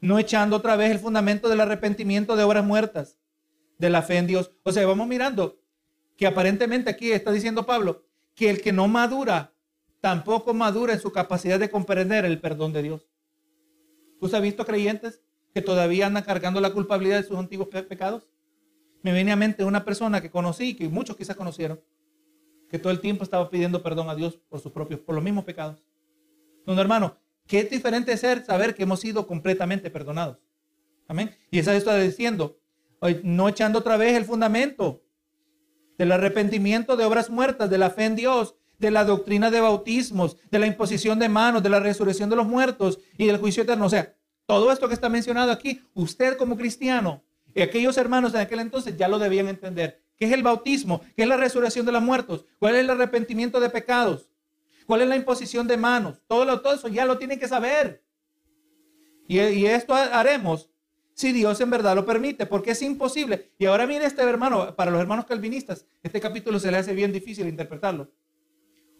no 0.00 0.18
echando 0.18 0.56
otra 0.56 0.74
vez 0.74 0.90
el 0.90 0.98
fundamento 0.98 1.48
del 1.48 1.60
arrepentimiento 1.60 2.34
de 2.34 2.42
obras 2.42 2.64
muertas, 2.64 3.18
de 3.78 3.88
la 3.88 4.02
fe 4.02 4.16
en 4.16 4.26
Dios. 4.26 4.50
O 4.64 4.72
sea, 4.72 4.84
vamos 4.84 5.06
mirando 5.06 5.60
que 6.16 6.26
aparentemente 6.26 6.90
aquí 6.90 7.12
está 7.12 7.30
diciendo 7.30 7.66
Pablo 7.66 8.02
que 8.34 8.50
el 8.50 8.60
que 8.60 8.72
no 8.72 8.88
madura, 8.88 9.52
tampoco 10.00 10.54
madura 10.54 10.92
en 10.92 11.00
su 11.00 11.12
capacidad 11.12 11.60
de 11.60 11.70
comprender 11.70 12.24
el 12.24 12.40
perdón 12.40 12.72
de 12.72 12.82
Dios. 12.82 13.13
¿Usted 14.24 14.38
ha 14.38 14.40
visto 14.40 14.64
creyentes 14.64 15.20
que 15.52 15.60
todavía 15.60 16.06
andan 16.06 16.24
cargando 16.24 16.58
la 16.58 16.72
culpabilidad 16.72 17.18
de 17.18 17.28
sus 17.28 17.36
antiguos 17.36 17.68
pecados? 17.68 18.26
Me 19.02 19.12
viene 19.12 19.32
a 19.32 19.36
mente 19.36 19.64
una 19.64 19.84
persona 19.84 20.22
que 20.22 20.30
conocí, 20.30 20.74
que 20.74 20.88
muchos 20.88 21.14
quizás 21.14 21.36
conocieron, 21.36 21.78
que 22.70 22.78
todo 22.78 22.90
el 22.90 23.00
tiempo 23.00 23.22
estaba 23.22 23.50
pidiendo 23.50 23.82
perdón 23.82 24.08
a 24.08 24.14
Dios 24.14 24.38
por 24.48 24.60
sus 24.60 24.72
propios, 24.72 25.00
por 25.00 25.14
los 25.14 25.22
mismos 25.22 25.44
pecados. 25.44 25.84
No, 26.66 26.80
hermano, 26.80 27.18
qué 27.46 27.64
diferente 27.64 28.12
es 28.12 28.20
ser 28.20 28.42
saber 28.46 28.74
que 28.74 28.84
hemos 28.84 29.00
sido 29.00 29.26
completamente 29.26 29.90
perdonados. 29.90 30.38
Amén. 31.06 31.36
Y 31.50 31.58
esa 31.58 31.76
está 31.76 31.94
diciendo, 31.98 32.58
no 33.24 33.50
echando 33.50 33.80
otra 33.80 33.98
vez 33.98 34.16
el 34.16 34.24
fundamento 34.24 35.02
del 35.98 36.12
arrepentimiento 36.12 36.96
de 36.96 37.04
obras 37.04 37.28
muertas, 37.28 37.68
de 37.68 37.76
la 37.76 37.90
fe 37.90 38.06
en 38.06 38.16
Dios 38.16 38.56
de 38.78 38.90
la 38.90 39.04
doctrina 39.04 39.50
de 39.50 39.60
bautismos, 39.60 40.36
de 40.50 40.58
la 40.58 40.66
imposición 40.66 41.18
de 41.18 41.28
manos, 41.28 41.62
de 41.62 41.68
la 41.68 41.80
resurrección 41.80 42.30
de 42.30 42.36
los 42.36 42.46
muertos 42.46 42.98
y 43.16 43.26
del 43.26 43.38
juicio 43.38 43.62
eterno. 43.62 43.86
O 43.86 43.90
sea, 43.90 44.14
todo 44.46 44.72
esto 44.72 44.88
que 44.88 44.94
está 44.94 45.08
mencionado 45.08 45.52
aquí, 45.52 45.80
usted 45.94 46.36
como 46.36 46.56
cristiano 46.56 47.22
y 47.54 47.62
aquellos 47.62 47.96
hermanos 47.96 48.34
en 48.34 48.40
aquel 48.40 48.60
entonces 48.60 48.96
ya 48.96 49.08
lo 49.08 49.18
debían 49.18 49.48
entender. 49.48 50.02
¿Qué 50.16 50.26
es 50.26 50.32
el 50.32 50.42
bautismo? 50.42 51.00
¿Qué 51.16 51.22
es 51.22 51.28
la 51.28 51.36
resurrección 51.36 51.86
de 51.86 51.92
los 51.92 52.02
muertos? 52.02 52.44
¿Cuál 52.58 52.74
es 52.74 52.80
el 52.82 52.90
arrepentimiento 52.90 53.58
de 53.60 53.70
pecados? 53.70 54.28
¿Cuál 54.86 55.02
es 55.02 55.08
la 55.08 55.16
imposición 55.16 55.66
de 55.66 55.76
manos? 55.76 56.20
Todo, 56.26 56.44
lo, 56.44 56.60
todo 56.60 56.74
eso 56.74 56.88
ya 56.88 57.04
lo 57.04 57.18
tienen 57.18 57.38
que 57.38 57.48
saber. 57.48 58.02
Y, 59.26 59.40
y 59.40 59.66
esto 59.66 59.94
haremos 59.94 60.68
si 61.14 61.32
Dios 61.32 61.60
en 61.60 61.70
verdad 61.70 61.94
lo 61.94 62.04
permite, 62.04 62.44
porque 62.44 62.72
es 62.72 62.82
imposible. 62.82 63.52
Y 63.58 63.66
ahora 63.66 63.86
viene 63.86 64.04
este 64.04 64.22
hermano, 64.22 64.74
para 64.76 64.90
los 64.90 65.00
hermanos 65.00 65.26
calvinistas, 65.26 65.86
este 66.02 66.20
capítulo 66.20 66.58
se 66.58 66.70
le 66.70 66.76
hace 66.76 66.92
bien 66.92 67.12
difícil 67.12 67.48
interpretarlo 67.48 68.10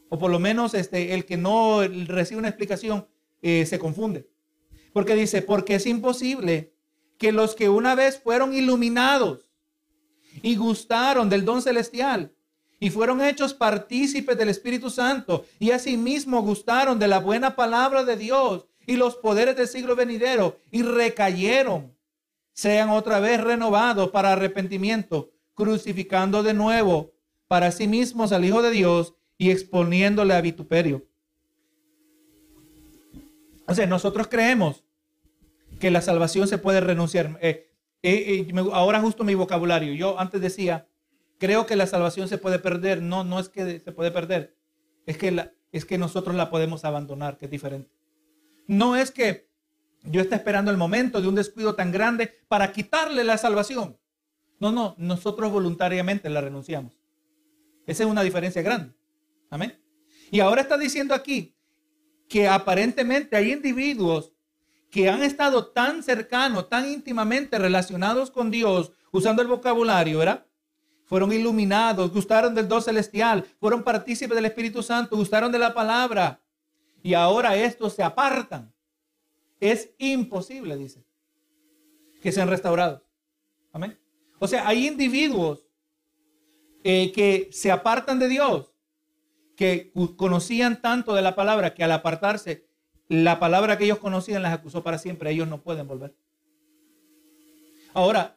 o 0.08 0.18
por 0.18 0.30
lo 0.30 0.38
menos 0.38 0.74
este, 0.74 1.14
el 1.14 1.24
que 1.24 1.36
no 1.36 1.80
recibe 2.06 2.38
una 2.38 2.48
explicación 2.48 3.06
eh, 3.42 3.66
se 3.66 3.78
confunde. 3.78 4.28
Porque 4.92 5.14
dice, 5.14 5.42
porque 5.42 5.74
es 5.74 5.86
imposible 5.86 6.74
que 7.18 7.32
los 7.32 7.54
que 7.54 7.68
una 7.68 7.94
vez 7.94 8.18
fueron 8.18 8.54
iluminados 8.54 9.50
y 10.42 10.56
gustaron 10.56 11.28
del 11.28 11.44
don 11.44 11.62
celestial 11.62 12.32
y 12.80 12.90
fueron 12.90 13.22
hechos 13.22 13.54
partícipes 13.54 14.36
del 14.36 14.48
Espíritu 14.48 14.90
Santo 14.90 15.44
y 15.58 15.70
asimismo 15.70 16.42
gustaron 16.42 16.98
de 16.98 17.08
la 17.08 17.18
buena 17.18 17.56
palabra 17.56 18.04
de 18.04 18.16
Dios 18.16 18.66
y 18.86 18.96
los 18.96 19.16
poderes 19.16 19.56
del 19.56 19.68
siglo 19.68 19.96
venidero 19.96 20.58
y 20.70 20.82
recayeron, 20.82 21.96
sean 22.52 22.90
otra 22.90 23.20
vez 23.20 23.42
renovados 23.42 24.10
para 24.10 24.32
arrepentimiento, 24.32 25.30
crucificando 25.54 26.42
de 26.42 26.54
nuevo 26.54 27.12
para 27.48 27.72
sí 27.72 27.86
mismos 27.88 28.32
al 28.32 28.44
Hijo 28.44 28.62
de 28.62 28.70
Dios 28.70 29.14
y 29.38 29.50
exponiéndole 29.50 30.34
a 30.34 30.40
vituperio. 30.40 31.06
O 33.66 33.74
sea, 33.74 33.86
nosotros 33.86 34.28
creemos 34.28 34.84
que 35.80 35.90
la 35.90 36.02
salvación 36.02 36.46
se 36.48 36.58
puede 36.58 36.80
renunciar. 36.80 37.38
Eh, 37.40 37.70
eh, 38.02 38.46
eh, 38.48 38.54
ahora 38.72 39.00
justo 39.00 39.24
mi 39.24 39.34
vocabulario. 39.34 39.94
Yo 39.94 40.18
antes 40.20 40.40
decía, 40.40 40.86
creo 41.38 41.66
que 41.66 41.76
la 41.76 41.86
salvación 41.86 42.28
se 42.28 42.38
puede 42.38 42.58
perder. 42.58 43.02
No, 43.02 43.24
no 43.24 43.40
es 43.40 43.48
que 43.48 43.80
se 43.80 43.92
puede 43.92 44.10
perder. 44.10 44.56
Es 45.06 45.18
que, 45.18 45.50
es 45.72 45.84
que 45.84 45.98
nosotros 45.98 46.36
la 46.36 46.50
podemos 46.50 46.84
abandonar, 46.84 47.38
que 47.38 47.46
es 47.46 47.50
diferente. 47.50 47.90
No 48.66 48.96
es 48.96 49.10
que 49.10 49.50
yo 50.04 50.20
esté 50.20 50.34
esperando 50.34 50.70
el 50.70 50.76
momento 50.76 51.20
de 51.20 51.28
un 51.28 51.34
descuido 51.34 51.74
tan 51.74 51.90
grande 51.90 52.30
para 52.48 52.72
quitarle 52.72 53.24
la 53.24 53.38
salvación. 53.38 53.98
No, 54.60 54.70
no, 54.70 54.94
nosotros 54.98 55.50
voluntariamente 55.50 56.28
la 56.30 56.40
renunciamos. 56.40 56.98
Esa 57.86 58.04
es 58.04 58.08
una 58.08 58.22
diferencia 58.22 58.62
grande. 58.62 58.94
Amén. 59.54 59.80
Y 60.32 60.40
ahora 60.40 60.62
está 60.62 60.76
diciendo 60.76 61.14
aquí 61.14 61.54
que 62.28 62.48
aparentemente 62.48 63.36
hay 63.36 63.52
individuos 63.52 64.32
que 64.90 65.08
han 65.08 65.22
estado 65.22 65.66
tan 65.68 66.02
cercanos, 66.02 66.68
tan 66.68 66.90
íntimamente 66.90 67.56
relacionados 67.56 68.32
con 68.32 68.50
Dios, 68.50 68.90
usando 69.12 69.42
el 69.42 69.46
vocabulario, 69.46 70.18
¿verdad? 70.18 70.44
Fueron 71.04 71.32
iluminados, 71.32 72.12
gustaron 72.12 72.52
del 72.52 72.66
don 72.66 72.82
celestial, 72.82 73.44
fueron 73.60 73.84
partícipes 73.84 74.34
del 74.34 74.46
Espíritu 74.46 74.82
Santo, 74.82 75.14
gustaron 75.14 75.52
de 75.52 75.60
la 75.60 75.72
palabra. 75.72 76.42
Y 77.00 77.14
ahora 77.14 77.54
estos 77.56 77.92
se 77.92 78.02
apartan. 78.02 78.74
Es 79.60 79.94
imposible, 79.98 80.76
dice, 80.76 81.06
que 82.20 82.32
sean 82.32 82.48
restaurados. 82.48 83.02
Amén. 83.72 83.96
O 84.40 84.48
sea, 84.48 84.66
hay 84.66 84.88
individuos 84.88 85.68
eh, 86.82 87.12
que 87.12 87.50
se 87.52 87.70
apartan 87.70 88.18
de 88.18 88.26
Dios 88.26 88.73
que 89.56 89.92
conocían 90.16 90.80
tanto 90.80 91.14
de 91.14 91.22
la 91.22 91.34
palabra 91.34 91.74
que 91.74 91.84
al 91.84 91.92
apartarse, 91.92 92.66
la 93.08 93.38
palabra 93.38 93.78
que 93.78 93.84
ellos 93.84 93.98
conocían 93.98 94.42
las 94.42 94.52
acusó 94.52 94.82
para 94.82 94.98
siempre. 94.98 95.30
Ellos 95.30 95.48
no 95.48 95.62
pueden 95.62 95.86
volver. 95.86 96.14
Ahora, 97.92 98.36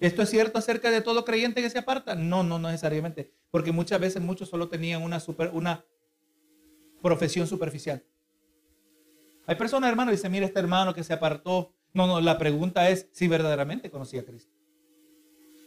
¿esto 0.00 0.22
es 0.22 0.30
cierto 0.30 0.58
acerca 0.58 0.90
de 0.90 1.00
todo 1.00 1.24
creyente 1.24 1.62
que 1.62 1.70
se 1.70 1.78
aparta? 1.78 2.14
No, 2.14 2.42
no, 2.42 2.58
necesariamente. 2.58 3.32
Porque 3.50 3.72
muchas 3.72 4.00
veces 4.00 4.22
muchos 4.22 4.48
solo 4.48 4.68
tenían 4.68 5.02
una, 5.02 5.20
super, 5.20 5.50
una 5.52 5.84
profesión 7.00 7.46
superficial. 7.46 8.02
Hay 9.46 9.54
personas, 9.54 9.88
hermano, 9.88 10.10
que 10.10 10.16
dicen, 10.16 10.32
mira 10.32 10.46
este 10.46 10.58
hermano 10.58 10.94
que 10.94 11.04
se 11.04 11.12
apartó. 11.12 11.72
No, 11.94 12.06
no, 12.06 12.20
la 12.20 12.36
pregunta 12.36 12.90
es 12.90 13.08
si 13.12 13.28
verdaderamente 13.28 13.90
conocía 13.90 14.20
a 14.20 14.24
Cristo. 14.24 14.52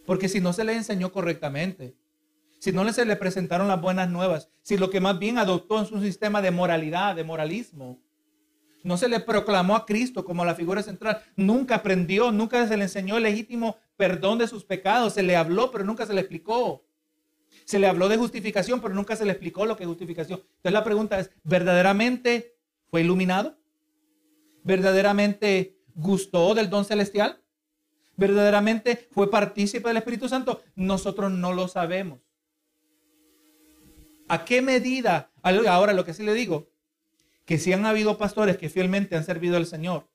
Porque 0.05 0.27
si 0.27 0.39
no 0.39 0.53
se 0.53 0.63
le 0.63 0.73
enseñó 0.73 1.11
correctamente, 1.11 1.95
si 2.61 2.71
no 2.71 2.93
se 2.93 3.05
le 3.05 3.15
presentaron 3.15 3.67
las 3.67 3.81
buenas 3.81 4.07
nuevas, 4.07 4.51
si 4.61 4.77
lo 4.77 4.91
que 4.91 5.01
más 5.01 5.17
bien 5.17 5.39
adoptó 5.39 5.81
es 5.81 5.91
un 5.91 6.03
sistema 6.03 6.43
de 6.43 6.51
moralidad, 6.51 7.15
de 7.15 7.23
moralismo, 7.23 7.99
no 8.83 8.97
se 8.97 9.09
le 9.09 9.19
proclamó 9.19 9.75
a 9.75 9.87
Cristo 9.87 10.23
como 10.23 10.45
la 10.45 10.53
figura 10.53 10.83
central, 10.83 11.23
nunca 11.35 11.77
aprendió, 11.77 12.31
nunca 12.31 12.67
se 12.67 12.77
le 12.77 12.83
enseñó 12.83 13.17
el 13.17 13.23
legítimo 13.23 13.77
perdón 13.97 14.37
de 14.37 14.47
sus 14.47 14.63
pecados, 14.63 15.13
se 15.13 15.23
le 15.23 15.35
habló, 15.35 15.71
pero 15.71 15.83
nunca 15.83 16.05
se 16.05 16.13
le 16.13 16.21
explicó. 16.21 16.85
Se 17.65 17.79
le 17.79 17.87
habló 17.87 18.07
de 18.09 18.17
justificación, 18.17 18.79
pero 18.79 18.93
nunca 18.93 19.15
se 19.15 19.25
le 19.25 19.31
explicó 19.31 19.65
lo 19.65 19.75
que 19.75 19.83
es 19.83 19.89
justificación. 19.89 20.39
Entonces 20.39 20.71
la 20.71 20.83
pregunta 20.83 21.19
es, 21.19 21.31
¿verdaderamente 21.43 22.57
fue 22.91 23.01
iluminado? 23.01 23.57
¿Verdaderamente 24.63 25.79
gustó 25.95 26.53
del 26.53 26.69
don 26.69 26.85
celestial? 26.85 27.41
¿Verdaderamente 28.17 29.07
fue 29.11 29.31
partícipe 29.31 29.87
del 29.87 29.97
Espíritu 29.97 30.29
Santo? 30.29 30.61
Nosotros 30.75 31.31
no 31.31 31.53
lo 31.53 31.67
sabemos. 31.67 32.19
¿A 34.31 34.45
qué 34.45 34.61
medida? 34.61 35.29
Ahora 35.41 35.91
lo 35.91 36.05
que 36.05 36.13
sí 36.13 36.23
le 36.23 36.33
digo, 36.33 36.69
que 37.43 37.57
si 37.57 37.73
han 37.73 37.85
habido 37.85 38.17
pastores 38.17 38.55
que 38.55 38.69
fielmente 38.69 39.17
han 39.17 39.25
servido 39.25 39.57
al 39.57 39.65
Señor, 39.65 40.07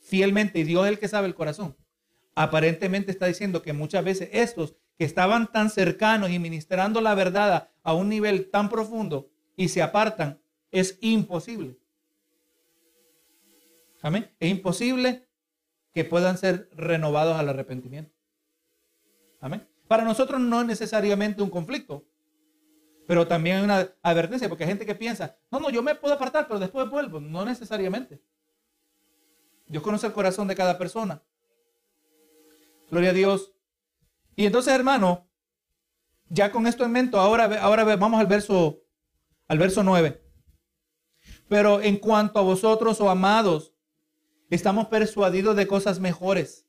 fielmente, 0.00 0.60
y 0.60 0.64
Dios 0.64 0.86
es 0.86 0.92
el 0.92 0.98
que 0.98 1.08
sabe 1.08 1.26
el 1.26 1.34
corazón, 1.34 1.76
aparentemente 2.34 3.10
está 3.10 3.26
diciendo 3.26 3.60
que 3.60 3.74
muchas 3.74 4.02
veces 4.02 4.30
estos 4.32 4.76
que 4.96 5.04
estaban 5.04 5.52
tan 5.52 5.68
cercanos 5.68 6.30
y 6.30 6.38
ministrando 6.38 7.02
la 7.02 7.14
verdad 7.14 7.68
a 7.82 7.92
un 7.92 8.08
nivel 8.08 8.48
tan 8.50 8.70
profundo 8.70 9.28
y 9.56 9.68
se 9.68 9.82
apartan, 9.82 10.40
es 10.70 10.96
imposible. 11.02 11.76
Amén. 14.00 14.30
Es 14.40 14.50
imposible 14.50 15.28
que 15.92 16.06
puedan 16.06 16.38
ser 16.38 16.70
renovados 16.72 17.36
al 17.36 17.50
arrepentimiento. 17.50 18.14
Amén. 19.38 19.68
Para 19.86 20.04
nosotros 20.04 20.40
no 20.40 20.62
es 20.62 20.66
necesariamente 20.66 21.42
un 21.42 21.50
conflicto, 21.50 22.06
pero 23.06 23.26
también 23.26 23.56
hay 23.56 23.64
una 23.64 23.88
advertencia, 24.02 24.48
porque 24.48 24.64
hay 24.64 24.70
gente 24.70 24.86
que 24.86 24.94
piensa, 24.94 25.36
no, 25.50 25.60
no, 25.60 25.70
yo 25.70 25.82
me 25.82 25.94
puedo 25.94 26.14
apartar, 26.14 26.46
pero 26.46 26.58
después 26.58 26.88
vuelvo. 26.88 27.20
No 27.20 27.44
necesariamente. 27.44 28.22
Dios 29.66 29.82
conoce 29.82 30.06
el 30.06 30.12
corazón 30.12 30.48
de 30.48 30.54
cada 30.54 30.78
persona. 30.78 31.22
Gloria 32.90 33.10
a 33.10 33.14
Dios. 33.14 33.52
Y 34.36 34.46
entonces, 34.46 34.72
hermano, 34.72 35.28
ya 36.28 36.50
con 36.50 36.66
esto 36.66 36.84
en 36.84 36.92
mente, 36.92 37.16
ahora, 37.16 37.60
ahora 37.60 37.84
vamos 37.96 38.20
al 38.20 38.26
verso, 38.26 38.82
al 39.48 39.58
verso 39.58 39.82
9. 39.82 40.22
Pero 41.48 41.80
en 41.80 41.98
cuanto 41.98 42.38
a 42.38 42.42
vosotros, 42.42 43.00
oh 43.00 43.10
amados, 43.10 43.74
estamos 44.50 44.88
persuadidos 44.88 45.56
de 45.56 45.66
cosas 45.66 46.00
mejores 46.00 46.66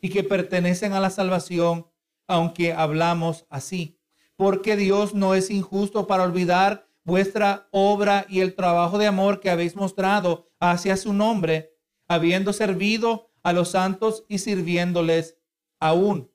y 0.00 0.10
que 0.10 0.22
pertenecen 0.22 0.92
a 0.92 1.00
la 1.00 1.10
salvación, 1.10 1.88
aunque 2.26 2.72
hablamos 2.72 3.46
así 3.48 3.98
porque 4.36 4.76
Dios 4.76 5.14
no 5.14 5.34
es 5.34 5.50
injusto 5.50 6.06
para 6.06 6.24
olvidar 6.24 6.86
vuestra 7.04 7.68
obra 7.70 8.26
y 8.28 8.40
el 8.40 8.54
trabajo 8.54 8.98
de 8.98 9.06
amor 9.06 9.40
que 9.40 9.50
habéis 9.50 9.76
mostrado 9.76 10.50
hacia 10.58 10.96
su 10.96 11.12
nombre, 11.12 11.74
habiendo 12.08 12.52
servido 12.52 13.30
a 13.42 13.52
los 13.52 13.70
santos 13.70 14.24
y 14.28 14.38
sirviéndoles 14.38 15.36
aún. 15.78 16.30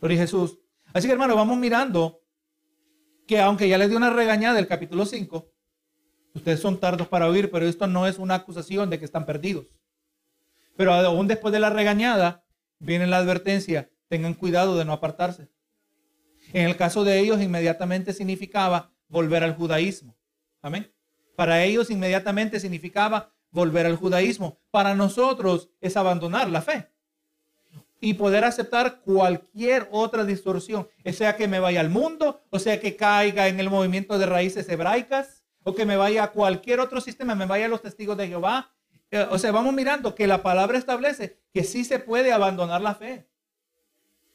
Gloria 0.00 0.18
Jesús. 0.18 0.58
Así 0.92 1.06
que 1.06 1.12
hermano, 1.12 1.36
vamos 1.36 1.56
mirando 1.56 2.20
que 3.26 3.40
aunque 3.40 3.68
ya 3.68 3.78
les 3.78 3.88
dio 3.88 3.96
una 3.96 4.10
regañada 4.10 4.56
del 4.56 4.66
capítulo 4.66 5.06
5, 5.06 5.50
ustedes 6.34 6.60
son 6.60 6.78
tardos 6.78 7.08
para 7.08 7.28
oír, 7.28 7.50
pero 7.50 7.66
esto 7.66 7.86
no 7.86 8.06
es 8.06 8.18
una 8.18 8.34
acusación 8.34 8.90
de 8.90 8.98
que 8.98 9.04
están 9.04 9.24
perdidos. 9.24 9.66
Pero 10.76 10.92
aún 10.92 11.28
después 11.28 11.52
de 11.52 11.60
la 11.60 11.70
regañada, 11.70 12.44
viene 12.80 13.06
la 13.06 13.18
advertencia, 13.18 13.90
tengan 14.08 14.34
cuidado 14.34 14.76
de 14.76 14.84
no 14.84 14.92
apartarse. 14.92 15.48
En 16.54 16.66
el 16.66 16.76
caso 16.76 17.02
de 17.02 17.18
ellos, 17.18 17.42
inmediatamente 17.42 18.12
significaba 18.12 18.92
volver 19.08 19.42
al 19.42 19.56
judaísmo. 19.56 20.14
Amén. 20.62 20.88
Para 21.34 21.64
ellos, 21.64 21.90
inmediatamente 21.90 22.60
significaba 22.60 23.32
volver 23.50 23.86
al 23.86 23.96
judaísmo. 23.96 24.60
Para 24.70 24.94
nosotros 24.94 25.68
es 25.80 25.96
abandonar 25.96 26.48
la 26.48 26.62
fe 26.62 26.88
y 28.00 28.14
poder 28.14 28.44
aceptar 28.44 29.00
cualquier 29.00 29.88
otra 29.90 30.24
distorsión, 30.24 30.86
sea 31.12 31.34
que 31.34 31.48
me 31.48 31.58
vaya 31.58 31.80
al 31.80 31.90
mundo, 31.90 32.44
o 32.50 32.60
sea 32.60 32.78
que 32.78 32.94
caiga 32.94 33.48
en 33.48 33.58
el 33.58 33.68
movimiento 33.68 34.16
de 34.16 34.26
raíces 34.26 34.68
hebraicas, 34.68 35.42
o 35.64 35.74
que 35.74 35.84
me 35.84 35.96
vaya 35.96 36.22
a 36.22 36.30
cualquier 36.30 36.78
otro 36.78 37.00
sistema, 37.00 37.34
me 37.34 37.46
vaya 37.46 37.64
a 37.64 37.68
los 37.68 37.82
testigos 37.82 38.16
de 38.16 38.28
Jehová. 38.28 38.70
Eh, 39.10 39.26
o 39.28 39.38
sea, 39.38 39.50
vamos 39.50 39.74
mirando 39.74 40.14
que 40.14 40.28
la 40.28 40.40
palabra 40.40 40.78
establece 40.78 41.40
que 41.52 41.64
sí 41.64 41.84
se 41.84 41.98
puede 41.98 42.32
abandonar 42.32 42.80
la 42.80 42.94
fe. 42.94 43.26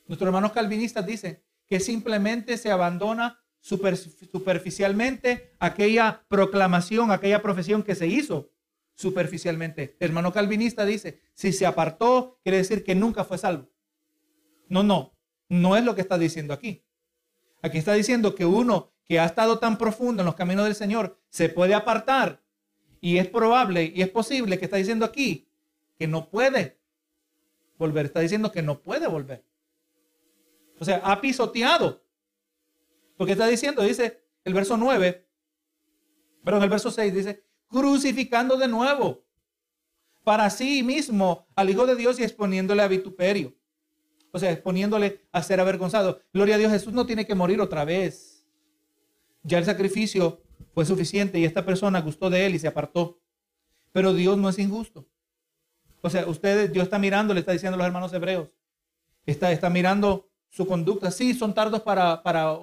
Nuestros 0.08 0.28
hermanos 0.28 0.52
calvinistas 0.52 1.06
dicen 1.06 1.42
que 1.70 1.80
simplemente 1.80 2.58
se 2.58 2.72
abandona 2.72 3.40
superficialmente 3.62 5.56
aquella 5.60 6.26
proclamación, 6.28 7.12
aquella 7.12 7.42
profesión 7.42 7.84
que 7.84 7.96
se 7.96 8.08
hizo 8.08 8.52
superficialmente. 8.96 9.96
El 10.00 10.10
hermano 10.10 10.34
calvinista 10.34 10.84
dice, 10.86 11.22
si 11.34 11.54
se 11.54 11.66
apartó, 11.66 12.40
quiere 12.44 12.58
decir 12.58 12.84
que 12.84 12.96
nunca 12.96 13.24
fue 13.24 13.38
salvo. 13.38 13.70
No, 14.68 14.84
no, 14.84 15.16
no 15.48 15.78
es 15.78 15.84
lo 15.84 15.96
que 15.96 16.02
está 16.02 16.18
diciendo 16.18 16.54
aquí. 16.54 16.84
Aquí 17.62 17.78
está 17.78 17.94
diciendo 17.94 18.36
que 18.36 18.46
uno 18.46 18.92
que 19.06 19.20
ha 19.20 19.26
estado 19.26 19.60
tan 19.60 19.78
profundo 19.78 20.22
en 20.22 20.26
los 20.26 20.36
caminos 20.36 20.66
del 20.66 20.76
Señor 20.76 21.20
se 21.30 21.50
puede 21.50 21.74
apartar. 21.74 22.44
Y 23.02 23.18
es 23.18 23.28
probable 23.28 23.92
y 23.96 24.02
es 24.02 24.10
posible 24.10 24.58
que 24.60 24.66
está 24.66 24.78
diciendo 24.78 25.06
aquí 25.06 25.50
que 25.98 26.08
no 26.08 26.30
puede 26.30 26.80
volver. 27.78 28.06
Está 28.08 28.20
diciendo 28.20 28.52
que 28.52 28.62
no 28.62 28.82
puede 28.82 29.08
volver. 29.08 29.46
O 30.80 30.86
sea, 30.86 30.98
ha 31.04 31.20
pisoteado. 31.22 32.04
Porque 33.18 33.34
está 33.34 33.48
diciendo, 33.48 33.84
dice 33.84 34.24
el 34.44 34.54
verso 34.54 34.78
9, 34.78 35.28
pero 36.44 36.58
en 36.58 36.64
el 36.64 36.70
verso 36.70 36.90
6 36.90 37.14
dice, 37.14 37.44
crucificando 37.68 38.58
de 38.58 38.68
nuevo 38.68 39.26
para 40.24 40.50
sí 40.50 40.84
mismo 40.84 41.48
al 41.56 41.70
Hijo 41.70 41.86
de 41.86 41.96
Dios 41.96 42.20
y 42.20 42.24
exponiéndole 42.24 42.82
a 42.82 42.88
vituperio. 42.88 43.54
O 44.32 44.40
sea, 44.40 44.52
exponiéndole 44.52 45.26
a 45.32 45.42
ser 45.42 45.60
avergonzado. 45.60 46.22
Gloria 46.32 46.56
a 46.56 46.58
Dios, 46.58 46.72
Jesús 46.72 46.94
no 46.94 47.06
tiene 47.06 47.26
que 47.26 47.36
morir 47.36 47.60
otra 47.60 47.84
vez. 47.84 48.46
Ya 49.44 49.58
el 49.58 49.66
sacrificio 49.66 50.42
fue 50.74 50.86
suficiente 50.86 51.40
y 51.40 51.46
esta 51.46 51.66
persona 51.66 52.02
gustó 52.02 52.30
de 52.30 52.46
él 52.46 52.56
y 52.56 52.60
se 52.60 52.68
apartó. 52.68 53.20
Pero 53.92 54.14
Dios 54.14 54.38
no 54.38 54.50
es 54.50 54.60
injusto. 54.60 55.08
O 56.02 56.10
sea, 56.10 56.28
ustedes, 56.28 56.72
Dios 56.72 56.84
está 56.84 57.00
mirando, 57.00 57.34
le 57.34 57.42
está 57.42 57.52
diciendo 57.52 57.76
a 57.76 57.80
los 57.80 57.88
hermanos 57.88 58.14
hebreos, 58.14 58.50
está, 59.26 59.52
está 59.52 59.70
mirando 59.70 60.29
su 60.50 60.68
conducta. 60.68 61.12
Sí, 61.12 61.34
son 61.34 61.54
tardos 61.54 61.82
para, 61.82 62.22
para. 62.24 62.58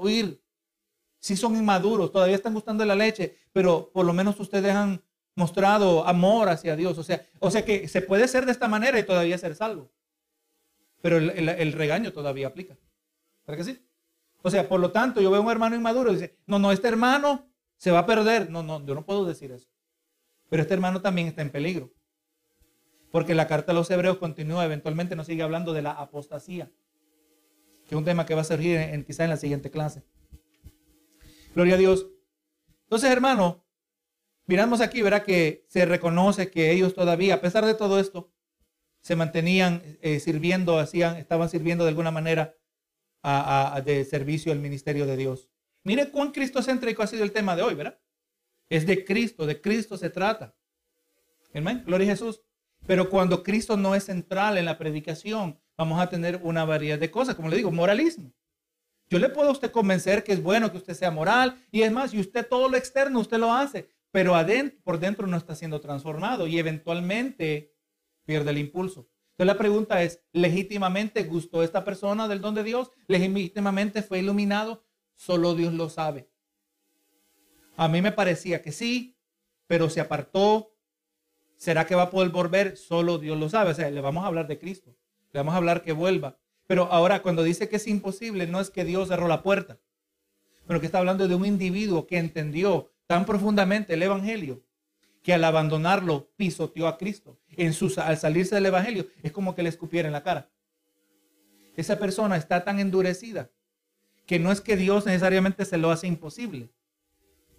Sí, 1.18 1.36
son 1.36 1.56
inmaduros. 1.56 2.12
Todavía 2.12 2.36
están 2.36 2.54
gustando 2.54 2.84
la 2.84 2.94
leche. 2.94 3.36
Pero 3.52 3.90
por 3.92 4.04
lo 4.04 4.12
menos 4.12 4.38
ustedes 4.38 4.74
han 4.74 5.02
mostrado 5.34 6.06
amor 6.06 6.48
hacia 6.48 6.76
Dios. 6.76 6.98
O 6.98 7.02
sea, 7.02 7.24
o 7.38 7.50
sea 7.50 7.64
que 7.64 7.88
se 7.88 8.02
puede 8.02 8.28
ser 8.28 8.46
de 8.46 8.52
esta 8.52 8.68
manera 8.68 8.98
y 8.98 9.04
todavía 9.04 9.38
ser 9.38 9.54
salvo. 9.54 9.90
Pero 11.00 11.18
el, 11.18 11.72
regaño 11.72 12.12
todavía 12.12 12.48
aplica. 12.48 12.76
¿Para 13.44 13.58
que 13.58 13.64
sí? 13.64 13.86
O 14.42 14.50
sea, 14.50 14.68
por 14.68 14.80
lo 14.80 14.90
tanto, 14.90 15.20
yo 15.20 15.30
veo 15.30 15.42
un 15.42 15.50
hermano 15.50 15.76
inmaduro 15.76 16.10
y 16.10 16.14
dice, 16.14 16.36
no, 16.46 16.58
no, 16.58 16.72
este 16.72 16.88
hermano 16.88 17.48
se 17.76 17.90
va 17.90 18.00
a 18.00 18.06
perder. 18.06 18.50
No, 18.50 18.62
no, 18.62 18.84
yo 18.84 18.94
no 18.94 19.04
puedo 19.04 19.24
decir 19.24 19.52
eso. 19.52 19.68
Pero 20.48 20.62
este 20.62 20.74
hermano 20.74 21.00
también 21.02 21.28
está 21.28 21.42
en 21.42 21.50
peligro. 21.50 21.92
Porque 23.10 23.34
la 23.34 23.46
carta 23.46 23.72
de 23.72 23.78
los 23.78 23.90
hebreos 23.90 24.18
continúa, 24.18 24.64
eventualmente 24.64 25.16
nos 25.16 25.26
sigue 25.26 25.42
hablando 25.42 25.72
de 25.72 25.82
la 25.82 25.92
apostasía 25.92 26.70
que 27.86 27.94
es 27.94 27.98
un 27.98 28.04
tema 28.04 28.26
que 28.26 28.34
va 28.34 28.40
a 28.40 28.44
surgir 28.44 28.76
en, 28.76 29.04
quizá 29.04 29.24
en 29.24 29.30
la 29.30 29.36
siguiente 29.36 29.70
clase. 29.70 30.02
Gloria 31.54 31.74
a 31.74 31.78
Dios. 31.78 32.08
Entonces, 32.84 33.10
hermano, 33.10 33.64
miramos 34.46 34.80
aquí, 34.80 35.02
verá 35.02 35.22
que 35.22 35.64
se 35.68 35.86
reconoce 35.86 36.50
que 36.50 36.72
ellos 36.72 36.94
todavía, 36.94 37.34
a 37.34 37.40
pesar 37.40 37.64
de 37.64 37.74
todo 37.74 37.98
esto, 37.98 38.32
se 39.00 39.16
mantenían 39.16 39.82
eh, 40.02 40.20
sirviendo, 40.20 40.78
hacían, 40.78 41.16
estaban 41.16 41.48
sirviendo 41.48 41.84
de 41.84 41.90
alguna 41.90 42.10
manera 42.10 42.56
de 43.84 44.04
servicio 44.04 44.52
al 44.52 44.60
ministerio 44.60 45.04
de 45.04 45.16
Dios. 45.16 45.50
Mire 45.82 46.10
cuán 46.10 46.30
cristocéntrico 46.30 47.02
ha 47.02 47.08
sido 47.08 47.24
el 47.24 47.32
tema 47.32 47.56
de 47.56 47.62
hoy, 47.62 47.74
¿verdad? 47.74 47.98
Es 48.68 48.86
de 48.86 49.04
Cristo, 49.04 49.46
de 49.46 49.60
Cristo 49.60 49.96
se 49.96 50.10
trata. 50.10 50.54
Amén. 51.52 51.82
Gloria 51.86 52.06
a 52.06 52.10
Jesús. 52.10 52.42
Pero 52.86 53.10
cuando 53.10 53.42
Cristo 53.42 53.76
no 53.76 53.94
es 53.94 54.04
central 54.04 54.58
en 54.58 54.64
la 54.64 54.78
predicación, 54.78 55.60
vamos 55.76 56.00
a 56.00 56.08
tener 56.08 56.40
una 56.42 56.64
variedad 56.64 56.98
de 56.98 57.10
cosas, 57.10 57.34
como 57.34 57.48
le 57.48 57.56
digo, 57.56 57.70
moralismo. 57.70 58.32
Yo 59.08 59.18
le 59.18 59.28
puedo 59.28 59.48
a 59.48 59.52
usted 59.52 59.70
convencer 59.70 60.24
que 60.24 60.32
es 60.32 60.42
bueno 60.42 60.70
que 60.70 60.78
usted 60.78 60.94
sea 60.94 61.10
moral 61.10 61.62
y 61.70 61.82
es 61.82 61.92
más, 61.92 62.12
y 62.12 62.20
usted 62.20 62.46
todo 62.48 62.68
lo 62.68 62.76
externo 62.76 63.20
usted 63.20 63.38
lo 63.38 63.52
hace, 63.52 63.88
pero 64.10 64.34
adentro, 64.34 64.78
por 64.82 64.98
dentro 64.98 65.26
no 65.26 65.36
está 65.36 65.54
siendo 65.54 65.80
transformado 65.80 66.46
y 66.46 66.58
eventualmente 66.58 67.72
pierde 68.24 68.50
el 68.50 68.58
impulso. 68.58 69.08
Entonces 69.32 69.46
la 69.46 69.58
pregunta 69.58 70.02
es, 70.02 70.22
¿legítimamente 70.32 71.22
gustó 71.24 71.62
esta 71.62 71.84
persona 71.84 72.26
del 72.26 72.40
don 72.40 72.54
de 72.54 72.64
Dios? 72.64 72.90
¿Legítimamente 73.06 74.02
fue 74.02 74.18
iluminado? 74.18 74.84
Solo 75.14 75.54
Dios 75.54 75.72
lo 75.72 75.88
sabe. 75.88 76.28
A 77.76 77.86
mí 77.88 78.02
me 78.02 78.12
parecía 78.12 78.62
que 78.62 78.72
sí, 78.72 79.18
pero 79.66 79.90
se 79.90 80.00
apartó 80.00 80.76
¿Será 81.56 81.86
que 81.86 81.94
va 81.94 82.02
a 82.02 82.10
poder 82.10 82.30
volver? 82.30 82.76
Solo 82.76 83.18
Dios 83.18 83.38
lo 83.38 83.48
sabe. 83.48 83.70
O 83.70 83.74
sea, 83.74 83.90
le 83.90 84.00
vamos 84.00 84.24
a 84.24 84.26
hablar 84.26 84.46
de 84.46 84.58
Cristo. 84.58 84.94
Le 85.36 85.40
vamos 85.40 85.52
a 85.52 85.58
hablar 85.58 85.82
que 85.82 85.92
vuelva. 85.92 86.38
Pero 86.66 86.84
ahora 86.90 87.20
cuando 87.20 87.42
dice 87.42 87.68
que 87.68 87.76
es 87.76 87.86
imposible, 87.86 88.46
no 88.46 88.58
es 88.58 88.70
que 88.70 88.86
Dios 88.86 89.08
cerró 89.08 89.28
la 89.28 89.42
puerta, 89.42 89.78
pero 90.66 90.80
que 90.80 90.86
está 90.86 90.98
hablando 90.98 91.28
de 91.28 91.34
un 91.34 91.44
individuo 91.44 92.06
que 92.06 92.16
entendió 92.16 92.90
tan 93.06 93.26
profundamente 93.26 93.92
el 93.92 94.02
Evangelio 94.02 94.62
que 95.22 95.34
al 95.34 95.44
abandonarlo 95.44 96.30
pisoteó 96.36 96.88
a 96.88 96.96
Cristo. 96.96 97.38
En 97.50 97.74
sus, 97.74 97.98
al 97.98 98.16
salirse 98.16 98.54
del 98.54 98.64
Evangelio 98.64 99.08
es 99.22 99.30
como 99.30 99.54
que 99.54 99.62
le 99.62 99.68
escupiera 99.68 100.08
en 100.08 100.14
la 100.14 100.22
cara. 100.22 100.48
Esa 101.76 101.98
persona 101.98 102.38
está 102.38 102.64
tan 102.64 102.80
endurecida 102.80 103.50
que 104.24 104.38
no 104.38 104.50
es 104.50 104.62
que 104.62 104.78
Dios 104.78 105.04
necesariamente 105.04 105.66
se 105.66 105.76
lo 105.76 105.90
hace 105.90 106.06
imposible, 106.06 106.70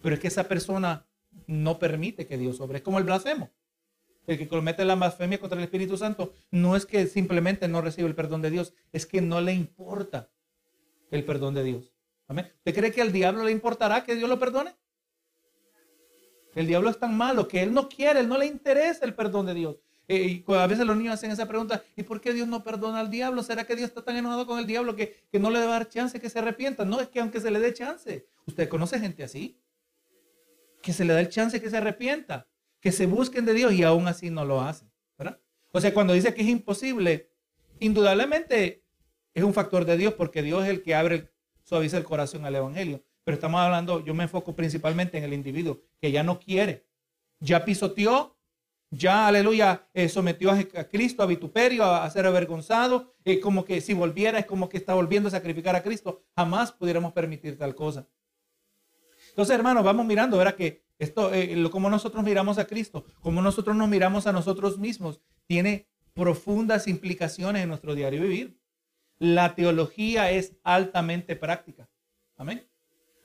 pero 0.01 0.15
es 0.15 0.19
que 0.19 0.29
esa 0.29 0.45
persona 0.45 1.05
no 1.45 1.77
permite 1.77 2.25
que 2.25 2.39
Dios 2.39 2.57
sobre. 2.57 2.79
Es 2.79 2.83
como 2.83 2.97
el 2.97 3.03
blasfemo. 3.03 3.51
El 4.27 4.37
que 4.37 4.47
comete 4.49 4.83
la 4.83 4.95
blasfemia 4.95 5.39
contra 5.39 5.57
el 5.57 5.63
Espíritu 5.63 5.97
Santo 5.97 6.33
no 6.51 6.75
es 6.75 6.85
que 6.85 7.07
simplemente 7.07 7.69
no 7.69 7.81
recibe 7.81 8.09
el 8.09 8.15
perdón 8.15 8.41
de 8.41 8.51
Dios, 8.51 8.73
es 8.91 9.05
que 9.05 9.21
no 9.21 9.39
le 9.39 9.53
importa 9.53 10.29
el 11.09 11.23
perdón 11.23 11.53
de 11.53 11.63
Dios. 11.63 11.93
¿Amén? 12.27 12.51
¿Usted 12.57 12.75
cree 12.75 12.91
que 12.91 13.01
al 13.01 13.13
diablo 13.13 13.45
le 13.45 13.51
importará 13.51 14.03
que 14.03 14.15
Dios 14.15 14.29
lo 14.29 14.37
perdone? 14.37 14.75
El 16.55 16.67
diablo 16.67 16.89
es 16.89 16.99
tan 16.99 17.15
malo 17.15 17.47
que 17.47 17.63
él 17.63 17.73
no 17.73 17.87
quiere, 17.87 18.19
él 18.19 18.27
no 18.27 18.37
le 18.37 18.45
interesa 18.47 19.05
el 19.05 19.13
perdón 19.13 19.45
de 19.45 19.53
Dios. 19.53 19.77
Eh, 20.09 20.43
y 20.47 20.53
a 20.53 20.67
veces 20.67 20.85
los 20.85 20.97
niños 20.97 21.13
hacen 21.13 21.31
esa 21.31 21.47
pregunta, 21.47 21.83
¿y 21.95 22.03
por 22.03 22.19
qué 22.19 22.33
Dios 22.33 22.49
no 22.49 22.63
perdona 22.63 22.99
al 22.99 23.09
diablo? 23.09 23.43
¿Será 23.43 23.65
que 23.65 23.75
Dios 23.75 23.89
está 23.89 24.03
tan 24.03 24.17
enojado 24.17 24.45
con 24.45 24.59
el 24.59 24.65
diablo 24.65 24.95
que, 24.95 25.23
que 25.31 25.39
no 25.39 25.49
le 25.49 25.59
va 25.59 25.65
a 25.65 25.79
dar 25.79 25.89
chance 25.89 26.19
que 26.19 26.29
se 26.29 26.39
arrepienta? 26.39 26.83
No, 26.83 26.99
es 26.99 27.07
que 27.07 27.21
aunque 27.21 27.39
se 27.39 27.51
le 27.51 27.59
dé 27.59 27.73
chance, 27.73 28.27
¿usted 28.45 28.67
conoce 28.67 28.99
gente 28.99 29.23
así? 29.23 29.61
Que 30.81 30.91
se 30.91 31.05
le 31.05 31.13
da 31.13 31.21
el 31.21 31.29
chance 31.29 31.61
que 31.61 31.69
se 31.69 31.77
arrepienta, 31.77 32.47
que 32.87 32.93
se 32.93 33.05
busquen 33.05 33.43
de 33.43 33.53
Dios 33.53 33.73
y 33.73 33.83
aún 33.83 34.07
así 34.07 34.29
no 34.29 34.45
lo 34.45 34.61
hacen, 34.61 34.89
¿verdad? 35.17 35.41
O 35.73 35.81
sea, 35.81 35.93
cuando 35.93 36.13
dice 36.13 36.33
que 36.33 36.41
es 36.41 36.47
imposible, 36.47 37.29
indudablemente 37.81 38.85
es 39.33 39.43
un 39.43 39.53
factor 39.53 39.83
de 39.83 39.97
Dios 39.97 40.13
porque 40.13 40.41
Dios 40.41 40.63
es 40.63 40.69
el 40.69 40.81
que 40.81 40.95
abre, 40.95 41.33
suaviza 41.65 41.97
el 41.97 42.05
corazón 42.05 42.45
al 42.45 42.55
Evangelio. 42.55 43.03
Pero 43.25 43.35
estamos 43.35 43.59
hablando, 43.59 44.05
yo 44.05 44.13
me 44.13 44.23
enfoco 44.23 44.55
principalmente 44.55 45.17
en 45.17 45.25
el 45.25 45.33
individuo 45.33 45.81
que 45.99 46.13
ya 46.13 46.23
no 46.23 46.39
quiere, 46.39 46.87
ya 47.41 47.65
pisoteó 47.65 48.37
ya, 48.89 49.27
aleluya, 49.27 49.89
eh, 49.93 50.07
sometió 50.07 50.49
a, 50.49 50.63
Cristo 50.85 51.23
a 51.23 51.25
vituperio, 51.25 51.83
a, 51.83 52.09
ser 52.09 52.25
avergonzado, 52.25 53.15
eh, 53.25 53.41
como 53.41 53.65
que 53.65 53.81
si 53.81 53.93
volviera 53.93 54.39
es 54.39 54.45
como 54.45 54.69
que 54.69 54.77
está 54.77 54.93
volviendo 54.93 55.27
a 55.27 55.31
sacrificar 55.31 55.75
a 55.75 55.83
Cristo. 55.83 56.23
Jamás 56.37 56.71
pudiéramos 56.71 57.11
permitir 57.11 57.57
tal 57.57 57.75
cosa. 57.75 58.07
Entonces, 59.31 59.53
hermanos, 59.53 59.83
vamos 59.83 60.05
mirando, 60.05 60.37
verá 60.37 60.55
que 60.55 60.86
esto, 60.99 61.33
eh, 61.33 61.69
como 61.69 61.89
nosotros 61.89 62.23
miramos 62.23 62.57
a 62.57 62.65
Cristo, 62.65 63.05
como 63.21 63.41
nosotros 63.41 63.75
nos 63.75 63.87
miramos 63.87 64.27
a 64.27 64.31
nosotros 64.31 64.79
mismos, 64.79 65.21
tiene 65.45 65.87
profundas 66.13 66.87
implicaciones 66.87 67.63
en 67.63 67.69
nuestro 67.69 67.93
diario 67.93 68.21
vivir. 68.21 68.59
La 69.19 69.55
teología 69.55 70.31
es 70.31 70.57
altamente 70.63 71.35
práctica. 71.35 71.89
Amén. 72.35 72.67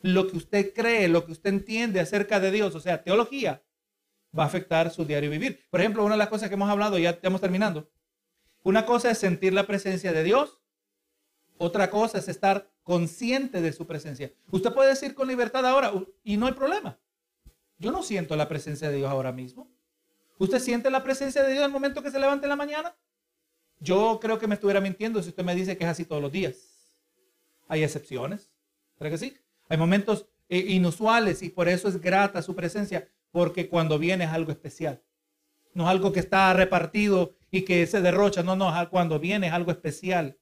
Lo 0.02 0.26
que 0.26 0.36
usted 0.36 0.72
cree, 0.74 1.08
lo 1.08 1.24
que 1.24 1.32
usted 1.32 1.50
entiende 1.50 2.00
acerca 2.00 2.40
de 2.40 2.50
Dios, 2.50 2.74
o 2.74 2.80
sea, 2.80 3.02
teología, 3.02 3.62
va 4.36 4.44
a 4.44 4.46
afectar 4.46 4.90
su 4.90 5.04
diario 5.04 5.30
vivir. 5.30 5.64
Por 5.70 5.80
ejemplo, 5.80 6.04
una 6.04 6.14
de 6.14 6.18
las 6.18 6.28
cosas 6.28 6.48
que 6.48 6.54
hemos 6.54 6.68
hablado, 6.68 6.98
ya 6.98 7.10
estamos 7.10 7.40
terminando. 7.40 7.90
Una 8.62 8.86
cosa 8.86 9.10
es 9.10 9.18
sentir 9.18 9.52
la 9.52 9.66
presencia 9.66 10.12
de 10.12 10.24
Dios. 10.24 10.60
Otra 11.58 11.90
cosa 11.90 12.18
es 12.18 12.28
estar 12.28 12.70
consciente 12.82 13.60
de 13.60 13.72
su 13.72 13.86
presencia. 13.86 14.32
Usted 14.50 14.72
puede 14.72 14.90
decir 14.90 15.14
con 15.14 15.28
libertad 15.28 15.64
ahora 15.66 15.92
y 16.24 16.36
no 16.36 16.46
hay 16.46 16.52
problema. 16.52 16.98
Yo 17.82 17.90
no 17.90 18.04
siento 18.04 18.36
la 18.36 18.48
presencia 18.48 18.90
de 18.90 18.98
Dios 18.98 19.10
ahora 19.10 19.32
mismo. 19.32 19.68
¿Usted 20.38 20.60
siente 20.60 20.88
la 20.88 21.02
presencia 21.02 21.42
de 21.42 21.50
Dios 21.50 21.64
en 21.64 21.66
el 21.66 21.72
momento 21.72 22.00
que 22.00 22.12
se 22.12 22.20
levante 22.20 22.46
en 22.46 22.50
la 22.50 22.56
mañana? 22.56 22.94
Yo 23.80 24.20
creo 24.22 24.38
que 24.38 24.46
me 24.46 24.54
estuviera 24.54 24.80
mintiendo 24.80 25.20
si 25.20 25.30
usted 25.30 25.42
me 25.42 25.56
dice 25.56 25.76
que 25.76 25.82
es 25.82 25.90
así 25.90 26.04
todos 26.04 26.22
los 26.22 26.30
días. 26.30 26.54
Hay 27.66 27.82
excepciones. 27.82 28.52
¿Cree 28.96 29.10
que 29.10 29.18
sí? 29.18 29.36
Hay 29.68 29.78
momentos 29.78 30.26
eh, 30.48 30.58
inusuales 30.58 31.42
y 31.42 31.50
por 31.50 31.68
eso 31.68 31.88
es 31.88 32.00
grata 32.00 32.40
su 32.40 32.54
presencia 32.54 33.08
porque 33.32 33.68
cuando 33.68 33.98
viene 33.98 34.26
es 34.26 34.30
algo 34.30 34.52
especial. 34.52 35.02
No 35.74 35.82
es 35.82 35.90
algo 35.90 36.12
que 36.12 36.20
está 36.20 36.52
repartido 36.52 37.34
y 37.50 37.62
que 37.62 37.84
se 37.88 38.00
derrocha, 38.00 38.44
no, 38.44 38.54
no, 38.54 38.72
cuando 38.90 39.18
viene 39.18 39.48
es 39.48 39.52
algo 39.52 39.72
especial. 39.72 40.38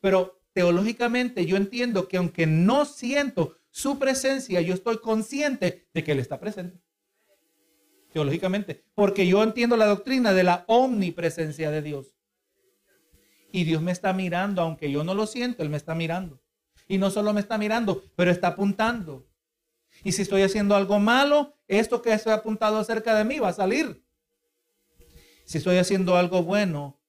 Pero 0.00 0.40
teológicamente 0.52 1.44
yo 1.44 1.56
entiendo 1.56 2.06
que 2.06 2.18
aunque 2.18 2.46
no 2.46 2.84
siento 2.84 3.56
su 3.74 3.98
presencia, 3.98 4.60
yo 4.60 4.72
estoy 4.72 4.98
consciente 4.98 5.88
de 5.92 6.04
que 6.04 6.12
Él 6.12 6.20
está 6.20 6.38
presente. 6.38 6.80
Teológicamente, 8.12 8.84
porque 8.94 9.26
yo 9.26 9.42
entiendo 9.42 9.76
la 9.76 9.86
doctrina 9.86 10.32
de 10.32 10.44
la 10.44 10.64
omnipresencia 10.68 11.72
de 11.72 11.82
Dios. 11.82 12.14
Y 13.50 13.64
Dios 13.64 13.82
me 13.82 13.90
está 13.90 14.12
mirando, 14.12 14.62
aunque 14.62 14.92
yo 14.92 15.02
no 15.02 15.12
lo 15.14 15.26
siento, 15.26 15.64
Él 15.64 15.70
me 15.70 15.76
está 15.76 15.96
mirando. 15.96 16.40
Y 16.86 16.98
no 16.98 17.10
solo 17.10 17.32
me 17.32 17.40
está 17.40 17.58
mirando, 17.58 18.04
pero 18.14 18.30
está 18.30 18.48
apuntando. 18.48 19.26
Y 20.04 20.12
si 20.12 20.22
estoy 20.22 20.42
haciendo 20.42 20.76
algo 20.76 21.00
malo, 21.00 21.58
esto 21.66 22.00
que 22.00 22.16
se 22.16 22.30
ha 22.30 22.34
apuntado 22.34 22.78
acerca 22.78 23.16
de 23.16 23.24
mí 23.24 23.40
va 23.40 23.48
a 23.48 23.54
salir. 23.54 24.06
Si 25.46 25.58
estoy 25.58 25.78
haciendo 25.78 26.16
algo 26.16 26.44
bueno, 26.44 27.02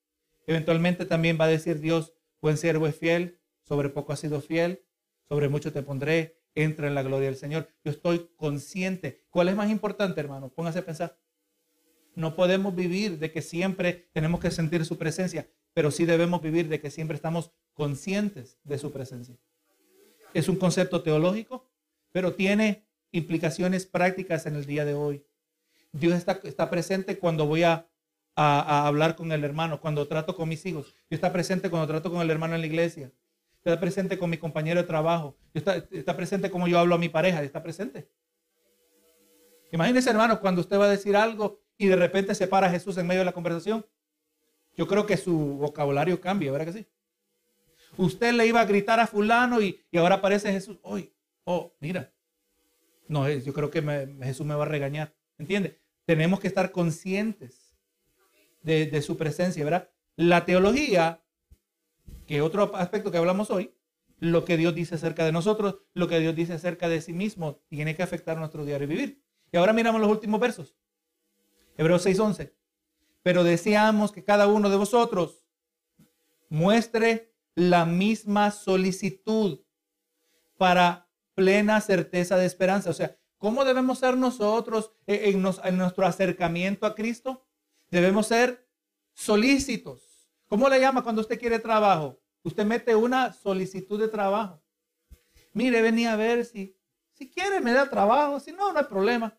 eventualmente 0.48 1.06
también 1.06 1.38
va 1.40 1.46
a 1.46 1.50
decir 1.50 1.80
Dios, 1.80 2.16
buen 2.42 2.58
siervo 2.58 2.88
es 2.88 2.98
fiel, 2.98 3.40
sobre 3.62 3.90
poco 3.90 4.14
has 4.14 4.20
sido 4.20 4.42
fiel, 4.42 4.84
sobre 5.30 5.48
mucho 5.48 5.72
te 5.72 5.84
pondré, 5.84 6.35
entra 6.56 6.88
en 6.88 6.96
la 6.96 7.04
gloria 7.04 7.28
del 7.28 7.38
Señor. 7.38 7.70
Yo 7.84 7.92
estoy 7.92 8.30
consciente. 8.36 9.26
¿Cuál 9.30 9.50
es 9.50 9.56
más 9.56 9.70
importante, 9.70 10.20
hermano? 10.20 10.50
Póngase 10.50 10.80
a 10.80 10.86
pensar. 10.86 11.20
No 12.16 12.36
podemos 12.36 12.74
vivir 12.74 13.20
de 13.20 13.32
que 13.32 13.42
siempre 13.42 14.10
tenemos 14.14 14.40
que 14.40 14.50
sentir 14.50 14.86
su 14.86 14.98
presencia, 14.98 15.50
pero 15.74 15.92
sí 15.92 16.06
debemos 16.06 16.42
vivir 16.42 16.70
de 16.70 16.80
que 16.80 16.90
siempre 16.90 17.16
estamos 17.16 17.52
conscientes 17.74 18.58
de 18.64 18.78
su 18.78 18.92
presencia. 18.92 19.36
Es 20.34 20.48
un 20.48 20.56
concepto 20.56 21.04
teológico, 21.04 21.70
pero 22.12 22.34
tiene 22.34 22.88
implicaciones 23.12 23.86
prácticas 23.86 24.46
en 24.46 24.56
el 24.56 24.66
día 24.66 24.86
de 24.86 24.94
hoy. 24.94 25.26
Dios 25.92 26.14
está, 26.14 26.40
está 26.44 26.70
presente 26.70 27.20
cuando 27.20 27.46
voy 27.46 27.64
a, 27.64 27.88
a, 28.36 28.88
hablar 28.88 29.16
con 29.16 29.32
el 29.32 29.44
hermano, 29.44 29.80
cuando 29.80 30.08
trato 30.08 30.36
con 30.36 30.50
mis 30.50 30.66
hijos. 30.66 30.94
Dios 31.10 31.18
está 31.18 31.32
presente 31.32 31.70
cuando 31.70 31.88
trato 31.88 32.12
con 32.12 32.22
el 32.22 32.30
hermano 32.30 32.56
en 32.56 32.62
la 32.62 32.68
iglesia. 32.68 33.12
Está 33.66 33.80
presente 33.80 34.20
con 34.20 34.30
mi 34.30 34.38
compañero 34.38 34.80
de 34.80 34.86
trabajo. 34.86 35.36
Está, 35.52 36.16
presente 36.16 36.52
como 36.52 36.68
yo 36.68 36.78
hablo 36.78 36.94
a 36.94 37.00
mi 37.00 37.10
pareja. 37.10 37.42
Está 37.42 37.64
presente. 37.64 38.08
Imagínese, 39.72 40.12
hermano, 40.12 40.40
cuando 40.40 40.62
usted 40.62 40.78
va 40.78 40.86
a 40.86 40.90
decir 40.90 41.16
algo 41.16 41.64
y 41.76 41.88
de 41.88 41.96
repente 41.96 42.36
se 42.36 42.46
para 42.46 42.70
Jesús 42.70 42.96
en 42.98 43.08
medio 43.08 43.22
de 43.22 43.26
la 43.26 43.32
conversación. 43.32 43.84
Yo 44.78 44.86
creo 44.86 45.08
que 45.08 45.18
su 45.18 45.36
vocabulario 45.58 46.22
cambia, 46.22 46.52
¿verdad 46.52 46.68
que 46.68 46.74
sí? 46.74 46.88
Usted 47.98 48.34
le 48.34 48.46
iba 48.46 48.62
a 48.62 48.66
gritar 48.66 49.00
a 49.00 49.08
fulano 49.08 49.60
y, 49.60 49.82
ahora 49.98 50.16
aparece 50.16 50.52
Jesús. 50.52 50.78
Hoy, 50.84 51.12
oh, 51.46 51.74
mira, 51.80 52.14
no, 53.08 53.28
yo 53.28 53.52
creo 53.52 53.72
que 53.72 53.82
Jesús 54.22 54.46
me 54.46 54.54
va 54.54 54.66
a 54.66 54.68
regañar. 54.68 55.16
¿Entiende? 55.40 55.82
Tenemos 56.06 56.40
que 56.40 56.48
estar 56.48 56.72
conscientes 56.72 57.76
de, 58.62 59.02
su 59.02 59.18
presencia, 59.18 59.64
¿verdad? 59.64 59.90
La 60.16 60.46
teología, 60.46 61.25
que 62.26 62.42
otro 62.42 62.76
aspecto 62.76 63.12
que 63.12 63.18
hablamos 63.18 63.52
hoy, 63.52 63.74
lo 64.20 64.46
que 64.46 64.58
Dios 64.58 64.74
dice 64.74 64.96
acerca 64.96 65.26
de 65.26 65.32
nosotros, 65.32 65.78
lo 65.94 66.08
que 66.08 66.20
Dios 66.20 66.36
dice 66.36 66.54
acerca 66.54 66.88
de 66.90 67.02
sí 67.02 67.14
mismo, 67.14 67.62
tiene 67.68 67.96
que 67.96 68.04
afectar 68.04 68.38
nuestro 68.38 68.66
diario 68.66 68.88
vivir. 68.88 69.24
Y 69.52 69.58
ahora 69.58 69.74
miramos 69.74 70.02
los 70.02 70.10
últimos 70.10 70.40
versos. 70.40 70.76
Hebreos 71.78 72.06
6:11. 72.06 72.54
Pero 73.24 73.44
deseamos 73.44 74.12
que 74.12 74.24
cada 74.24 74.48
uno 74.48 74.70
de 74.70 74.78
vosotros 74.78 75.46
muestre 76.50 77.34
la 77.56 77.86
misma 77.86 78.52
solicitud 78.52 79.62
para 80.58 81.10
plena 81.34 81.82
certeza 81.82 82.38
de 82.38 82.46
esperanza. 82.46 82.90
O 82.90 82.94
sea, 82.94 83.18
¿cómo 83.38 83.66
debemos 83.66 84.00
ser 84.00 84.18
nosotros 84.18 84.92
en, 85.08 85.42
nuestro 85.42 86.06
acercamiento 86.06 86.86
a 86.86 86.96
Cristo? 86.96 87.46
Debemos 87.90 88.28
ser 88.28 88.68
solícitos. 89.14 90.05
¿Cómo 90.48 90.70
le 90.70 90.80
llama 90.80 91.04
cuando 91.04 91.22
usted 91.22 91.40
quiere 91.40 91.60
trabajo? 91.60 92.20
Usted 92.44 92.66
mete 92.66 92.96
una 92.96 93.34
solicitud 93.34 94.00
de 94.00 94.08
trabajo. 94.08 94.62
Mire, 95.54 95.82
venía 95.82 96.14
a 96.14 96.16
ver 96.16 96.46
si, 96.46 96.78
si 97.14 97.30
quiere 97.30 97.62
me 97.62 97.74
da 97.74 97.90
trabajo, 97.90 98.40
si 98.40 98.52
no, 98.52 98.72
no 98.72 98.80
hay 98.80 98.86
problema. 98.86 99.38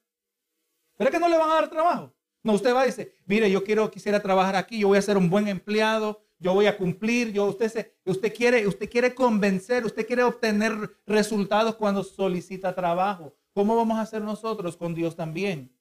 Pero 0.97 1.11
es 1.11 1.15
que 1.15 1.21
no 1.21 1.29
le 1.29 1.39
van 1.39 1.51
a 1.51 1.55
dar 1.55 1.71
trabajo. 1.71 2.13
No, 2.43 2.55
usted 2.55 2.75
va 2.75 2.85
y 2.85 2.91
dice, 2.91 3.15
mire, 3.27 3.51
yo 3.51 3.63
quiero, 3.65 3.91
quisiera 3.91 4.21
trabajar 4.21 4.57
aquí, 4.57 4.79
yo 4.79 4.89
voy 4.89 4.99
a 4.99 5.03
ser 5.03 5.17
un 5.17 5.29
buen 5.29 5.47
empleado, 5.49 6.23
yo 6.39 6.55
voy 6.55 6.67
a 6.67 6.77
cumplir, 6.77 7.33
yo, 7.33 7.47
usted, 7.47 7.69
se, 7.69 7.97
usted, 8.05 8.33
quiere, 8.35 8.67
usted 8.67 8.89
quiere 8.89 9.15
convencer, 9.15 9.85
usted 9.85 10.07
quiere 10.07 10.23
obtener 10.23 10.73
resultados 11.07 11.77
cuando 11.77 12.03
solicita 12.05 12.75
trabajo. 12.75 13.35
¿Cómo 13.53 13.75
vamos 13.77 13.99
a 13.99 14.03
hacer 14.03 14.23
nosotros 14.23 14.77
con 14.77 14.95
Dios 14.95 15.17
también? 15.17 15.76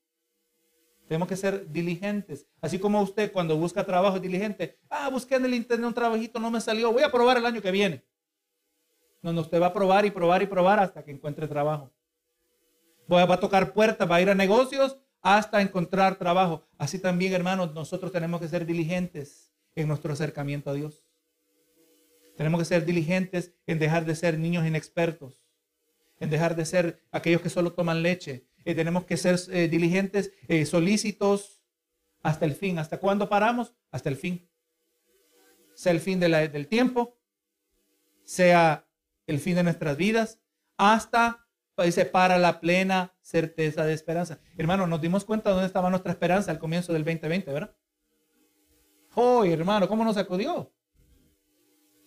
Tenemos 1.07 1.27
que 1.27 1.35
ser 1.35 1.69
diligentes. 1.71 2.47
Así 2.61 2.79
como 2.79 3.01
usted 3.01 3.31
cuando 3.31 3.57
busca 3.57 3.85
trabajo 3.85 4.17
es 4.17 4.21
diligente. 4.21 4.79
Ah, 4.89 5.09
busqué 5.09 5.35
en 5.35 5.45
el 5.45 5.53
internet 5.53 5.87
un 5.87 5.93
trabajito, 5.93 6.39
no 6.39 6.49
me 6.49 6.59
salió. 6.59 6.91
Voy 6.91 7.03
a 7.03 7.11
probar 7.11 7.37
el 7.37 7.45
año 7.45 7.61
que 7.61 7.71
viene. 7.71 8.03
No, 9.21 9.33
no, 9.33 9.41
usted 9.41 9.61
va 9.61 9.67
a 9.67 9.73
probar 9.73 10.05
y 10.05 10.11
probar 10.11 10.41
y 10.43 10.47
probar 10.47 10.79
hasta 10.79 11.03
que 11.03 11.11
encuentre 11.11 11.47
trabajo. 11.47 11.91
Va 13.11 13.23
a 13.23 13.39
tocar 13.39 13.73
puertas, 13.73 14.09
va 14.09 14.15
a 14.15 14.21
ir 14.21 14.29
a 14.29 14.35
negocios 14.35 14.97
hasta 15.21 15.61
encontrar 15.61 16.17
trabajo. 16.17 16.63
Así 16.77 16.99
también, 16.99 17.33
hermanos, 17.33 17.73
nosotros 17.73 18.11
tenemos 18.11 18.39
que 18.39 18.47
ser 18.47 18.65
diligentes 18.65 19.51
en 19.75 19.87
nuestro 19.87 20.13
acercamiento 20.13 20.69
a 20.69 20.73
Dios. 20.73 21.03
Tenemos 22.37 22.59
que 22.59 22.65
ser 22.65 22.85
diligentes 22.85 23.53
en 23.65 23.79
dejar 23.79 24.05
de 24.05 24.15
ser 24.15 24.37
niños 24.37 24.65
inexpertos, 24.65 25.45
en 26.19 26.29
dejar 26.29 26.55
de 26.55 26.65
ser 26.65 27.01
aquellos 27.11 27.41
que 27.41 27.49
solo 27.49 27.73
toman 27.73 28.03
leche. 28.03 28.45
Eh, 28.65 28.73
tenemos 28.73 29.05
que 29.05 29.15
ser 29.15 29.39
eh, 29.51 29.67
diligentes, 29.67 30.33
eh, 30.47 30.65
solícitos 30.65 31.63
hasta 32.23 32.45
el 32.45 32.55
fin. 32.55 32.79
¿Hasta 32.79 32.97
cuándo 32.99 33.29
paramos? 33.29 33.73
Hasta 33.91 34.09
el 34.09 34.17
fin. 34.17 34.49
Sea 35.75 35.91
el 35.91 35.99
fin 35.99 36.19
del 36.19 36.67
tiempo, 36.67 37.19
sea 38.23 38.87
el 39.27 39.39
fin 39.39 39.55
de 39.55 39.63
nuestras 39.63 39.97
vidas, 39.97 40.39
hasta, 40.77 41.47
dice, 41.83 42.05
para 42.05 42.39
la 42.39 42.59
plena 42.61 43.13
certeza 43.21 43.85
de 43.85 43.93
esperanza. 43.93 44.39
Hermano, 44.57 44.87
nos 44.87 45.01
dimos 45.01 45.25
cuenta 45.25 45.49
de 45.49 45.55
dónde 45.55 45.67
estaba 45.67 45.89
nuestra 45.89 46.13
esperanza 46.13 46.49
al 46.49 46.59
comienzo 46.59 46.93
del 46.93 47.03
2020, 47.03 47.51
¿verdad? 47.51 47.75
Oh, 49.15 49.43
hermano, 49.43 49.87
¿cómo 49.87 50.03
nos 50.05 50.15
sacudió? 50.15 50.73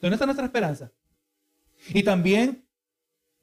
¿Dónde 0.00 0.14
está 0.14 0.26
nuestra 0.26 0.46
esperanza? 0.46 0.92
Y 1.90 2.02
también 2.02 2.66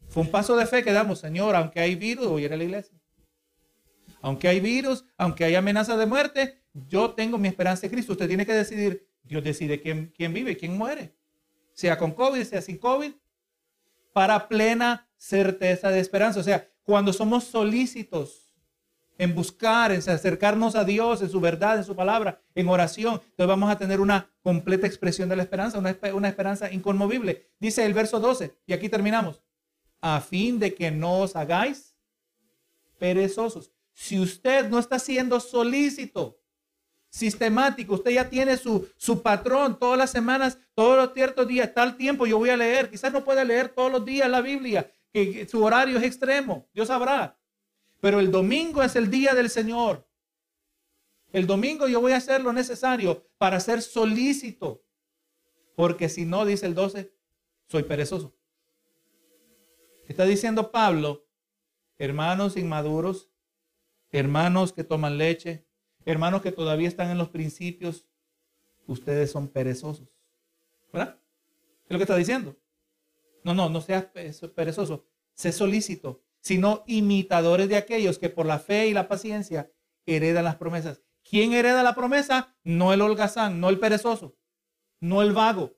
fue 0.07 0.23
un 0.23 0.31
paso 0.31 0.55
de 0.55 0.65
fe 0.65 0.83
que 0.83 0.91
damos, 0.91 1.19
Señor, 1.19 1.55
aunque 1.55 1.79
hay 1.79 1.95
virus, 1.95 2.27
voy 2.27 2.43
a 2.43 2.45
ir 2.45 2.53
a 2.53 2.57
la 2.57 2.63
iglesia. 2.63 2.94
Aunque 4.25 4.47
hay 4.47 4.59
virus, 4.59 5.05
aunque 5.17 5.45
hay 5.45 5.53
amenaza 5.53 5.95
de 5.97 6.07
muerte, 6.07 6.59
yo 6.73 7.11
tengo 7.11 7.37
mi 7.37 7.47
esperanza 7.47 7.85
en 7.85 7.91
Cristo. 7.91 8.13
Usted 8.13 8.27
tiene 8.27 8.43
que 8.43 8.53
decidir, 8.53 9.07
Dios 9.21 9.43
decide 9.43 9.79
quién, 9.79 10.11
quién 10.17 10.33
vive 10.33 10.53
y 10.53 10.55
quién 10.55 10.75
muere. 10.75 11.15
Sea 11.73 11.95
con 11.99 12.11
COVID, 12.11 12.41
sea 12.41 12.59
sin 12.63 12.79
COVID, 12.79 13.11
para 14.13 14.47
plena 14.47 15.07
certeza 15.15 15.91
de 15.91 15.99
esperanza. 15.99 16.39
O 16.39 16.43
sea, 16.43 16.67
cuando 16.81 17.13
somos 17.13 17.43
solícitos 17.43 18.51
en 19.19 19.35
buscar, 19.35 19.91
en 19.91 19.99
acercarnos 19.99 20.75
a 20.75 20.85
Dios, 20.85 21.21
en 21.21 21.29
su 21.29 21.39
verdad, 21.39 21.77
en 21.77 21.83
su 21.83 21.95
palabra, 21.95 22.41
en 22.55 22.67
oración, 22.67 23.21
entonces 23.23 23.47
vamos 23.47 23.69
a 23.69 23.77
tener 23.77 23.99
una 23.99 24.33
completa 24.41 24.87
expresión 24.87 25.29
de 25.29 25.35
la 25.35 25.43
esperanza, 25.43 25.77
una, 25.77 25.95
una 26.15 26.29
esperanza 26.29 26.71
inconmovible. 26.71 27.51
Dice 27.59 27.85
el 27.85 27.93
verso 27.93 28.19
12, 28.19 28.57
y 28.65 28.73
aquí 28.73 28.89
terminamos, 28.89 29.43
a 30.01 30.19
fin 30.19 30.57
de 30.57 30.73
que 30.73 30.89
no 30.89 31.19
os 31.19 31.35
hagáis 31.35 31.95
perezosos. 32.97 33.74
Si 33.95 34.19
usted 34.19 34.69
no 34.69 34.77
está 34.77 34.99
siendo 34.99 35.39
solícito, 35.39 36.37
sistemático, 37.09 37.93
usted 37.95 38.11
ya 38.11 38.29
tiene 38.29 38.57
su, 38.57 38.87
su 38.97 39.21
patrón 39.21 39.79
todas 39.79 39.97
las 39.97 40.11
semanas, 40.11 40.59
todos 40.73 40.97
los 40.97 41.13
ciertos 41.13 41.47
días, 41.47 41.73
tal 41.73 41.95
tiempo 41.95 42.27
yo 42.27 42.37
voy 42.37 42.49
a 42.49 42.57
leer, 42.57 42.89
quizás 42.91 43.13
no 43.13 43.23
pueda 43.23 43.45
leer 43.45 43.69
todos 43.69 43.89
los 43.89 44.03
días 44.03 44.29
la 44.29 44.41
Biblia, 44.41 44.91
que 45.13 45.47
su 45.47 45.63
horario 45.63 45.97
es 45.97 46.03
extremo, 46.03 46.67
Dios 46.73 46.89
sabrá. 46.89 47.39
Pero 48.01 48.19
el 48.19 48.31
domingo 48.31 48.83
es 48.83 48.97
el 48.97 49.09
día 49.09 49.33
del 49.33 49.49
Señor. 49.49 50.05
El 51.31 51.47
domingo 51.47 51.87
yo 51.87 52.01
voy 52.01 52.11
a 52.11 52.17
hacer 52.17 52.41
lo 52.41 52.51
necesario 52.51 53.25
para 53.37 53.61
ser 53.61 53.81
solícito. 53.81 54.83
Porque 55.75 56.09
si 56.09 56.25
no, 56.25 56.45
dice 56.45 56.65
el 56.65 56.75
12, 56.75 57.13
soy 57.69 57.83
perezoso. 57.83 58.35
Está 60.05 60.25
diciendo 60.25 60.69
Pablo, 60.69 61.25
hermanos 61.97 62.57
inmaduros, 62.57 63.31
hermanos 64.19 64.73
que 64.73 64.83
toman 64.83 65.17
leche, 65.17 65.65
hermanos 66.05 66.41
que 66.41 66.51
todavía 66.51 66.87
están 66.87 67.09
en 67.09 67.17
los 67.17 67.29
principios, 67.29 68.07
ustedes 68.87 69.31
son 69.31 69.47
perezosos. 69.47 70.07
¿Verdad? 70.91 71.19
Es 71.85 71.91
lo 71.91 71.97
que 71.97 72.03
está 72.03 72.15
diciendo. 72.15 72.55
No, 73.43 73.53
no, 73.53 73.69
no 73.69 73.81
seas 73.81 74.05
perezoso, 74.05 75.05
sé 75.33 75.51
solícito 75.51 76.25
sino 76.45 76.83
imitadores 76.85 77.69
de 77.69 77.75
aquellos 77.75 78.19
que 78.19 78.29
por 78.29 78.45
la 78.45 78.59
fe 78.59 78.85
y 78.85 78.93
la 78.93 79.07
paciencia 79.07 79.71
heredan 80.05 80.43
las 80.43 80.57
promesas. 80.57 81.01
¿Quién 81.27 81.53
hereda 81.53 81.81
la 81.81 81.95
promesa? 81.95 82.55
No 82.63 82.93
el 82.93 83.01
holgazán, 83.01 83.59
no 83.59 83.69
el 83.69 83.79
perezoso, 83.79 84.37
no 84.99 85.23
el 85.23 85.33
vago. 85.33 85.75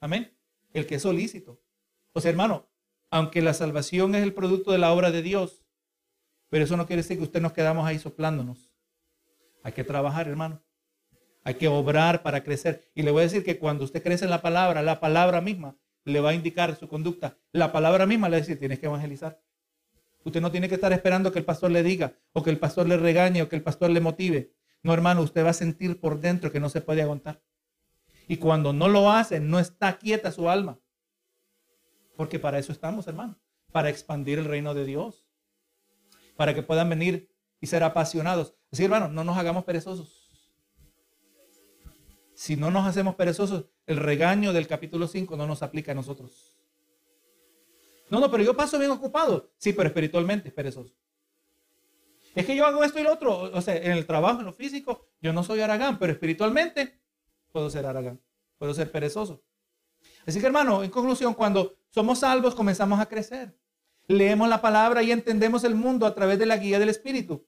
Amén. 0.00 0.36
El 0.72 0.84
que 0.88 0.96
es 0.96 1.02
solícito. 1.02 1.62
O 2.12 2.20
sea, 2.20 2.32
hermano, 2.32 2.68
aunque 3.08 3.40
la 3.40 3.54
salvación 3.54 4.16
es 4.16 4.24
el 4.24 4.34
producto 4.34 4.72
de 4.72 4.78
la 4.78 4.92
obra 4.92 5.12
de 5.12 5.22
Dios, 5.22 5.64
pero 6.48 6.64
eso 6.64 6.76
no 6.76 6.86
quiere 6.86 7.02
decir 7.02 7.18
que 7.18 7.24
usted 7.24 7.40
nos 7.40 7.52
quedamos 7.52 7.86
ahí 7.86 7.98
soplándonos. 7.98 8.72
Hay 9.62 9.72
que 9.72 9.84
trabajar, 9.84 10.28
hermano. 10.28 10.62
Hay 11.44 11.54
que 11.54 11.68
obrar 11.68 12.22
para 12.22 12.42
crecer. 12.42 12.90
Y 12.94 13.02
le 13.02 13.10
voy 13.10 13.20
a 13.20 13.24
decir 13.24 13.44
que 13.44 13.58
cuando 13.58 13.84
usted 13.84 14.02
crece 14.02 14.24
en 14.24 14.30
la 14.30 14.42
palabra, 14.42 14.82
la 14.82 15.00
palabra 15.00 15.40
misma 15.40 15.76
le 16.04 16.20
va 16.20 16.30
a 16.30 16.34
indicar 16.34 16.74
su 16.76 16.88
conducta. 16.88 17.38
La 17.52 17.72
palabra 17.72 18.06
misma 18.06 18.28
le 18.28 18.32
va 18.32 18.36
a 18.38 18.40
decir, 18.40 18.58
tienes 18.58 18.78
que 18.78 18.86
evangelizar. 18.86 19.40
Usted 20.24 20.40
no 20.40 20.50
tiene 20.50 20.68
que 20.68 20.74
estar 20.74 20.92
esperando 20.92 21.32
que 21.32 21.38
el 21.38 21.44
pastor 21.44 21.70
le 21.70 21.82
diga, 21.82 22.14
o 22.32 22.42
que 22.42 22.50
el 22.50 22.58
pastor 22.58 22.86
le 22.88 22.96
regañe, 22.96 23.42
o 23.42 23.48
que 23.48 23.56
el 23.56 23.62
pastor 23.62 23.90
le 23.90 24.00
motive. 24.00 24.52
No, 24.82 24.92
hermano, 24.92 25.22
usted 25.22 25.44
va 25.44 25.50
a 25.50 25.54
sentir 25.54 26.00
por 26.00 26.20
dentro 26.20 26.52
que 26.52 26.60
no 26.60 26.68
se 26.68 26.80
puede 26.80 27.02
aguantar. 27.02 27.42
Y 28.26 28.36
cuando 28.36 28.72
no 28.72 28.88
lo 28.88 29.10
hace, 29.10 29.40
no 29.40 29.58
está 29.58 29.96
quieta 29.98 30.32
su 30.32 30.50
alma. 30.50 30.78
Porque 32.16 32.38
para 32.38 32.58
eso 32.58 32.72
estamos, 32.72 33.06
hermano. 33.06 33.38
Para 33.72 33.90
expandir 33.90 34.38
el 34.38 34.44
reino 34.44 34.74
de 34.74 34.84
Dios. 34.84 35.27
Para 36.38 36.54
que 36.54 36.62
puedan 36.62 36.88
venir 36.88 37.28
y 37.60 37.66
ser 37.66 37.82
apasionados. 37.82 38.54
Así, 38.70 38.84
hermano, 38.84 39.08
no 39.08 39.24
nos 39.24 39.36
hagamos 39.36 39.64
perezosos. 39.64 40.30
Si 42.34 42.54
no 42.54 42.70
nos 42.70 42.86
hacemos 42.86 43.16
perezosos, 43.16 43.64
el 43.86 43.96
regaño 43.96 44.52
del 44.52 44.68
capítulo 44.68 45.08
5 45.08 45.36
no 45.36 45.48
nos 45.48 45.64
aplica 45.64 45.90
a 45.90 45.96
nosotros. 45.96 46.54
No, 48.08 48.20
no, 48.20 48.30
pero 48.30 48.44
yo 48.44 48.56
paso 48.56 48.78
bien 48.78 48.92
ocupado. 48.92 49.50
Sí, 49.58 49.72
pero 49.72 49.88
espiritualmente 49.88 50.46
es 50.46 50.54
perezoso. 50.54 50.94
Es 52.36 52.46
que 52.46 52.54
yo 52.54 52.66
hago 52.66 52.84
esto 52.84 53.00
y 53.00 53.02
lo 53.02 53.12
otro. 53.12 53.50
O 53.52 53.60
sea, 53.60 53.74
en 53.74 53.90
el 53.90 54.06
trabajo, 54.06 54.38
en 54.38 54.46
lo 54.46 54.52
físico, 54.52 55.08
yo 55.20 55.32
no 55.32 55.42
soy 55.42 55.60
Aragán, 55.60 55.98
pero 55.98 56.12
espiritualmente 56.12 57.00
puedo 57.50 57.68
ser 57.68 57.84
Aragán. 57.84 58.20
Puedo 58.58 58.72
ser 58.74 58.92
perezoso. 58.92 59.42
Así 60.24 60.38
que 60.38 60.46
hermano, 60.46 60.84
en 60.84 60.90
conclusión, 60.90 61.34
cuando 61.34 61.76
somos 61.90 62.20
salvos 62.20 62.54
comenzamos 62.54 63.00
a 63.00 63.06
crecer. 63.06 63.58
Leemos 64.08 64.48
la 64.48 64.60
palabra 64.60 65.02
y 65.02 65.12
entendemos 65.12 65.62
el 65.64 65.74
mundo 65.74 66.06
a 66.06 66.14
través 66.14 66.38
de 66.38 66.46
la 66.46 66.56
guía 66.56 66.78
del 66.78 66.88
Espíritu. 66.88 67.46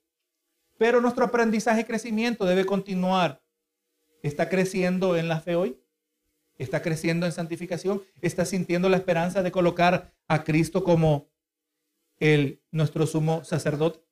Pero 0.78 1.00
nuestro 1.00 1.24
aprendizaje 1.24 1.80
y 1.80 1.84
crecimiento 1.84 2.44
debe 2.44 2.64
continuar. 2.64 3.42
¿Está 4.22 4.48
creciendo 4.48 5.16
en 5.16 5.28
la 5.28 5.40
fe 5.40 5.56
hoy? 5.56 5.80
está 6.60 6.82
creciendo 6.82 7.24
en 7.24 7.32
santificación, 7.32 8.02
está 8.20 8.44
sintiendo 8.44 8.90
la 8.90 8.98
esperanza 8.98 9.42
de 9.42 9.50
colocar 9.50 10.14
a 10.28 10.44
Cristo 10.44 10.84
como 10.84 11.30
el, 12.18 12.62
nuestro 12.70 13.06
sumo 13.06 13.44
sacerdote, 13.44 14.04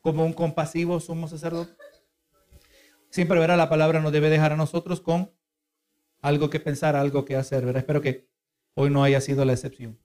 como 0.00 0.24
un 0.24 0.32
compasivo 0.32 1.00
sumo 1.00 1.28
sacerdote. 1.28 1.74
Siempre 3.10 3.38
verá 3.38 3.58
la 3.58 3.68
palabra 3.68 4.00
nos 4.00 4.10
debe 4.10 4.30
dejar 4.30 4.52
a 4.52 4.56
nosotros 4.56 5.02
con 5.02 5.34
algo 6.22 6.48
que 6.48 6.60
pensar, 6.60 6.96
algo 6.96 7.26
que 7.26 7.36
hacer. 7.36 7.76
Espero 7.76 8.00
que 8.00 8.26
hoy 8.74 8.88
no 8.88 9.04
haya 9.04 9.20
sido 9.20 9.44
la 9.44 9.52
excepción. 9.52 10.01